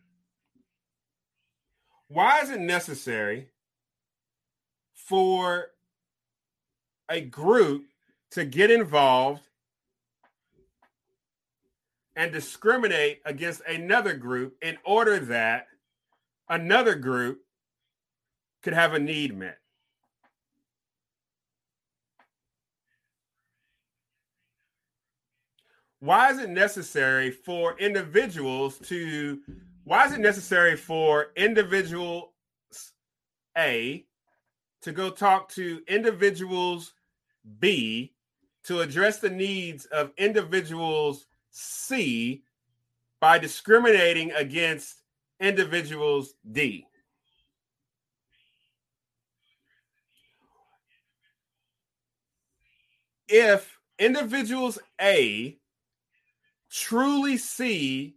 Why 2.09 2.41
is 2.41 2.51
it 2.51 2.61
necessary 2.61 3.51
for 4.95 5.66
a 7.09 7.20
group 7.20 7.84
to 8.32 8.45
get 8.45 8.70
involved 8.70 9.43
and 12.16 12.32
discriminate 12.32 13.20
against 13.24 13.62
another 13.66 14.14
group 14.14 14.57
in 14.62 14.76
order 14.84 15.18
that 15.18 15.66
another 16.49 16.95
group 16.95 17.41
could 18.62 18.74
have 18.74 18.93
a 18.93 18.99
need 18.99 19.36
met. 19.36 19.59
Why 26.01 26.30
is 26.30 26.38
it 26.38 26.51
necessary 26.51 27.30
for 27.30 27.78
individuals 27.78 28.78
to, 28.88 29.38
why 29.84 30.07
is 30.07 30.12
it 30.12 30.20
necessary 30.20 30.76
for 30.76 31.28
individual 31.36 32.32
A 33.57 34.07
to 34.82 34.92
go 34.92 35.11
talk 35.11 35.51
to 35.51 35.82
individuals 35.86 36.94
B 37.59 38.14
to 38.64 38.80
address 38.80 39.18
the 39.18 39.30
needs 39.30 39.84
of 39.86 40.12
individuals 40.16 41.26
C 41.51 42.42
by 43.20 43.38
discriminating 43.38 44.32
against 44.32 45.03
individuals 45.38 46.34
D? 46.51 46.86
if 53.30 53.78
individuals 53.98 54.78
A 55.01 55.57
truly 56.71 57.37
see, 57.37 58.16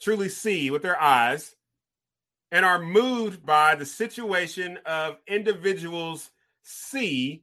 truly 0.00 0.28
see 0.28 0.70
with 0.70 0.82
their 0.82 1.00
eyes 1.00 1.54
and 2.52 2.64
are 2.64 2.78
moved 2.78 3.44
by 3.44 3.74
the 3.74 3.86
situation 3.86 4.78
of 4.86 5.16
individuals 5.26 6.30
C, 6.62 7.42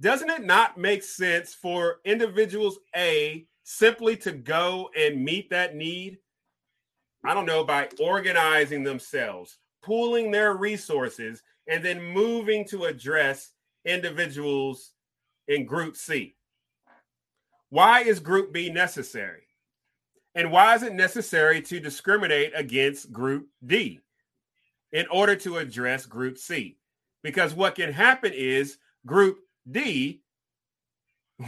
doesn't 0.00 0.30
it 0.30 0.44
not 0.44 0.78
make 0.78 1.02
sense 1.02 1.54
for 1.54 1.96
individuals 2.04 2.78
A 2.96 3.46
simply 3.62 4.16
to 4.18 4.32
go 4.32 4.90
and 4.96 5.24
meet 5.24 5.50
that 5.50 5.74
need? 5.74 6.18
I 7.24 7.34
don't 7.34 7.46
know, 7.46 7.64
by 7.64 7.88
organizing 8.00 8.82
themselves, 8.82 9.58
pooling 9.82 10.30
their 10.30 10.54
resources, 10.54 11.42
and 11.66 11.84
then 11.84 12.02
moving 12.02 12.64
to 12.68 12.84
address 12.84 13.50
individuals 13.84 14.92
in 15.48 15.66
Group 15.66 15.96
C? 15.96 16.34
Why 17.70 18.02
is 18.02 18.20
Group 18.20 18.52
B 18.52 18.68
necessary? 18.70 19.42
And 20.34 20.52
why 20.52 20.74
is 20.74 20.82
it 20.82 20.92
necessary 20.92 21.62
to 21.62 21.80
discriminate 21.80 22.52
against 22.54 23.12
Group 23.12 23.48
D 23.64 24.00
in 24.92 25.06
order 25.08 25.34
to 25.36 25.58
address 25.58 26.06
Group 26.06 26.38
C? 26.38 26.76
Because 27.22 27.54
what 27.54 27.76
can 27.76 27.92
happen 27.92 28.32
is 28.32 28.78
Group 29.06 29.38
D 29.70 30.20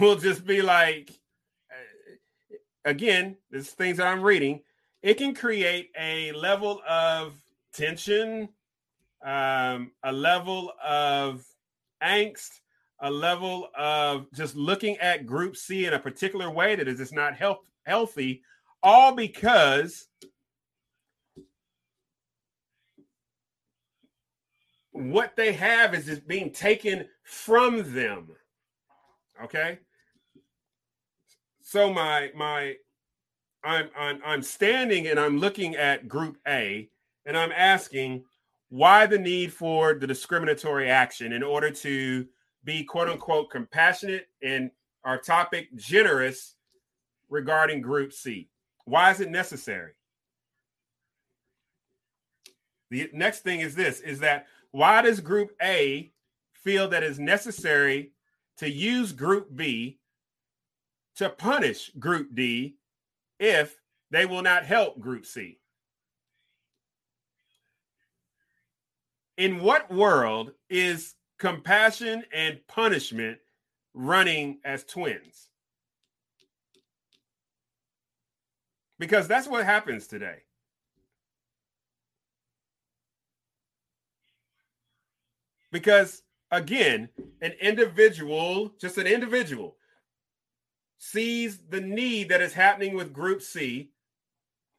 will 0.01 0.17
just 0.17 0.47
be 0.47 0.63
like, 0.63 1.11
uh, 1.71 2.57
again, 2.85 3.37
this 3.51 3.71
things 3.71 3.99
that 3.99 4.07
I'm 4.07 4.23
reading, 4.23 4.63
it 5.03 5.15
can 5.15 5.35
create 5.35 5.91
a 5.99 6.33
level 6.33 6.81
of 6.89 7.35
tension, 7.73 8.49
um, 9.25 9.93
a 10.03 10.13
level 10.13 10.73
of 10.83 11.45
angst, 12.03 12.61
a 13.03 13.11
level 13.11 13.69
of 13.77 14.33
just 14.33 14.57
looking 14.57 14.97
at 14.99 15.27
Group 15.27 15.57
C 15.57 15.87
in 15.87 15.93
a 15.93 15.99
particular 15.99 16.51
way 16.51 16.77
that 16.77 16.89
is 16.89 16.99
just 16.99 17.13
not 17.13 17.37
health, 17.37 17.59
healthy, 17.85 18.43
all 18.83 19.15
because 19.15 20.09
what 24.93 25.35
they 25.37 25.53
have 25.53 25.95
is 25.95 26.07
just 26.07 26.27
being 26.29 26.53
taken 26.53 27.07
from 27.25 27.93
them. 27.93 28.29
Okay. 29.43 29.79
So 31.63 31.93
my 31.93 32.31
my 32.37 32.77
I'm 33.65 33.89
I'm 33.99 34.21
I'm 34.25 34.43
standing 34.43 35.09
and 35.09 35.19
I'm 35.19 35.39
looking 35.39 35.75
at 35.75 36.09
group 36.09 36.39
A 36.47 36.89
and 37.27 37.37
I'm 37.37 37.53
asking 37.53 38.25
why 38.69 39.07
the 39.07 39.19
need 39.19 39.53
for 39.53 39.95
the 39.95 40.07
discriminatory 40.07 40.89
action 40.89 41.33
in 41.33 41.43
order 41.43 41.71
to 41.71 42.27
be 42.65 42.85
quote 42.85 43.09
unquote 43.09 43.51
compassionate 43.51 44.29
and 44.43 44.71
our 45.05 45.19
topic 45.19 45.75
generous 45.75 46.57
regarding 47.29 47.81
Group 47.81 48.13
C. 48.13 48.49
Why 48.85 49.11
is 49.11 49.21
it 49.21 49.31
necessary? 49.31 49.93
The 52.91 53.09
next 53.13 53.41
thing 53.41 53.61
is 53.61 53.75
this 53.75 54.01
is 54.01 54.21
that 54.21 54.47
why 54.71 55.03
does 55.03 55.21
Group 55.21 55.53
A 55.63 56.13
feel 56.53 56.89
that 56.89 57.03
it's 57.03 57.19
necessary 57.19 58.13
to 58.59 58.71
use 58.71 59.13
Group 59.13 59.55
B 59.55 59.99
to 61.17 61.31
punish 61.31 61.91
Group 61.99 62.35
D 62.35 62.77
if 63.41 63.79
they 64.11 64.27
will 64.27 64.43
not 64.43 64.67
help 64.67 65.01
Group 65.01 65.27
C? 65.27 65.59
In 69.39 69.61
what 69.61 69.91
world 69.91 70.53
is 70.69 71.15
compassion 71.43 72.23
and 72.33 72.61
punishment 72.69 73.37
running 73.95 74.61
as 74.65 74.85
twins? 74.85 75.49
Because 79.01 79.27
that's 79.27 79.49
what 79.49 79.65
happens 79.65 80.07
today. 80.07 80.37
Because 85.73 86.23
again, 86.53 87.09
an 87.41 87.55
individual, 87.61 88.73
just 88.81 88.97
an 88.99 89.09
individual, 89.09 89.75
sees 90.99 91.59
the 91.71 91.81
need 91.81 92.29
that 92.29 92.41
is 92.41 92.53
happening 92.53 92.95
with 92.95 93.13
Group 93.13 93.43
C, 93.43 93.91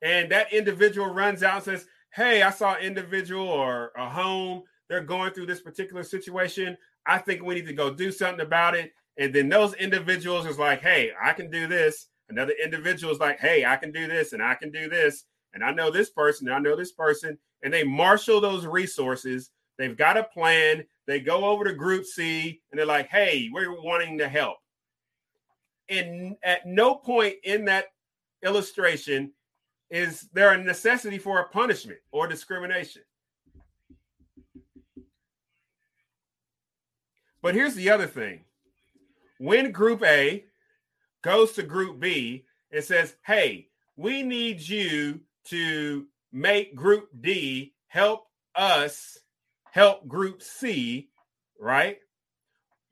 and 0.01 0.32
that 0.32 0.53
individual 0.53 1.14
runs 1.14 1.43
out 1.43 1.55
and 1.55 1.64
says, 1.64 1.88
Hey, 2.14 2.41
I 2.41 2.51
saw 2.51 2.76
an 2.76 2.84
individual 2.84 3.49
or 3.49 3.91
a 3.97 4.07
home, 4.07 4.64
they're 4.89 5.03
going 5.03 5.34
through 5.34 5.47
this 5.47 5.61
particular 5.61 6.03
situation. 6.03 6.77
I 7.05 7.17
think 7.17 7.43
we 7.43 7.55
need 7.55 7.67
to 7.67 7.73
go 7.73 7.93
do 7.93 8.11
something 8.11 8.45
about 8.45 8.75
it. 8.75 8.91
And 9.17 9.34
then 9.34 9.49
those 9.49 9.73
individuals 9.75 10.45
is 10.45 10.59
like, 10.59 10.81
Hey, 10.81 11.11
I 11.21 11.34
can 11.34 11.49
do 11.49 11.67
this. 11.67 12.07
Another 12.29 12.53
individual 12.63 13.13
is 13.13 13.19
like, 13.19 13.39
Hey, 13.39 13.65
I 13.65 13.75
can 13.75 13.91
do 13.91 14.07
this 14.07 14.34
and 14.34 14.41
I 14.41 14.55
can 14.55 14.71
do 14.71 14.89
this. 14.89 15.25
And 15.53 15.63
I 15.63 15.71
know 15.71 15.91
this 15.91 16.09
person, 16.09 16.49
I 16.49 16.59
know 16.59 16.75
this 16.75 16.91
person. 16.91 17.38
And 17.61 17.73
they 17.73 17.84
marshal 17.84 18.41
those 18.41 18.65
resources 18.65 19.51
They've 19.77 19.97
got 19.97 20.17
a 20.17 20.23
plan. 20.23 20.86
They 21.07 21.19
go 21.19 21.45
over 21.45 21.63
to 21.63 21.73
Group 21.73 22.05
C 22.05 22.61
and 22.71 22.79
they're 22.79 22.86
like, 22.86 23.09
hey, 23.09 23.49
we're 23.51 23.81
wanting 23.81 24.17
to 24.19 24.29
help. 24.29 24.57
And 25.89 26.36
at 26.43 26.65
no 26.65 26.95
point 26.95 27.36
in 27.43 27.65
that 27.65 27.88
illustration 28.43 29.34
is 29.89 30.27
there 30.34 30.53
a 30.53 30.63
necessity 30.63 31.17
for 31.17 31.39
a 31.39 31.49
punishment 31.49 31.99
or 32.11 32.27
discrimination. 32.27 33.03
But 37.44 37.56
here's 37.56 37.76
the 37.76 37.91
other 37.91 38.08
thing 38.08 38.46
when 39.38 39.72
Group 39.72 40.02
A 40.04 40.46
goes 41.22 41.52
to 41.52 41.64
Group 41.64 42.00
B 42.00 42.46
and 42.72 42.84
says, 42.84 43.16
hey, 43.26 43.68
we 43.98 44.24
need 44.24 44.62
you 44.62 45.20
to 45.50 46.08
make 46.32 46.74
Group 46.76 47.10
D 47.20 47.74
help 47.88 48.26
us 48.56 49.20
help 49.72 50.08
group 50.08 50.41
C, 50.41 51.10
right? 51.60 51.98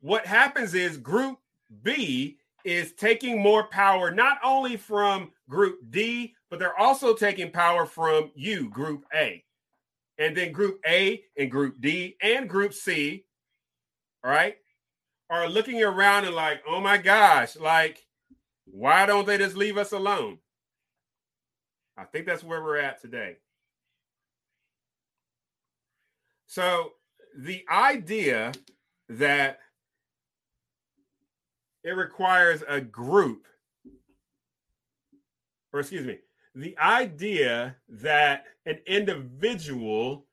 What 0.00 0.26
happens 0.26 0.74
is 0.74 0.96
group 0.98 1.38
B 1.82 2.38
is 2.64 2.92
taking 2.92 3.40
more 3.40 3.64
power 3.64 4.10
not 4.10 4.38
only 4.44 4.76
from 4.76 5.30
group 5.48 5.78
D, 5.90 6.34
but 6.50 6.58
they're 6.58 6.78
also 6.78 7.14
taking 7.14 7.50
power 7.50 7.86
from 7.86 8.30
you, 8.34 8.68
group 8.68 9.06
A. 9.14 9.44
And 10.18 10.36
then 10.36 10.52
group 10.52 10.80
A 10.86 11.22
and 11.38 11.50
group 11.50 11.80
D 11.80 12.16
and 12.20 12.48
group 12.48 12.74
C, 12.74 13.24
right, 14.30 14.56
are 15.30 15.48
looking 15.48 15.82
around 15.82 16.24
and 16.24 16.34
like, 16.34 16.62
oh 16.66 16.80
my 16.80 16.98
gosh, 16.98 17.56
like, 17.56 18.04
why 18.66 19.06
don't 19.06 19.26
they 19.26 19.38
just 19.38 19.56
leave 19.56 19.76
us 19.76 19.92
alone? 19.92 20.38
I 21.96 22.04
think 22.04 22.26
that's 22.26 22.44
where 22.44 22.62
we're 22.62 22.78
at 22.78 23.00
today. 23.00 23.36
So 26.46 26.92
the 27.36 27.64
idea 27.70 28.52
that 29.08 29.58
it 31.82 31.92
requires 31.92 32.62
a 32.68 32.80
group, 32.80 33.46
or 35.72 35.80
excuse 35.80 36.06
me, 36.06 36.18
the 36.54 36.76
idea 36.78 37.76
that 37.88 38.44
an 38.66 38.78
individual 38.86 40.26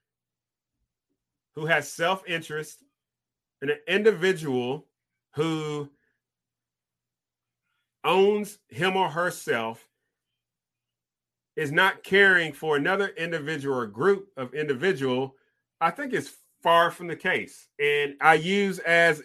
who 1.56 1.66
has 1.66 1.92
self 1.92 2.28
interest 2.28 2.84
an 3.62 3.72
individual 3.88 4.86
who 5.36 5.90
owns 8.04 8.60
him 8.70 8.96
or 8.96 9.10
herself 9.10 9.88
is 11.56 11.72
not 11.72 12.04
caring 12.04 12.54
for 12.54 12.78
another 12.78 13.10
individual 13.10 13.78
or 13.78 13.86
group 13.86 14.30
of 14.38 14.54
individual 14.54 15.36
I 15.82 15.92
think 15.92 16.14
is 16.14 16.36
far 16.62 16.92
from 16.92 17.08
the 17.08 17.16
case. 17.16 17.68
And 17.80 18.16
I 18.22 18.34
use 18.36 18.80
as 18.80 19.22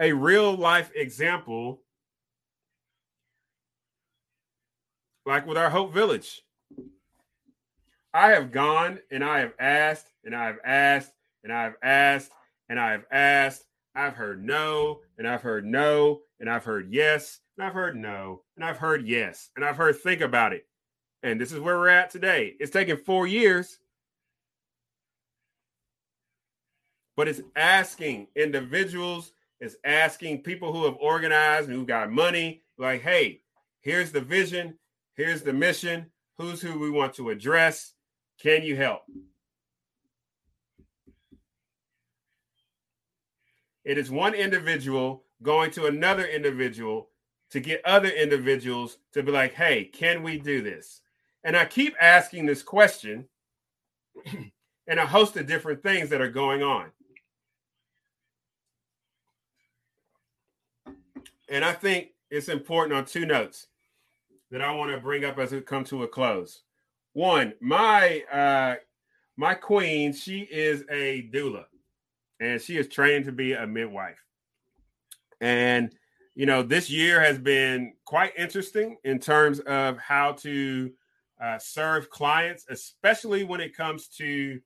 a 0.00 0.12
real 0.12 0.54
life 0.54 0.90
example, 0.94 1.82
like 5.26 5.46
with 5.46 5.58
our 5.58 5.70
Hope 5.70 5.92
Village. 5.92 6.42
I 8.12 8.28
have 8.28 8.52
gone 8.52 9.00
and 9.10 9.24
I 9.24 9.40
have 9.40 9.54
asked 9.58 10.06
and 10.24 10.36
I 10.36 10.46
have 10.46 10.58
asked 10.64 11.12
and 11.42 11.52
I 11.52 11.64
have 11.64 11.74
asked 11.82 12.30
and 12.68 12.78
I 12.78 12.92
have 12.92 13.04
asked. 13.10 13.64
I've 13.96 14.14
heard 14.14 14.44
no 14.44 15.02
and 15.18 15.28
I've 15.28 15.42
heard 15.42 15.64
no 15.64 16.22
and 16.40 16.50
I've 16.50 16.64
heard 16.64 16.88
yes 16.90 17.38
and 17.56 17.64
I've 17.64 17.74
heard 17.74 17.94
no 17.94 18.42
and 18.56 18.64
I've 18.64 18.78
heard 18.78 19.06
yes 19.06 19.50
and 19.54 19.64
I've 19.64 19.76
heard 19.76 19.96
think 19.96 20.20
about 20.20 20.52
it. 20.52 20.66
And 21.22 21.40
this 21.40 21.52
is 21.52 21.60
where 21.60 21.78
we're 21.78 21.88
at 21.88 22.10
today. 22.10 22.54
It's 22.58 22.72
taken 22.72 22.96
four 22.96 23.28
years 23.28 23.78
but 27.16 27.28
it's 27.28 27.42
asking 27.56 28.28
individuals, 28.34 29.32
it's 29.60 29.76
asking 29.84 30.42
people 30.42 30.72
who 30.72 30.84
have 30.84 30.96
organized 31.00 31.68
and 31.68 31.76
who 31.76 31.86
got 31.86 32.10
money, 32.10 32.62
like, 32.78 33.02
hey, 33.02 33.40
here's 33.80 34.10
the 34.12 34.20
vision, 34.20 34.76
here's 35.14 35.42
the 35.42 35.52
mission, 35.52 36.06
who's 36.38 36.60
who 36.60 36.78
we 36.78 36.90
want 36.90 37.14
to 37.14 37.30
address. 37.30 37.92
Can 38.40 38.62
you 38.62 38.76
help? 38.76 39.02
It 43.84 43.98
is 43.98 44.10
one 44.10 44.34
individual 44.34 45.24
going 45.42 45.70
to 45.72 45.86
another 45.86 46.26
individual 46.26 47.10
to 47.50 47.60
get 47.60 47.84
other 47.84 48.08
individuals 48.08 48.98
to 49.12 49.22
be 49.22 49.30
like, 49.30 49.54
hey, 49.54 49.84
can 49.84 50.22
we 50.22 50.38
do 50.38 50.62
this? 50.62 51.02
And 51.44 51.56
I 51.56 51.66
keep 51.66 51.94
asking 52.00 52.46
this 52.46 52.62
question 52.62 53.28
and 54.86 54.98
a 54.98 55.06
host 55.06 55.36
of 55.36 55.46
different 55.46 55.82
things 55.82 56.08
that 56.08 56.22
are 56.22 56.30
going 56.30 56.62
on. 56.62 56.86
And 61.50 61.64
I 61.64 61.72
think 61.72 62.08
it's 62.30 62.48
important 62.48 62.96
on 62.96 63.04
two 63.04 63.26
notes 63.26 63.66
that 64.50 64.62
I 64.62 64.74
want 64.74 64.92
to 64.92 64.98
bring 64.98 65.24
up 65.24 65.38
as 65.38 65.52
we 65.52 65.60
come 65.60 65.84
to 65.84 66.04
a 66.04 66.08
close. 66.08 66.62
One, 67.12 67.52
my 67.60 68.22
uh 68.32 68.76
my 69.36 69.54
queen, 69.54 70.12
she 70.12 70.40
is 70.40 70.84
a 70.90 71.28
doula 71.32 71.66
and 72.44 72.60
she 72.60 72.76
is 72.76 72.88
trained 72.88 73.24
to 73.24 73.32
be 73.32 73.52
a 73.52 73.66
midwife. 73.66 74.22
And 75.40 75.94
you 76.34 76.46
know, 76.46 76.62
this 76.62 76.90
year 76.90 77.20
has 77.20 77.38
been 77.38 77.92
quite 78.04 78.32
interesting 78.36 78.96
in 79.04 79.20
terms 79.20 79.60
of 79.60 79.98
how 79.98 80.32
to 80.32 80.90
uh, 81.40 81.58
serve 81.58 82.10
clients, 82.10 82.66
especially 82.68 83.44
when 83.44 83.60
it 83.60 83.76
comes 83.76 84.08
to 84.08 84.60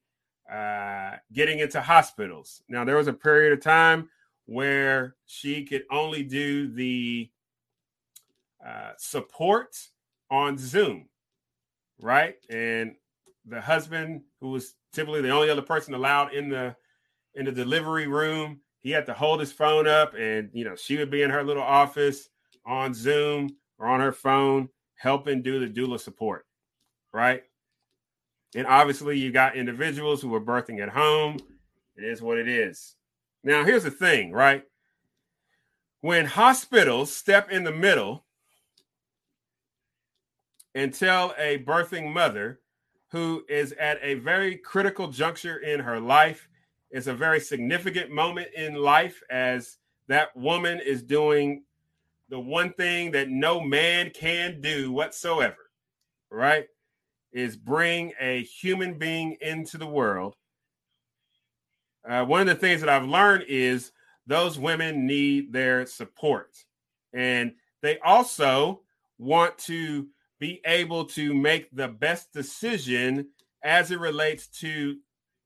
uh, 0.50 1.16
getting 1.32 1.58
into 1.58 1.80
hospitals. 1.80 2.62
Now, 2.68 2.84
there 2.84 2.96
was 2.96 3.06
a 3.06 3.12
period 3.12 3.52
of 3.52 3.60
time 3.60 4.08
where 4.46 5.16
she 5.26 5.64
could 5.64 5.84
only 5.90 6.22
do 6.22 6.68
the 6.72 7.30
uh, 8.66 8.92
support 8.96 9.76
on 10.30 10.56
Zoom, 10.56 11.08
right? 12.00 12.36
And 12.48 12.94
the 13.44 13.60
husband, 13.60 14.22
who 14.40 14.50
was 14.50 14.74
typically 14.94 15.20
the 15.20 15.30
only 15.30 15.50
other 15.50 15.62
person 15.62 15.92
allowed 15.92 16.32
in 16.32 16.48
the 16.48 16.76
in 17.38 17.44
the 17.44 17.52
delivery 17.52 18.06
room, 18.06 18.60
he 18.80 18.90
had 18.90 19.06
to 19.06 19.14
hold 19.14 19.40
his 19.40 19.52
phone 19.52 19.86
up, 19.86 20.14
and 20.14 20.50
you 20.52 20.64
know 20.64 20.76
she 20.76 20.96
would 20.96 21.10
be 21.10 21.22
in 21.22 21.30
her 21.30 21.42
little 21.42 21.62
office 21.62 22.28
on 22.66 22.92
Zoom 22.92 23.56
or 23.78 23.86
on 23.86 24.00
her 24.00 24.12
phone 24.12 24.68
helping 24.96 25.42
do 25.42 25.60
the 25.60 25.66
doula 25.66 25.98
support, 25.98 26.46
right? 27.12 27.44
And 28.54 28.66
obviously, 28.66 29.18
you 29.18 29.30
got 29.30 29.56
individuals 29.56 30.20
who 30.20 30.34
are 30.34 30.40
birthing 30.40 30.82
at 30.82 30.88
home. 30.88 31.38
It 31.96 32.04
is 32.04 32.20
what 32.20 32.38
it 32.38 32.48
is. 32.48 32.96
Now, 33.44 33.64
here's 33.64 33.84
the 33.84 33.90
thing, 33.90 34.32
right? 34.32 34.64
When 36.00 36.26
hospitals 36.26 37.14
step 37.14 37.50
in 37.50 37.64
the 37.64 37.72
middle 37.72 38.24
and 40.74 40.94
tell 40.94 41.34
a 41.38 41.58
birthing 41.58 42.12
mother 42.12 42.60
who 43.10 43.44
is 43.48 43.72
at 43.72 43.98
a 44.02 44.14
very 44.14 44.56
critical 44.56 45.08
juncture 45.08 45.58
in 45.58 45.80
her 45.80 45.98
life. 46.00 46.48
It's 46.90 47.06
a 47.06 47.14
very 47.14 47.40
significant 47.40 48.10
moment 48.10 48.48
in 48.54 48.74
life 48.74 49.22
as 49.30 49.76
that 50.08 50.34
woman 50.36 50.80
is 50.80 51.02
doing 51.02 51.64
the 52.30 52.40
one 52.40 52.72
thing 52.72 53.10
that 53.12 53.28
no 53.28 53.60
man 53.60 54.10
can 54.10 54.60
do 54.60 54.92
whatsoever, 54.92 55.70
right? 56.30 56.66
Is 57.32 57.56
bring 57.56 58.12
a 58.20 58.42
human 58.42 58.98
being 58.98 59.36
into 59.40 59.76
the 59.76 59.86
world. 59.86 60.34
Uh, 62.08 62.24
one 62.24 62.40
of 62.40 62.46
the 62.46 62.54
things 62.54 62.80
that 62.80 62.88
I've 62.88 63.08
learned 63.08 63.44
is 63.48 63.92
those 64.26 64.58
women 64.58 65.06
need 65.06 65.52
their 65.52 65.84
support. 65.86 66.56
And 67.12 67.52
they 67.82 67.98
also 67.98 68.82
want 69.18 69.58
to 69.58 70.06
be 70.38 70.60
able 70.64 71.04
to 71.04 71.34
make 71.34 71.68
the 71.72 71.88
best 71.88 72.32
decision 72.32 73.28
as 73.62 73.90
it 73.90 73.98
relates 73.98 74.46
to 74.46 74.96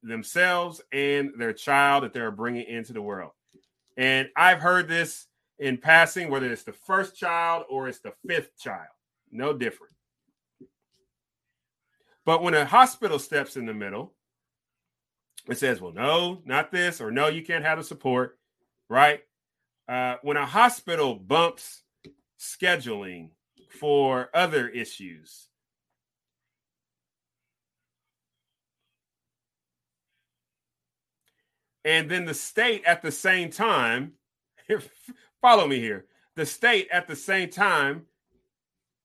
themselves 0.02 0.80
and 0.92 1.32
their 1.36 1.52
child 1.52 2.04
that 2.04 2.12
they're 2.12 2.30
bringing 2.30 2.66
into 2.66 2.92
the 2.92 3.02
world. 3.02 3.32
And 3.96 4.28
I've 4.36 4.60
heard 4.60 4.88
this 4.88 5.26
in 5.58 5.78
passing, 5.78 6.30
whether 6.30 6.50
it's 6.50 6.64
the 6.64 6.72
first 6.72 7.16
child 7.16 7.64
or 7.70 7.88
it's 7.88 8.00
the 8.00 8.14
fifth 8.26 8.58
child, 8.58 8.88
no 9.30 9.52
different. 9.52 9.92
But 12.24 12.42
when 12.42 12.54
a 12.54 12.64
hospital 12.64 13.18
steps 13.18 13.56
in 13.56 13.66
the 13.66 13.74
middle, 13.74 14.14
it 15.48 15.58
says, 15.58 15.80
well, 15.80 15.92
no, 15.92 16.40
not 16.44 16.70
this, 16.70 17.00
or 17.00 17.10
no, 17.10 17.26
you 17.26 17.42
can't 17.42 17.64
have 17.64 17.78
the 17.78 17.84
support, 17.84 18.38
right? 18.88 19.20
Uh, 19.88 20.16
when 20.22 20.36
a 20.36 20.46
hospital 20.46 21.16
bumps 21.16 21.82
scheduling 22.38 23.30
for 23.68 24.30
other 24.34 24.68
issues. 24.68 25.48
And 31.84 32.10
then 32.10 32.24
the 32.24 32.34
state 32.34 32.84
at 32.84 33.02
the 33.02 33.10
same 33.10 33.50
time, 33.50 34.12
follow 35.40 35.66
me 35.66 35.78
here, 35.80 36.06
the 36.36 36.46
state 36.46 36.88
at 36.92 37.06
the 37.06 37.16
same 37.16 37.50
time, 37.50 38.06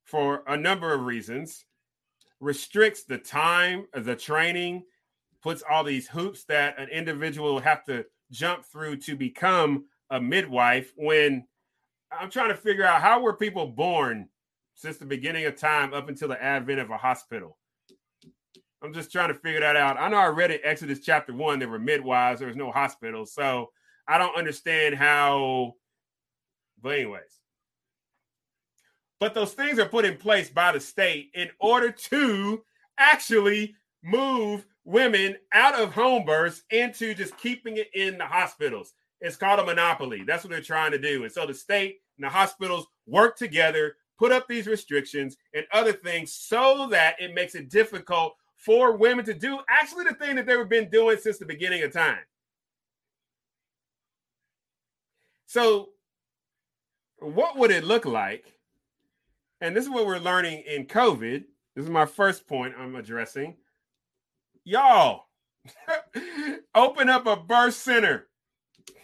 for 0.03 0.43
a 0.47 0.55
number 0.55 0.93
of 0.93 1.01
reasons, 1.01 1.65
restricts 2.39 3.03
the 3.03 3.17
time, 3.17 3.87
uh, 3.93 3.99
the 3.99 4.15
training, 4.15 4.83
puts 5.41 5.63
all 5.69 5.83
these 5.83 6.07
hoops 6.07 6.45
that 6.45 6.79
an 6.79 6.89
individual 6.89 7.53
will 7.53 7.61
have 7.61 7.83
to 7.85 8.05
jump 8.31 8.63
through 8.65 8.97
to 8.97 9.15
become 9.15 9.85
a 10.09 10.19
midwife 10.19 10.93
when 10.95 11.45
I'm 12.11 12.29
trying 12.29 12.49
to 12.49 12.55
figure 12.55 12.85
out 12.85 13.01
how 13.01 13.19
were 13.19 13.33
people 13.33 13.67
born 13.67 14.29
since 14.75 14.97
the 14.97 15.05
beginning 15.05 15.45
of 15.45 15.57
time 15.57 15.93
up 15.93 16.07
until 16.07 16.27
the 16.27 16.41
advent 16.41 16.79
of 16.79 16.89
a 16.89 16.97
hospital. 16.97 17.57
I'm 18.87 18.93
just 18.93 19.11
trying 19.11 19.27
to 19.27 19.33
figure 19.33 19.59
that 19.59 19.75
out. 19.75 19.99
I 19.99 20.07
know 20.07 20.15
I 20.15 20.27
read 20.27 20.49
in 20.49 20.59
Exodus 20.63 21.01
chapter 21.01 21.33
one, 21.33 21.59
there 21.59 21.67
were 21.67 21.77
midwives, 21.77 22.39
there 22.39 22.47
was 22.47 22.55
no 22.55 22.71
hospitals. 22.71 23.33
So 23.33 23.69
I 24.07 24.17
don't 24.17 24.37
understand 24.37 24.95
how, 24.95 25.73
but, 26.81 26.95
anyways. 26.95 27.41
But 29.19 29.33
those 29.33 29.51
things 29.51 29.77
are 29.77 29.89
put 29.89 30.05
in 30.05 30.15
place 30.15 30.49
by 30.49 30.71
the 30.71 30.79
state 30.79 31.31
in 31.33 31.49
order 31.59 31.91
to 31.91 32.63
actually 32.97 33.75
move 34.05 34.65
women 34.85 35.35
out 35.51 35.75
of 35.75 35.91
home 35.93 36.23
births 36.23 36.63
into 36.71 37.13
just 37.13 37.37
keeping 37.37 37.75
it 37.75 37.89
in 37.93 38.17
the 38.17 38.25
hospitals. 38.25 38.93
It's 39.19 39.35
called 39.35 39.59
a 39.59 39.65
monopoly. 39.65 40.23
That's 40.23 40.45
what 40.45 40.51
they're 40.51 40.61
trying 40.61 40.91
to 40.91 40.97
do. 40.97 41.25
And 41.25 41.31
so 41.31 41.45
the 41.45 41.53
state 41.53 41.97
and 42.17 42.23
the 42.23 42.29
hospitals 42.29 42.87
work 43.05 43.35
together 43.35 43.97
put 44.17 44.31
up 44.31 44.47
these 44.47 44.65
restrictions 44.65 45.35
and 45.53 45.65
other 45.73 45.91
things 45.91 46.31
so 46.31 46.87
that 46.91 47.17
it 47.19 47.33
makes 47.33 47.53
it 47.53 47.69
difficult 47.69 48.37
for 48.57 48.97
women 48.97 49.23
to 49.25 49.33
do 49.33 49.59
actually 49.69 50.05
the 50.05 50.13
thing 50.15 50.35
that 50.35 50.45
they've 50.45 50.67
been 50.67 50.89
doing 50.89 51.17
since 51.17 51.37
the 51.37 51.45
beginning 51.45 51.83
of 51.83 51.93
time. 51.93 52.19
So, 55.45 55.89
what 57.19 57.57
would 57.57 57.71
it 57.71 57.83
look 57.83 58.05
like? 58.05 58.45
And 59.61 59.75
this 59.75 59.85
is 59.85 59.89
what 59.89 60.05
we're 60.05 60.19
learning 60.19 60.63
in 60.67 60.85
COVID. 60.85 61.45
This 61.75 61.85
is 61.85 61.89
my 61.89 62.05
first 62.05 62.47
point 62.47 62.75
I'm 62.77 62.95
addressing. 62.95 63.55
Y'all, 64.65 65.27
open 66.75 67.09
up 67.09 67.25
a 67.25 67.37
birth 67.37 67.75
center, 67.75 68.27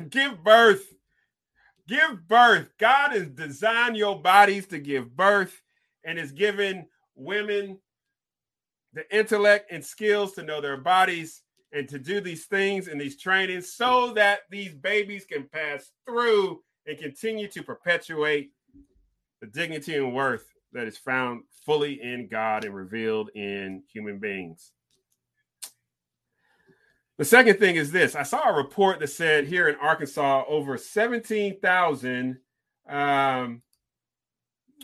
give 0.10 0.44
birth 0.44 0.94
give 1.88 2.28
birth. 2.28 2.70
God 2.78 3.12
has 3.12 3.28
designed 3.28 3.98
your 3.98 4.22
bodies 4.22 4.68
to 4.68 4.80
give 4.80 5.16
birth 5.16 5.62
and 6.04 6.18
is 6.18 6.32
giving 6.32 6.88
women 7.16 7.80
the 8.94 9.16
intellect 9.16 9.72
and 9.72 9.84
skills 9.84 10.34
to 10.34 10.44
know 10.44 10.62
their 10.62 10.78
bodies 10.78 11.42
and 11.72 11.90
to 11.90 11.98
do 11.98 12.22
these 12.22 12.46
things 12.46 12.88
and 12.88 13.02
these 13.02 13.18
trainings 13.18 13.74
so 13.74 14.14
that 14.14 14.42
these 14.50 14.74
babies 14.76 15.26
can 15.26 15.48
pass 15.52 15.92
through 16.06 16.62
and 16.86 16.98
continue 16.98 17.48
to 17.48 17.64
perpetuate 17.64 18.52
the 19.42 19.48
dignity 19.48 19.96
and 19.96 20.14
worth 20.14 20.46
that 20.74 20.88
is 20.88 20.98
found 20.98 21.44
fully 21.66 22.02
in 22.02 22.28
God 22.30 22.66
and 22.66 22.76
revealed 22.76 23.30
in 23.36 23.84
human 23.92 24.20
beings. 24.20 24.72
The 27.18 27.26
second 27.26 27.60
thing 27.60 27.76
is 27.76 27.92
this 27.92 28.16
I 28.16 28.24
saw 28.24 28.50
a 28.50 28.54
report 28.58 29.00
that 29.00 29.08
said 29.08 29.46
here 29.48 29.68
in 29.70 29.76
Arkansas, 29.76 30.44
over 30.48 30.78
17,000. 30.78 32.38
Um, 32.90 33.62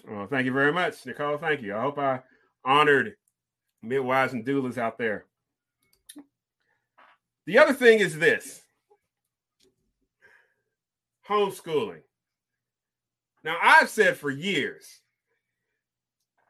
well, 0.08 0.28
thank 0.28 0.46
you 0.46 0.54
very 0.54 0.72
much, 0.72 1.06
Nicole. 1.06 1.38
Thank 1.38 1.62
you. 1.62 1.76
I 1.76 1.82
hope 1.82 1.98
I 1.98 2.22
honored 2.64 3.16
midwives 3.82 4.34
and 4.34 4.46
doulas 4.46 4.78
out 4.78 4.98
there. 4.98 5.26
The 7.46 7.58
other 7.58 7.74
thing 7.74 8.00
is 8.00 8.18
this 8.18 8.62
homeschooling. 11.28 12.02
Now, 13.44 13.58
I've 13.62 13.90
said 13.90 14.18
for 14.18 14.30
years 14.30 15.00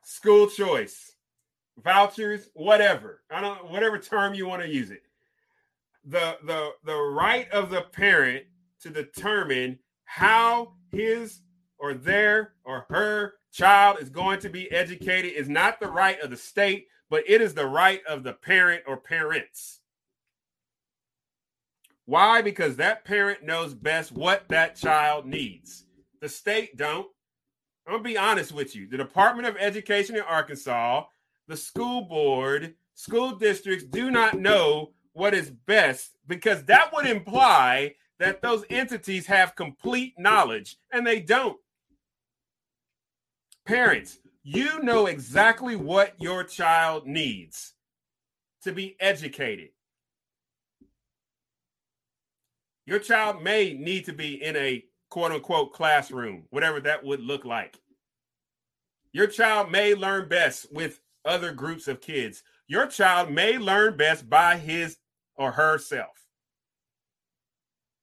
school 0.03 0.47
choice, 0.47 1.13
vouchers, 1.83 2.49
whatever. 2.53 3.21
I 3.29 3.41
don't 3.41 3.71
whatever 3.71 3.97
term 3.99 4.33
you 4.33 4.47
want 4.47 4.61
to 4.63 4.67
use 4.67 4.91
it 4.91 5.03
the 6.05 6.37
the 6.43 6.71
the 6.85 6.95
right 6.95 7.49
of 7.51 7.69
the 7.69 7.81
parent 7.81 8.45
to 8.81 8.89
determine 8.89 9.77
how 10.05 10.73
his 10.91 11.41
or 11.77 11.93
their 11.93 12.53
or 12.63 12.85
her 12.89 13.33
child 13.51 13.97
is 13.99 14.09
going 14.09 14.39
to 14.39 14.49
be 14.49 14.71
educated 14.71 15.33
is 15.33 15.49
not 15.49 15.79
the 15.79 15.87
right 15.87 16.19
of 16.21 16.29
the 16.29 16.37
state, 16.37 16.87
but 17.09 17.23
it 17.27 17.41
is 17.41 17.53
the 17.53 17.65
right 17.65 18.01
of 18.07 18.23
the 18.23 18.33
parent 18.33 18.83
or 18.87 18.97
parents. 18.97 19.79
Why? 22.05 22.41
Because 22.41 22.75
that 22.77 23.05
parent 23.05 23.43
knows 23.43 23.73
best 23.73 24.11
what 24.11 24.47
that 24.49 24.75
child 24.75 25.25
needs. 25.25 25.85
The 26.21 26.29
state 26.29 26.75
don't. 26.75 27.07
I'm 27.85 27.93
gonna 27.93 28.03
be 28.03 28.17
honest 28.17 28.51
with 28.51 28.75
you. 28.75 28.87
The 28.87 28.97
Department 28.97 29.47
of 29.47 29.57
Education 29.57 30.15
in 30.15 30.21
Arkansas, 30.21 31.05
the 31.47 31.57
school 31.57 32.01
board, 32.01 32.75
school 32.93 33.35
districts 33.35 33.85
do 33.85 34.11
not 34.11 34.39
know 34.39 34.91
what 35.13 35.33
is 35.33 35.51
best 35.51 36.11
because 36.27 36.63
that 36.65 36.91
would 36.93 37.05
imply 37.05 37.95
that 38.19 38.41
those 38.41 38.63
entities 38.69 39.25
have 39.25 39.55
complete 39.55 40.13
knowledge 40.17 40.77
and 40.91 41.05
they 41.05 41.19
don't. 41.19 41.57
Parents, 43.65 44.19
you 44.51 44.81
know 44.81 45.05
exactly 45.05 45.75
what 45.75 46.15
your 46.17 46.43
child 46.43 47.05
needs 47.05 47.75
to 48.63 48.71
be 48.71 48.95
educated. 48.99 49.69
Your 52.87 52.97
child 52.97 53.43
may 53.43 53.73
need 53.73 54.05
to 54.05 54.13
be 54.13 54.43
in 54.43 54.55
a 54.55 54.83
quote 55.11 55.31
unquote 55.31 55.73
classroom, 55.73 56.45
whatever 56.49 56.79
that 56.79 57.03
would 57.03 57.21
look 57.21 57.45
like. 57.45 57.77
Your 59.13 59.27
child 59.27 59.71
may 59.71 59.93
learn 59.93 60.27
best 60.27 60.65
with 60.73 60.99
other 61.25 61.51
groups 61.51 61.87
of 61.87 62.01
kids. 62.01 62.41
Your 62.67 62.87
child 62.87 63.31
may 63.31 63.59
learn 63.59 63.97
best 63.97 64.27
by 64.27 64.57
his 64.57 64.97
or 65.35 65.51
herself. 65.51 66.25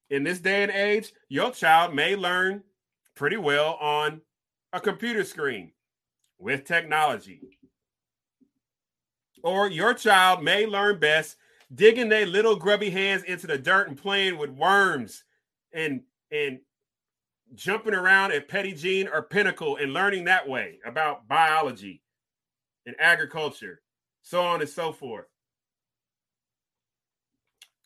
In 0.09 0.23
this 0.23 0.39
day 0.39 0.63
and 0.63 0.71
age, 0.71 1.11
your 1.27 1.51
child 1.51 1.93
may 1.93 2.15
learn 2.15 2.63
pretty 3.17 3.35
well 3.35 3.73
on 3.81 4.21
a 4.71 4.79
computer 4.79 5.25
screen 5.25 5.73
with 6.39 6.65
technology. 6.65 7.41
Or 9.43 9.69
your 9.69 9.93
child 9.93 10.43
may 10.43 10.65
learn 10.65 10.99
best 10.99 11.37
digging 11.73 12.09
their 12.09 12.25
little 12.25 12.55
grubby 12.55 12.89
hands 12.89 13.23
into 13.23 13.47
the 13.47 13.57
dirt 13.57 13.87
and 13.87 13.97
playing 13.97 14.37
with 14.37 14.49
worms 14.49 15.23
and 15.73 16.01
and 16.31 16.59
jumping 17.55 17.93
around 17.93 18.31
at 18.31 18.49
Petit 18.49 18.73
Jean 18.73 19.07
or 19.07 19.21
Pinnacle 19.21 19.77
and 19.77 19.93
learning 19.93 20.25
that 20.25 20.47
way 20.47 20.79
about 20.85 21.27
biology 21.27 22.01
and 22.85 22.95
agriculture, 22.99 23.81
so 24.21 24.41
on 24.41 24.61
and 24.61 24.69
so 24.69 24.91
forth. 24.91 25.27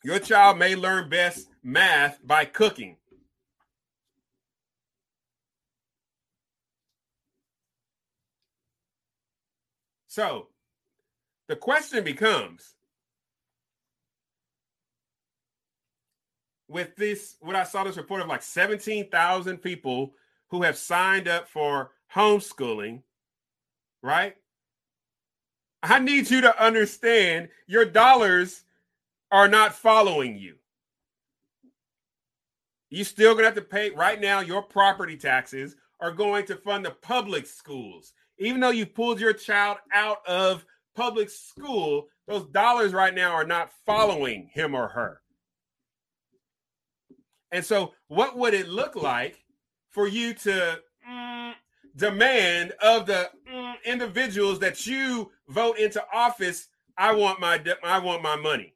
Your 0.04 0.18
child 0.18 0.58
may 0.58 0.74
learn 0.74 1.08
best 1.08 1.48
math 1.62 2.18
by 2.24 2.44
cooking. 2.44 2.96
So, 10.12 10.48
the 11.48 11.56
question 11.56 12.04
becomes 12.04 12.74
with 16.68 16.94
this, 16.96 17.36
what 17.40 17.56
I 17.56 17.64
saw 17.64 17.82
this 17.82 17.96
report 17.96 18.20
of 18.20 18.28
like 18.28 18.42
17,000 18.42 19.56
people 19.56 20.12
who 20.48 20.64
have 20.64 20.76
signed 20.76 21.28
up 21.28 21.48
for 21.48 21.92
homeschooling, 22.14 23.00
right? 24.02 24.36
I 25.82 25.98
need 25.98 26.28
you 26.28 26.42
to 26.42 26.62
understand 26.62 27.48
your 27.66 27.86
dollars 27.86 28.64
are 29.30 29.48
not 29.48 29.74
following 29.74 30.36
you. 30.36 30.56
You 32.90 33.04
still 33.04 33.32
gonna 33.32 33.46
have 33.46 33.54
to 33.54 33.62
pay 33.62 33.88
right 33.88 34.20
now. 34.20 34.40
Your 34.40 34.60
property 34.60 35.16
taxes 35.16 35.74
are 36.00 36.12
going 36.12 36.44
to 36.46 36.56
fund 36.56 36.84
the 36.84 36.90
public 36.90 37.46
schools, 37.46 38.12
even 38.42 38.60
though 38.60 38.70
you 38.70 38.86
pulled 38.86 39.20
your 39.20 39.32
child 39.32 39.78
out 39.92 40.18
of 40.26 40.64
public 40.94 41.30
school. 41.30 42.08
Those 42.26 42.46
dollars 42.46 42.92
right 42.92 43.14
now 43.14 43.32
are 43.32 43.46
not 43.46 43.70
following 43.84 44.48
him 44.52 44.74
or 44.74 44.88
her. 44.88 45.20
And 47.50 47.64
so, 47.64 47.92
what 48.08 48.36
would 48.36 48.54
it 48.54 48.68
look 48.68 48.96
like 48.96 49.44
for 49.90 50.08
you 50.08 50.32
to 50.34 50.80
mm, 51.08 51.52
demand 51.96 52.72
of 52.82 53.06
the 53.06 53.28
mm, 53.50 53.74
individuals 53.84 54.58
that 54.60 54.86
you 54.86 55.30
vote 55.48 55.78
into 55.78 56.02
office? 56.12 56.68
I 56.96 57.14
want 57.14 57.40
my 57.40 57.62
I 57.82 57.98
want 57.98 58.22
my 58.22 58.36
money, 58.36 58.74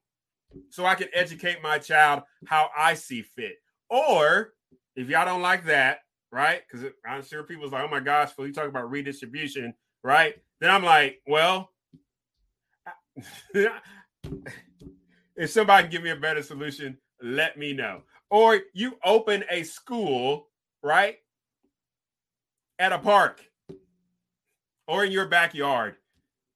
so 0.71 0.85
I 0.85 0.95
can 0.95 1.09
educate 1.15 1.63
my 1.63 1.79
child 1.79 2.23
how 2.47 2.71
I 2.77 2.95
see 2.95 3.23
fit. 3.23 3.57
Or 3.89 4.53
if 4.95 5.09
y'all 5.09 5.25
don't 5.25 5.43
like 5.43 5.65
that, 5.67 6.01
right? 6.33 6.63
Because 6.71 6.91
I'm 7.07 7.23
sure 7.23 7.43
people's 7.43 7.73
like, 7.73 7.85
"Oh 7.85 7.89
my 7.89 8.01
gosh, 8.01 8.33
Phil, 8.33 8.47
you 8.47 8.53
talk 8.53 8.69
about 8.69 8.91
redistribution, 8.91 9.75
right?" 10.03 10.35
Then 10.61 10.71
I'm 10.71 10.85
like, 10.85 11.21
well, 11.27 11.71
if 13.55 13.71
somebody 15.51 15.85
can 15.85 15.91
give 15.91 16.03
me 16.03 16.11
a 16.11 16.17
better 16.17 16.43
solution, 16.43 16.97
let 17.23 17.59
me 17.59 17.73
know 17.73 18.03
or 18.31 18.61
you 18.75 18.97
open 19.05 19.45
a 19.51 19.63
school, 19.63 20.49
right? 20.83 21.17
At 22.79 22.93
a 22.93 22.99
park 22.99 23.45
or 24.87 25.05
in 25.05 25.13
your 25.13 25.27
backyard. 25.27 25.97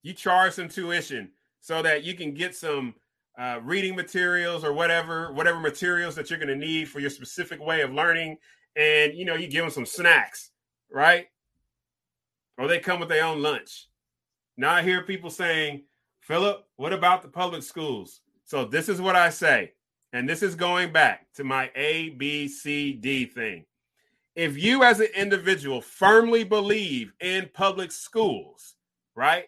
You 0.02 0.12
charge 0.12 0.54
some 0.54 0.68
tuition 0.68 1.30
so 1.60 1.82
that 1.82 2.04
you 2.04 2.14
can 2.14 2.32
get 2.34 2.54
some 2.54 2.94
uh, 3.38 3.60
reading 3.62 3.94
materials 3.94 4.64
or 4.64 4.72
whatever, 4.72 5.32
whatever 5.32 5.60
materials 5.60 6.14
that 6.14 6.30
you're 6.30 6.38
going 6.38 6.48
to 6.48 6.56
need 6.56 6.88
for 6.88 7.00
your 7.00 7.10
specific 7.10 7.60
way 7.60 7.82
of 7.82 7.92
learning. 7.92 8.36
And, 8.76 9.14
you 9.14 9.24
know, 9.24 9.34
you 9.34 9.48
give 9.48 9.64
them 9.64 9.70
some 9.70 9.86
snacks, 9.86 10.50
right? 10.90 11.26
Or 12.56 12.68
they 12.68 12.78
come 12.78 13.00
with 13.00 13.08
their 13.08 13.24
own 13.24 13.42
lunch. 13.42 13.88
Now 14.56 14.72
I 14.72 14.82
hear 14.82 15.02
people 15.02 15.30
saying, 15.30 15.84
Philip, 16.20 16.64
what 16.76 16.92
about 16.92 17.22
the 17.22 17.28
public 17.28 17.62
schools? 17.62 18.20
So 18.44 18.64
this 18.64 18.88
is 18.88 19.00
what 19.00 19.16
I 19.16 19.30
say 19.30 19.72
and 20.12 20.28
this 20.28 20.42
is 20.42 20.54
going 20.54 20.92
back 20.92 21.26
to 21.34 21.44
my 21.44 21.70
A, 21.76 22.10
B, 22.10 22.48
C, 22.48 22.92
D 22.92 23.26
thing. 23.26 23.64
If 24.34 24.56
you 24.58 24.84
as 24.84 25.00
an 25.00 25.08
individual 25.16 25.80
firmly 25.80 26.44
believe 26.44 27.12
in 27.20 27.50
public 27.52 27.92
schools, 27.92 28.74
right, 29.14 29.44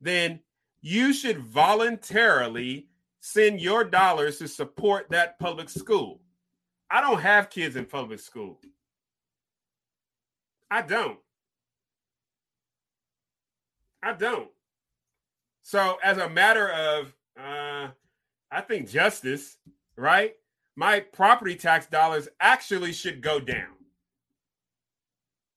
then 0.00 0.40
you 0.80 1.12
should 1.12 1.38
voluntarily 1.38 2.88
send 3.20 3.60
your 3.60 3.84
dollars 3.84 4.38
to 4.38 4.48
support 4.48 5.06
that 5.10 5.38
public 5.38 5.68
school. 5.68 6.20
I 6.92 7.00
don't 7.00 7.22
have 7.22 7.48
kids 7.48 7.74
in 7.74 7.86
public 7.86 8.20
school. 8.20 8.60
I 10.70 10.82
don't. 10.82 11.18
I 14.02 14.12
don't. 14.12 14.50
So, 15.62 15.96
as 16.04 16.18
a 16.18 16.28
matter 16.28 16.68
of 16.68 17.14
uh, 17.40 17.88
I 18.50 18.60
think 18.60 18.90
justice, 18.90 19.56
right? 19.96 20.34
My 20.76 21.00
property 21.00 21.54
tax 21.54 21.86
dollars 21.86 22.28
actually 22.40 22.92
should 22.92 23.22
go 23.22 23.40
down 23.40 23.72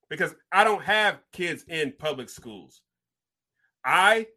because 0.10 0.36
I 0.54 0.64
don't 0.64 0.84
have 0.84 1.20
kids 1.34 1.66
in 1.68 1.94
public 2.00 2.30
schools. 2.30 2.82
I 3.84 4.28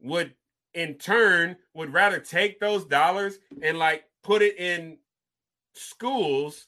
would 0.00 0.34
in 0.72 0.94
turn 0.94 1.56
would 1.74 1.92
rather 1.92 2.18
take 2.18 2.60
those 2.60 2.86
dollars 2.86 3.38
and 3.62 3.78
like 3.78 4.04
put 4.22 4.40
it 4.40 4.58
in 4.58 4.96
schools 5.80 6.66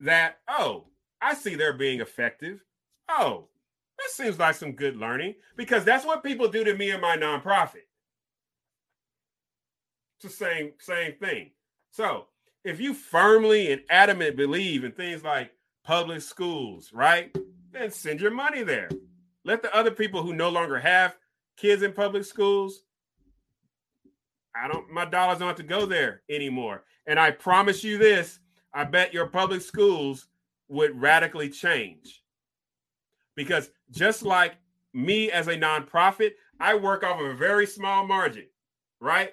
that 0.00 0.38
oh, 0.48 0.84
I 1.20 1.34
see 1.34 1.54
they're 1.54 1.72
being 1.72 2.00
effective. 2.00 2.62
Oh, 3.08 3.48
that 3.98 4.10
seems 4.10 4.38
like 4.38 4.54
some 4.54 4.72
good 4.72 4.96
learning 4.96 5.34
because 5.56 5.84
that's 5.84 6.04
what 6.04 6.24
people 6.24 6.48
do 6.48 6.64
to 6.64 6.74
me 6.74 6.90
and 6.90 7.00
my 7.00 7.16
nonprofit. 7.16 7.86
It's 10.18 10.24
the 10.24 10.30
same 10.30 10.72
same 10.78 11.14
thing. 11.14 11.50
So 11.90 12.26
if 12.64 12.80
you 12.80 12.94
firmly 12.94 13.72
and 13.72 13.82
adamant 13.88 14.36
believe 14.36 14.84
in 14.84 14.92
things 14.92 15.22
like 15.22 15.52
public 15.84 16.20
schools, 16.20 16.90
right? 16.92 17.34
Then 17.72 17.90
send 17.90 18.20
your 18.20 18.30
money 18.30 18.62
there. 18.62 18.90
Let 19.44 19.62
the 19.62 19.74
other 19.74 19.90
people 19.90 20.22
who 20.22 20.34
no 20.34 20.48
longer 20.48 20.78
have 20.78 21.16
kids 21.56 21.82
in 21.82 21.92
public 21.92 22.24
schools. 22.24 22.82
I 24.54 24.68
don't 24.68 24.90
my 24.90 25.04
dollars 25.04 25.38
don't 25.38 25.48
have 25.48 25.56
to 25.56 25.62
go 25.62 25.86
there 25.86 26.22
anymore. 26.28 26.84
And 27.06 27.18
I 27.18 27.30
promise 27.30 27.84
you 27.84 27.98
this, 27.98 28.40
I 28.74 28.84
bet 28.84 29.14
your 29.14 29.26
public 29.26 29.62
schools 29.62 30.28
would 30.68 31.00
radically 31.00 31.48
change. 31.48 32.22
Because 33.36 33.70
just 33.90 34.22
like 34.22 34.56
me 34.92 35.30
as 35.30 35.48
a 35.48 35.56
nonprofit, 35.56 36.32
I 36.58 36.74
work 36.74 37.04
off 37.04 37.20
of 37.20 37.26
a 37.26 37.34
very 37.34 37.66
small 37.66 38.06
margin, 38.06 38.46
right? 39.00 39.32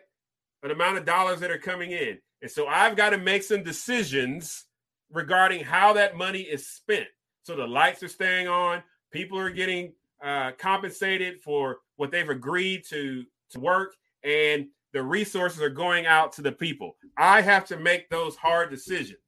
an 0.63 0.71
amount 0.71 0.97
of 0.97 1.05
dollars 1.05 1.39
that 1.41 1.51
are 1.51 1.57
coming 1.57 1.91
in. 1.91 2.17
And 2.41 2.49
so 2.49 2.67
I've 2.67 2.95
got 2.95 3.11
to 3.11 3.17
make 3.17 3.43
some 3.43 3.63
decisions 3.63 4.65
regarding 5.11 5.63
how 5.63 5.93
that 5.93 6.17
money 6.17 6.41
is 6.41 6.67
spent. 6.67 7.07
So 7.43 7.55
the 7.55 7.67
lights 7.67 8.01
are 8.01 8.07
staying 8.07 8.47
on, 8.47 8.81
people 9.11 9.37
are 9.37 9.49
getting 9.49 9.93
uh, 10.23 10.51
compensated 10.57 11.41
for 11.41 11.79
what 11.97 12.11
they've 12.11 12.29
agreed 12.29 12.83
to 12.89 13.25
to 13.51 13.59
work, 13.59 13.93
and 14.23 14.67
the 14.93 15.03
resources 15.03 15.61
are 15.61 15.69
going 15.69 16.05
out 16.05 16.33
to 16.33 16.41
the 16.41 16.51
people. 16.51 16.95
I 17.17 17.41
have 17.41 17.65
to 17.65 17.77
make 17.77 18.09
those 18.09 18.35
hard 18.35 18.69
decisions. 18.69 19.19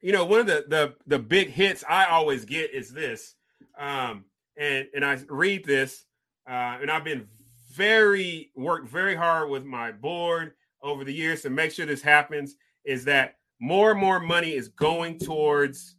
You 0.00 0.12
know, 0.12 0.24
one 0.24 0.40
of 0.40 0.46
the 0.46 0.64
the 0.68 0.94
the 1.06 1.18
big 1.18 1.48
hits 1.48 1.82
I 1.88 2.06
always 2.06 2.44
get 2.44 2.72
is 2.72 2.92
this, 2.92 3.34
um, 3.78 4.26
and 4.56 4.86
and 4.94 5.04
I 5.04 5.18
read 5.28 5.64
this 5.64 6.04
uh, 6.48 6.78
and 6.80 6.90
I've 6.90 7.04
been 7.04 7.26
very 7.74 8.50
worked 8.56 8.88
very 8.88 9.14
hard 9.14 9.50
with 9.50 9.64
my 9.64 9.92
board 9.92 10.52
over 10.82 11.04
the 11.04 11.12
years 11.12 11.42
to 11.42 11.50
make 11.50 11.72
sure 11.72 11.86
this 11.86 12.02
happens. 12.02 12.56
Is 12.84 13.04
that 13.04 13.34
more 13.60 13.90
and 13.90 14.00
more 14.00 14.18
money 14.18 14.54
is 14.54 14.68
going 14.68 15.18
towards 15.18 15.96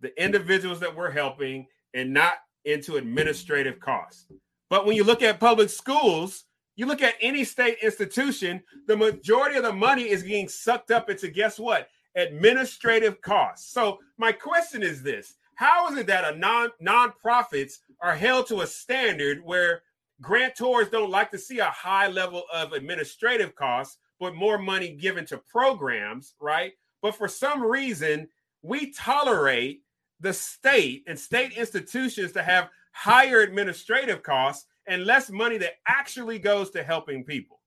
the 0.00 0.22
individuals 0.22 0.80
that 0.80 0.94
we're 0.94 1.10
helping 1.10 1.66
and 1.94 2.12
not 2.12 2.34
into 2.64 2.96
administrative 2.96 3.80
costs. 3.80 4.26
But 4.68 4.86
when 4.86 4.96
you 4.96 5.04
look 5.04 5.22
at 5.22 5.40
public 5.40 5.70
schools, 5.70 6.44
you 6.76 6.86
look 6.86 7.02
at 7.02 7.14
any 7.20 7.44
state 7.44 7.78
institution, 7.82 8.62
the 8.86 8.96
majority 8.96 9.56
of 9.56 9.64
the 9.64 9.72
money 9.72 10.08
is 10.08 10.22
being 10.22 10.48
sucked 10.48 10.90
up 10.90 11.10
into 11.10 11.28
guess 11.28 11.58
what? 11.58 11.88
Administrative 12.16 13.20
costs. 13.20 13.72
So 13.72 13.98
my 14.18 14.32
question 14.32 14.82
is 14.82 15.02
this 15.02 15.34
how 15.60 15.92
is 15.92 15.98
it 15.98 16.06
that 16.06 16.32
a 16.32 16.38
non 16.38 16.70
nonprofits 16.82 17.80
are 18.00 18.14
held 18.14 18.46
to 18.46 18.62
a 18.62 18.66
standard 18.66 19.44
where 19.44 19.82
grantors 20.22 20.90
don't 20.90 21.10
like 21.10 21.30
to 21.32 21.38
see 21.38 21.58
a 21.58 21.66
high 21.66 22.08
level 22.08 22.44
of 22.52 22.72
administrative 22.72 23.54
costs, 23.54 23.98
but 24.18 24.34
more 24.34 24.56
money 24.56 24.92
given 24.92 25.26
to 25.26 25.36
programs, 25.36 26.34
right? 26.40 26.72
But 27.02 27.14
for 27.14 27.28
some 27.28 27.62
reason, 27.62 28.28
we 28.62 28.90
tolerate 28.92 29.82
the 30.20 30.32
state 30.32 31.04
and 31.06 31.18
state 31.18 31.52
institutions 31.52 32.32
to 32.32 32.42
have 32.42 32.68
higher 32.92 33.40
administrative 33.40 34.22
costs 34.22 34.66
and 34.86 35.04
less 35.04 35.30
money 35.30 35.56
that 35.58 35.74
actually 35.86 36.38
goes 36.38 36.70
to 36.70 36.82
helping 36.82 37.24
people. 37.24 37.60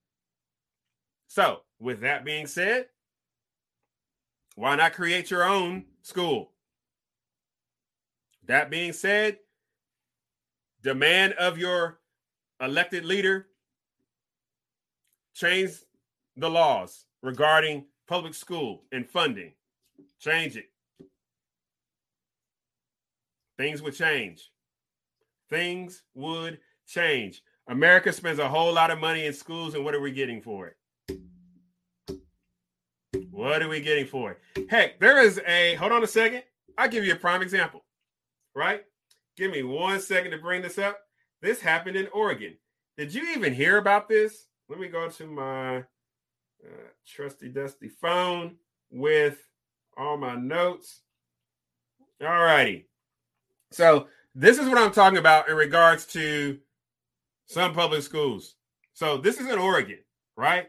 So, 1.27 1.61
with 1.79 2.01
that 2.01 2.25
being 2.25 2.47
said, 2.47 2.87
why 4.55 4.75
not 4.75 4.93
create 4.93 5.31
your 5.31 5.43
own 5.43 5.85
school? 6.03 6.51
That 8.45 8.69
being 8.69 8.93
said, 8.93 9.39
demand 10.83 11.33
of 11.33 11.57
your 11.57 11.99
elected 12.61 13.05
leader 13.05 13.47
change 15.33 15.71
the 16.37 16.49
laws 16.49 17.05
regarding 17.21 17.85
public 18.07 18.33
school 18.33 18.83
and 18.91 19.09
funding. 19.09 19.53
Change 20.19 20.57
it. 20.57 20.72
Things 23.57 23.81
would 23.81 23.95
change. 23.95 24.51
Things 25.49 26.03
would 26.13 26.59
change. 26.87 27.43
America 27.67 28.11
spends 28.11 28.39
a 28.39 28.49
whole 28.49 28.73
lot 28.73 28.91
of 28.91 28.99
money 28.99 29.25
in 29.25 29.33
schools, 29.33 29.73
and 29.75 29.85
what 29.85 29.95
are 29.95 30.01
we 30.01 30.11
getting 30.11 30.41
for 30.41 30.67
it? 30.67 30.77
What 33.29 33.61
are 33.61 33.69
we 33.69 33.79
getting 33.81 34.05
for 34.05 34.31
it? 34.31 34.69
Heck, 34.69 34.99
there 34.99 35.21
is 35.21 35.39
a 35.47 35.75
hold 35.75 35.91
on 35.91 36.03
a 36.03 36.07
second. 36.07 36.43
I'll 36.77 36.89
give 36.89 37.05
you 37.05 37.13
a 37.13 37.17
prime 37.17 37.41
example 37.41 37.83
right? 38.55 38.81
give 39.35 39.51
me 39.51 39.63
one 39.63 39.99
second 39.99 40.31
to 40.31 40.37
bring 40.37 40.61
this 40.61 40.77
up. 40.77 40.99
This 41.41 41.59
happened 41.59 41.95
in 41.95 42.07
Oregon. 42.13 42.55
Did 42.97 43.13
you 43.13 43.31
even 43.35 43.53
hear 43.53 43.77
about 43.77 44.07
this? 44.07 44.47
Let 44.69 44.79
me 44.79 44.87
go 44.87 45.09
to 45.09 45.27
my 45.27 45.77
uh, 45.77 46.89
trusty 47.07 47.49
dusty 47.49 47.89
phone 47.89 48.57
with 48.91 49.39
all 49.97 50.17
my 50.17 50.35
notes. 50.35 51.01
All 52.21 52.27
righty. 52.27 52.87
So 53.74 54.07
this 54.36 54.59
is 54.59 54.69
what 54.69 54.78
I'm 54.78 54.91
talking 54.91 55.17
about 55.17 55.49
in 55.49 55.55
regards 55.55 56.05
to 56.07 56.59
some 57.47 57.74
public 57.74 58.03
schools. 58.03 58.55
So 58.93 59.17
this 59.17 59.39
is 59.39 59.49
in 59.49 59.57
Oregon, 59.57 59.99
right? 60.38 60.67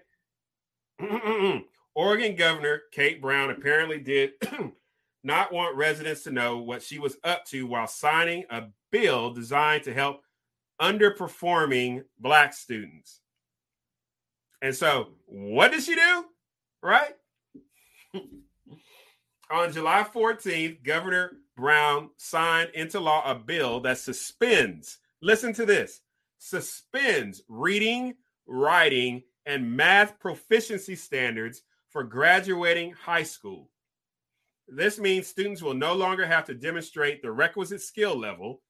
Oregon 1.95 2.35
Governor 2.35 2.83
Kate 2.93 3.21
Brown 3.21 3.51
apparently 3.51 4.01
did 4.01 4.33
not 5.23 5.53
want 5.53 5.77
residents 5.77 6.23
to 6.25 6.31
know 6.31 6.59
what 6.59 6.83
she 6.83 6.99
was 6.99 7.17
up 7.25 7.45
to 7.47 7.67
while 7.67 7.87
signing 7.87 8.45
a 8.49 8.65
bill 8.91 9.33
designed 9.33 9.85
to 9.85 9.93
help 9.93 10.23
underperforming 10.81 12.05
black 12.19 12.55
students. 12.55 13.21
And 14.63 14.75
so, 14.75 15.09
what 15.27 15.73
did 15.73 15.83
she 15.83 15.95
do? 15.95 16.25
Right? 16.83 17.13
On 19.51 19.73
July 19.73 20.07
14th, 20.13 20.83
Governor 20.83 21.33
Brown 21.57 22.11
signed 22.17 22.71
into 22.75 23.01
law 23.01 23.23
a 23.31 23.35
bill 23.35 23.81
that 23.81 23.99
suspends, 23.99 24.99
listen 25.23 25.53
to 25.55 25.67
this, 25.67 26.01
suspends 26.39 27.43
reading, 27.49 28.15
writing, 28.47 29.23
and 29.47 29.77
math 29.77 30.19
proficiency 30.19 30.97
standards 30.97 31.63
for 31.91 32.03
graduating 32.03 32.93
high 32.93 33.23
school. 33.23 33.71
This 34.67 34.99
means 34.99 35.27
students 35.27 35.63
will 35.63 35.75
no 35.75 35.95
longer 35.95 36.27
have 36.27 36.45
to 36.47 36.55
demonstrate 36.55 37.23
the 37.23 37.31
requisite 37.31 37.83
skill 37.83 38.19
level 38.19 38.63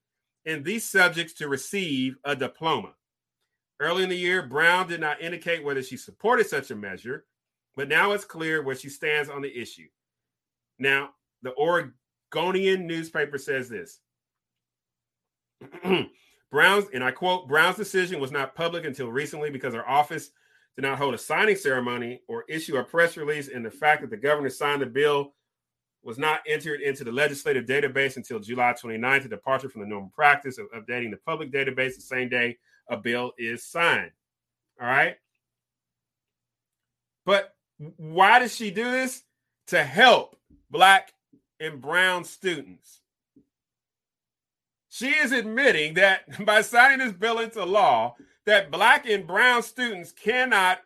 in 0.45 0.61
these 0.61 0.83
subjects 0.83 1.33
to 1.33 1.47
receive 1.47 2.17
a 2.23 2.35
diploma. 2.35 2.93
Early 3.79 4.03
in 4.03 4.09
the 4.09 4.15
year, 4.15 4.43
Brown 4.43 4.87
did 4.87 5.01
not 5.01 5.21
indicate 5.21 5.63
whether 5.63 5.81
she 5.81 5.97
supported 5.97 6.47
such 6.47 6.71
a 6.71 6.75
measure, 6.75 7.25
but 7.75 7.89
now 7.89 8.11
it's 8.11 8.25
clear 8.25 8.61
where 8.61 8.75
she 8.75 8.89
stands 8.89 9.29
on 9.29 9.41
the 9.41 9.59
issue. 9.59 9.87
Now, 10.77 11.11
the 11.41 11.53
Oregonian 12.35 12.85
newspaper 12.85 13.37
says 13.37 13.69
this 13.69 13.99
Brown's, 16.51 16.85
and 16.93 17.03
I 17.03 17.11
quote, 17.11 17.47
Brown's 17.47 17.77
decision 17.77 18.19
was 18.19 18.31
not 18.31 18.55
public 18.55 18.85
until 18.85 19.11
recently 19.11 19.49
because 19.49 19.73
her 19.73 19.87
office 19.87 20.31
did 20.75 20.83
not 20.83 20.97
hold 20.97 21.13
a 21.13 21.17
signing 21.17 21.55
ceremony 21.55 22.21
or 22.27 22.43
issue 22.49 22.77
a 22.77 22.83
press 22.83 23.17
release, 23.17 23.47
and 23.47 23.65
the 23.65 23.71
fact 23.71 24.01
that 24.01 24.09
the 24.09 24.17
governor 24.17 24.49
signed 24.49 24.81
the 24.81 24.85
bill 24.85 25.33
was 26.03 26.17
not 26.17 26.41
entered 26.47 26.81
into 26.81 27.03
the 27.03 27.11
legislative 27.11 27.65
database 27.65 28.17
until 28.17 28.39
July 28.39 28.73
29th, 28.73 29.25
a 29.25 29.29
departure 29.29 29.69
from 29.69 29.81
the 29.81 29.87
normal 29.87 30.11
practice 30.13 30.57
of 30.57 30.67
updating 30.71 31.09
the 31.09 31.17
public 31.25 31.51
database 31.51 31.95
the 31.95 32.01
same 32.01 32.29
day 32.29 32.57
a 32.89 32.97
bill 32.97 33.31
is 33.37 33.63
signed. 33.63 34.11
All 34.79 34.87
right. 34.87 35.15
But 37.25 37.55
why 37.97 38.39
does 38.39 38.55
she 38.55 38.69
do 38.69 38.91
this? 38.91 39.23
To 39.67 39.83
help 39.83 40.35
Black 40.69 41.14
and 41.59 41.81
Brown 41.81 42.23
students. 42.23 43.01
She 44.89 45.09
is 45.09 45.31
admitting 45.31 45.95
that 45.95 46.45
by 46.45 46.61
signing 46.61 46.99
this 46.99 47.13
bill 47.13 47.39
into 47.39 47.63
law, 47.65 48.15
that 48.45 48.71
Black 48.71 49.07
and 49.07 49.27
Brown 49.27 49.63
students 49.63 50.11
cannot 50.11 50.79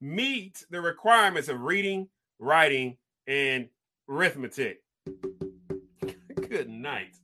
meet 0.00 0.64
the 0.70 0.80
requirements 0.80 1.48
of 1.48 1.60
reading, 1.60 2.08
writing, 2.38 2.96
and 3.26 3.68
arithmetic. 4.08 4.82
Good 6.48 6.70
night. 6.70 7.16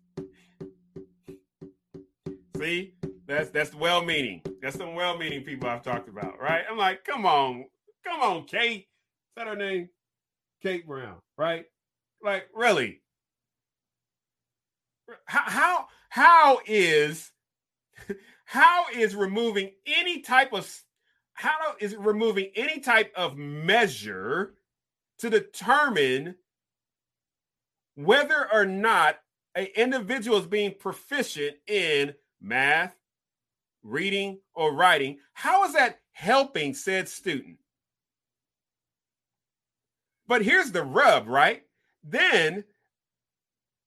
See, 2.58 2.94
that's 3.26 3.50
that's 3.50 3.74
well-meaning. 3.74 4.42
That's 4.62 4.76
some 4.76 4.94
well-meaning 4.94 5.42
people 5.42 5.68
I've 5.68 5.82
talked 5.82 6.08
about, 6.08 6.40
right? 6.40 6.64
I'm 6.70 6.78
like, 6.78 7.04
come 7.04 7.26
on, 7.26 7.66
come 8.04 8.20
on, 8.20 8.44
Kate. 8.44 8.80
Is 8.80 8.86
that 9.36 9.46
her 9.46 9.56
name? 9.56 9.88
Kate 10.62 10.86
Brown, 10.86 11.16
right? 11.36 11.66
Like, 12.22 12.48
really? 12.54 13.00
How 15.26 15.42
how 15.46 15.86
how 16.08 16.60
is 16.66 17.30
how 18.44 18.86
is 18.94 19.14
removing 19.14 19.72
any 19.86 20.20
type 20.20 20.52
of 20.52 20.68
how 21.34 21.74
is 21.80 21.94
removing 21.94 22.50
any 22.56 22.80
type 22.80 23.12
of 23.14 23.36
measure 23.36 24.54
to 25.18 25.30
determine 25.30 26.34
whether 27.94 28.52
or 28.52 28.64
not 28.64 29.18
an 29.54 29.66
individual 29.76 30.38
is 30.38 30.46
being 30.46 30.74
proficient 30.78 31.56
in 31.66 32.14
math, 32.40 32.94
reading, 33.82 34.38
or 34.54 34.74
writing, 34.74 35.18
how 35.32 35.64
is 35.64 35.72
that 35.72 36.00
helping 36.12 36.74
said 36.74 37.08
student? 37.08 37.58
But 40.26 40.42
here's 40.42 40.72
the 40.72 40.82
rub, 40.82 41.26
right? 41.28 41.65
Then 42.08 42.64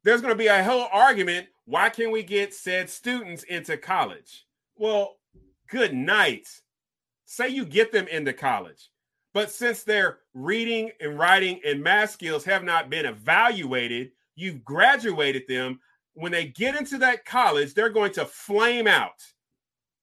there's 0.04 0.22
going 0.22 0.34
to 0.34 0.38
be 0.38 0.48
a 0.48 0.64
whole 0.64 0.88
argument 0.92 1.48
why 1.70 1.90
can't 1.90 2.12
we 2.12 2.24
get 2.24 2.56
said 2.56 2.90
students 2.90 3.44
into 3.44 3.78
college? 3.78 4.48
Well, 4.76 5.18
good 5.70 5.94
night. 5.94 6.48
Say 7.26 7.50
you 7.50 7.64
get 7.64 7.92
them 7.92 8.08
into 8.08 8.34
college. 8.34 8.90
But 9.36 9.52
since 9.52 9.84
their 9.84 10.18
reading 10.34 10.90
and 11.00 11.20
writing 11.20 11.62
and 11.64 11.84
math 11.84 12.10
skills 12.10 12.44
have 12.46 12.64
not 12.64 12.90
been 12.90 13.06
evaluated, 13.06 14.10
you've 14.36 14.66
graduated 14.66 15.44
them. 15.48 15.80
When 16.16 16.32
they 16.32 16.46
get 16.48 16.76
into 16.76 16.98
that 16.98 17.24
college, 17.24 17.76
they're 17.76 17.90
going 17.90 18.14
to 18.14 18.26
flame 18.26 18.88
out. 18.88 19.24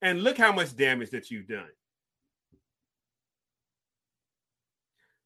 And 0.02 0.22
look 0.22 0.38
how 0.38 0.52
much 0.52 0.76
damage 0.76 1.10
that 1.10 1.32
you've 1.32 1.48
done. 1.48 1.66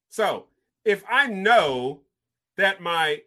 So, 0.08 0.46
if 0.86 1.04
I 1.06 1.26
know 1.26 2.00
that 2.56 2.80
my 2.80 3.20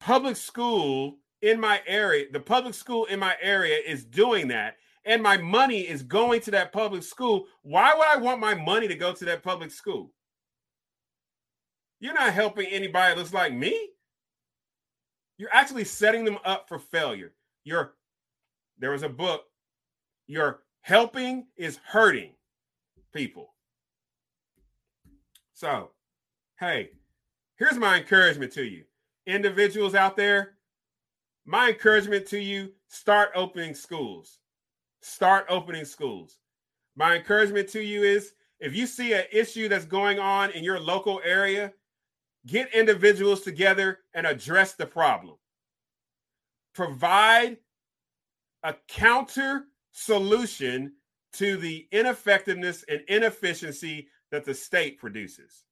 public 0.00 0.36
school 0.36 1.18
in 1.42 1.60
my 1.60 1.80
area, 1.86 2.26
the 2.32 2.40
public 2.40 2.74
school 2.74 3.04
in 3.06 3.18
my 3.18 3.36
area 3.40 3.78
is 3.86 4.04
doing 4.04 4.48
that, 4.48 4.76
and 5.04 5.22
my 5.22 5.36
money 5.36 5.80
is 5.80 6.02
going 6.02 6.40
to 6.42 6.50
that 6.50 6.72
public 6.72 7.02
school, 7.02 7.46
why 7.62 7.94
would 7.94 8.06
I 8.06 8.16
want 8.16 8.40
my 8.40 8.54
money 8.54 8.88
to 8.88 8.94
go 8.96 9.12
to 9.12 9.24
that 9.26 9.42
public 9.42 9.70
school? 9.70 10.12
You're 12.00 12.14
not 12.14 12.32
helping 12.32 12.66
anybody 12.66 13.14
that 13.14 13.18
looks 13.18 13.32
like 13.32 13.54
me. 13.54 13.90
You're 15.38 15.52
actually 15.52 15.84
setting 15.84 16.24
them 16.24 16.38
up 16.44 16.68
for 16.68 16.78
failure. 16.78 17.32
You're 17.64 17.94
there 18.78 18.90
was 18.90 19.02
a 19.02 19.08
book, 19.08 19.44
you're 20.26 20.60
helping 20.82 21.46
is 21.56 21.78
hurting 21.84 22.32
people. 23.14 23.54
So, 25.54 25.90
hey, 26.60 26.90
here's 27.56 27.78
my 27.78 27.98
encouragement 27.98 28.52
to 28.52 28.64
you. 28.64 28.84
Individuals 29.26 29.94
out 29.94 30.16
there, 30.16 30.54
my 31.44 31.68
encouragement 31.68 32.26
to 32.26 32.38
you 32.38 32.72
start 32.88 33.30
opening 33.34 33.74
schools 33.74 34.38
start 35.06 35.46
opening 35.48 35.84
schools. 35.84 36.38
My 36.96 37.16
encouragement 37.16 37.68
to 37.70 37.82
you 37.82 38.02
is 38.02 38.32
if 38.58 38.74
you 38.74 38.86
see 38.86 39.12
an 39.12 39.24
issue 39.30 39.68
that's 39.68 39.84
going 39.84 40.18
on 40.18 40.50
in 40.50 40.64
your 40.64 40.80
local 40.80 41.20
area, 41.24 41.72
get 42.46 42.74
individuals 42.74 43.42
together 43.42 44.00
and 44.14 44.26
address 44.26 44.74
the 44.74 44.86
problem. 44.86 45.36
Provide 46.74 47.58
a 48.62 48.74
counter 48.88 49.66
solution 49.92 50.92
to 51.34 51.56
the 51.56 51.86
ineffectiveness 51.92 52.84
and 52.88 53.02
inefficiency 53.08 54.08
that 54.30 54.44
the 54.44 54.54
state 54.54 54.98
produces. 54.98 55.65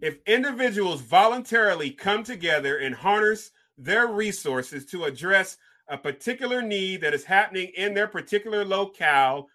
If 0.00 0.18
individuals 0.26 1.00
voluntarily 1.00 1.90
come 1.90 2.22
together 2.22 2.78
and 2.78 2.94
harness 2.94 3.50
their 3.76 4.06
resources 4.06 4.86
to 4.86 5.04
address 5.04 5.58
a 5.88 5.98
particular 5.98 6.62
need 6.62 7.02
that 7.02 7.14
is 7.14 7.24
happening 7.24 7.70
in 7.76 7.92
their 7.92 8.08
particular 8.08 8.64
locale, 8.64 9.48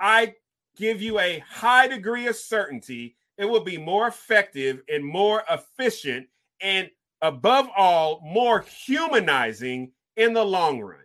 I 0.00 0.34
give 0.76 1.02
you 1.02 1.18
a 1.18 1.40
high 1.40 1.88
degree 1.88 2.26
of 2.26 2.36
certainty 2.36 3.16
it 3.38 3.44
will 3.44 3.60
be 3.60 3.76
more 3.76 4.08
effective 4.08 4.82
and 4.88 5.04
more 5.04 5.42
efficient 5.50 6.28
and 6.60 6.90
above 7.22 7.68
all 7.76 8.20
more 8.24 8.62
humanizing 8.62 9.92
in 10.16 10.32
the 10.32 10.44
long 10.44 10.80
run. 10.80 11.00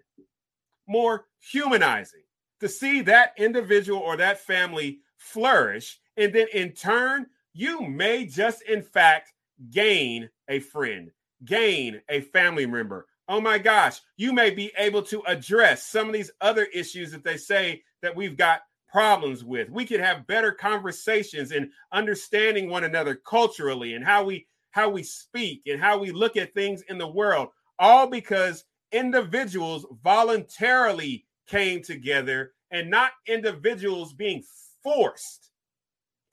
More 0.88 1.26
humanizing. 1.40 2.22
To 2.62 2.70
see 2.70 3.02
that 3.02 3.34
individual 3.38 4.00
or 4.00 4.18
that 4.18 4.40
family 4.40 5.00
flourish 5.18 6.00
and 6.16 6.34
then 6.34 6.48
in 6.54 6.72
turn 6.72 7.28
you 7.54 7.82
may 7.82 8.26
just 8.26 8.62
in 8.64 8.82
fact 8.82 9.34
gain 9.70 10.30
a 10.48 10.60
friend 10.60 11.12
gain 11.46 12.02
a 12.10 12.22
family 12.22 12.66
member 12.66 13.08
oh 13.32 13.40
my 13.40 13.58
gosh, 13.58 14.02
you 14.18 14.34
may 14.34 14.50
be 14.50 14.74
able 14.78 15.02
to 15.02 15.24
address 15.26 15.88
some 15.88 16.08
of 16.08 16.14
these 16.14 16.32
other 16.42 16.66
issues 16.66 17.12
that 17.12 17.24
they 17.24 17.38
say 17.38 17.82
that 18.02 18.14
we've 18.14 18.36
got 18.36 18.60
problems 18.90 19.42
with. 19.42 19.70
We 19.70 19.86
could 19.86 20.02
have 20.02 20.28
better 20.28 20.52
conversations 20.52 21.54
and 21.54 21.72
understanding 21.94 22.70
one 22.70 22.84
another 22.84 23.16
culturally 23.16 23.94
and 23.94 24.04
how 24.04 24.26
we 24.26 24.48
how 24.72 24.90
we 24.90 25.04
speak 25.04 25.64
and 25.68 25.80
how 25.82 25.98
we 25.98 26.12
look 26.12 26.36
at 26.36 26.54
things 26.54 26.82
in 26.90 26.98
the 26.98 27.08
world 27.08 27.50
all 27.80 28.08
because 28.08 28.66
individuals 28.92 29.86
voluntarily 30.04 31.26
came 31.48 31.82
together 31.82 32.52
and 32.72 32.90
not 32.90 33.12
individuals 33.28 34.14
being 34.14 34.44
forced 34.84 35.51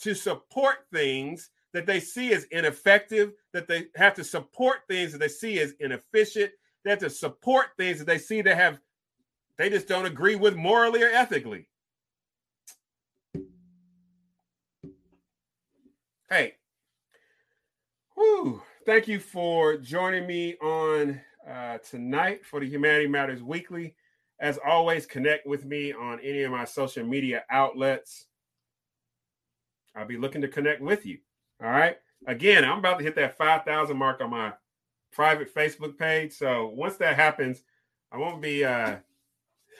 to 0.00 0.14
support 0.14 0.86
things 0.92 1.50
that 1.72 1.86
they 1.86 2.00
see 2.00 2.32
as 2.32 2.44
ineffective, 2.44 3.32
that 3.52 3.68
they 3.68 3.86
have 3.96 4.14
to 4.14 4.24
support 4.24 4.78
things 4.88 5.12
that 5.12 5.18
they 5.18 5.28
see 5.28 5.60
as 5.60 5.72
inefficient, 5.80 6.50
they 6.84 6.90
have 6.90 6.98
to 7.00 7.10
support 7.10 7.66
things 7.76 7.98
that 7.98 8.06
they 8.06 8.18
see 8.18 8.40
that 8.40 8.56
have 8.56 8.80
they 9.58 9.68
just 9.68 9.88
don't 9.88 10.06
agree 10.06 10.36
with 10.36 10.54
morally 10.54 11.02
or 11.02 11.08
ethically. 11.08 11.66
Hey, 16.30 16.54
whew, 18.14 18.62
thank 18.86 19.08
you 19.08 19.18
for 19.18 19.76
joining 19.76 20.26
me 20.26 20.56
on 20.58 21.20
uh, 21.48 21.78
tonight 21.78 22.46
for 22.46 22.60
the 22.60 22.68
Humanity 22.68 23.08
Matters 23.08 23.42
Weekly. 23.42 23.94
As 24.38 24.58
always, 24.64 25.06
connect 25.06 25.46
with 25.46 25.64
me 25.64 25.92
on 25.92 26.20
any 26.20 26.42
of 26.42 26.52
my 26.52 26.64
social 26.64 27.04
media 27.04 27.42
outlets. 27.50 28.26
I'll 29.98 30.06
be 30.06 30.16
looking 30.16 30.42
to 30.42 30.48
connect 30.48 30.80
with 30.80 31.04
you. 31.04 31.18
All 31.62 31.70
right. 31.70 31.96
Again, 32.26 32.64
I'm 32.64 32.78
about 32.78 32.98
to 32.98 33.04
hit 33.04 33.16
that 33.16 33.36
5,000 33.36 33.96
mark 33.96 34.20
on 34.20 34.30
my 34.30 34.52
private 35.12 35.52
Facebook 35.52 35.98
page. 35.98 36.32
So 36.32 36.68
once 36.68 36.96
that 36.98 37.16
happens, 37.16 37.62
I 38.12 38.18
won't 38.18 38.40
be 38.40 38.64
uh, 38.64 38.96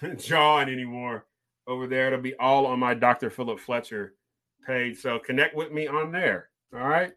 jawing 0.19 0.69
anymore 0.69 1.27
over 1.67 1.87
there. 1.87 2.09
It'll 2.09 2.21
be 2.21 2.35
all 2.37 2.67
on 2.67 2.81
my 2.81 2.95
Dr. 2.95 3.31
Philip 3.31 3.61
Fletcher 3.61 4.15
page. 4.67 4.99
So 4.99 5.19
connect 5.19 5.55
with 5.55 5.73
me 5.73 5.87
on 5.87 6.11
there. 6.11 6.49
All 6.75 6.87
right. 6.87 7.13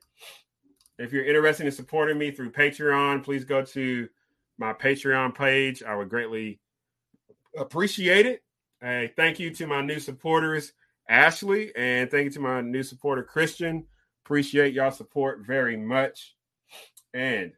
If 0.99 1.11
you're 1.11 1.26
interested 1.26 1.65
in 1.65 1.72
supporting 1.72 2.18
me 2.18 2.32
through 2.32 2.52
Patreon, 2.52 3.23
please 3.23 3.44
go 3.44 3.64
to 3.65 4.07
my 4.60 4.73
Patreon 4.73 5.34
page. 5.34 5.82
I 5.82 5.95
would 5.95 6.10
greatly 6.10 6.60
appreciate 7.57 8.28
it. 8.28 8.44
Hey, 8.82 9.11
thank 9.15 9.40
you 9.40 9.52
to 9.56 9.68
my 9.68 9.82
new 9.82 9.99
supporters, 9.99 10.73
Ashley, 11.11 11.75
and 11.75 12.09
thank 12.09 12.23
you 12.23 12.31
to 12.31 12.39
my 12.39 12.61
new 12.61 12.83
supporter, 12.83 13.21
Christian. 13.21 13.85
Appreciate 14.25 14.73
y'all 14.73 14.91
support 14.91 15.45
very 15.45 15.75
much. 15.75 16.35
And 17.13 17.51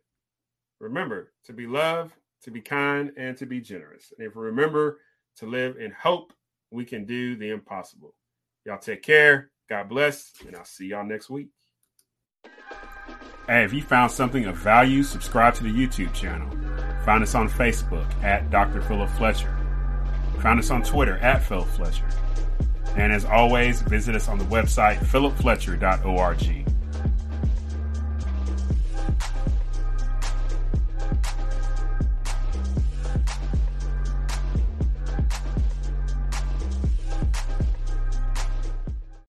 remember 0.80 1.32
to 1.46 1.54
be 1.54 1.68
loved, 1.68 2.14
to 2.42 2.52
be 2.52 2.62
kind, 2.62 3.12
and 3.16 3.38
to 3.38 3.46
be 3.46 3.62
generous. 3.62 4.12
And 4.18 4.28
if 4.28 4.36
we 4.36 4.42
remember 4.42 4.98
to 5.38 5.46
live 5.46 5.78
in 5.78 5.92
hope, 5.92 6.34
we 6.72 6.84
can 6.84 7.06
do 7.06 7.36
the 7.36 7.52
impossible. 7.52 8.16
Y'all 8.66 8.80
take 8.80 9.04
care. 9.04 9.52
God 9.70 9.88
bless, 9.88 10.34
and 10.48 10.56
I'll 10.56 10.66
see 10.66 10.88
y'all 10.88 11.06
next 11.06 11.30
week. 11.30 11.50
Hey, 13.48 13.64
if 13.64 13.72
you 13.72 13.84
found 13.84 14.12
something 14.12 14.46
of 14.46 14.58
value, 14.58 15.04
subscribe 15.04 15.54
to 15.56 15.64
the 15.64 15.70
YouTube 15.70 16.12
channel. 16.14 16.50
Find 17.06 17.22
us 17.22 17.36
on 17.36 17.48
Facebook 17.50 18.12
at 18.24 18.50
Dr. 18.50 18.82
Philip 18.82 19.12
Fletcher. 19.12 19.56
Find 20.42 20.60
us 20.60 20.72
on 20.72 20.82
Twitter 20.82 21.18
at 21.18 21.44
Phil 21.44 21.64
Fletcher. 21.64 22.08
And 22.96 23.12
as 23.12 23.26
always, 23.26 23.82
visit 23.82 24.16
us 24.16 24.28
on 24.28 24.38
the 24.38 24.46
website 24.46 24.98
philipfletcher.org. 24.98 26.73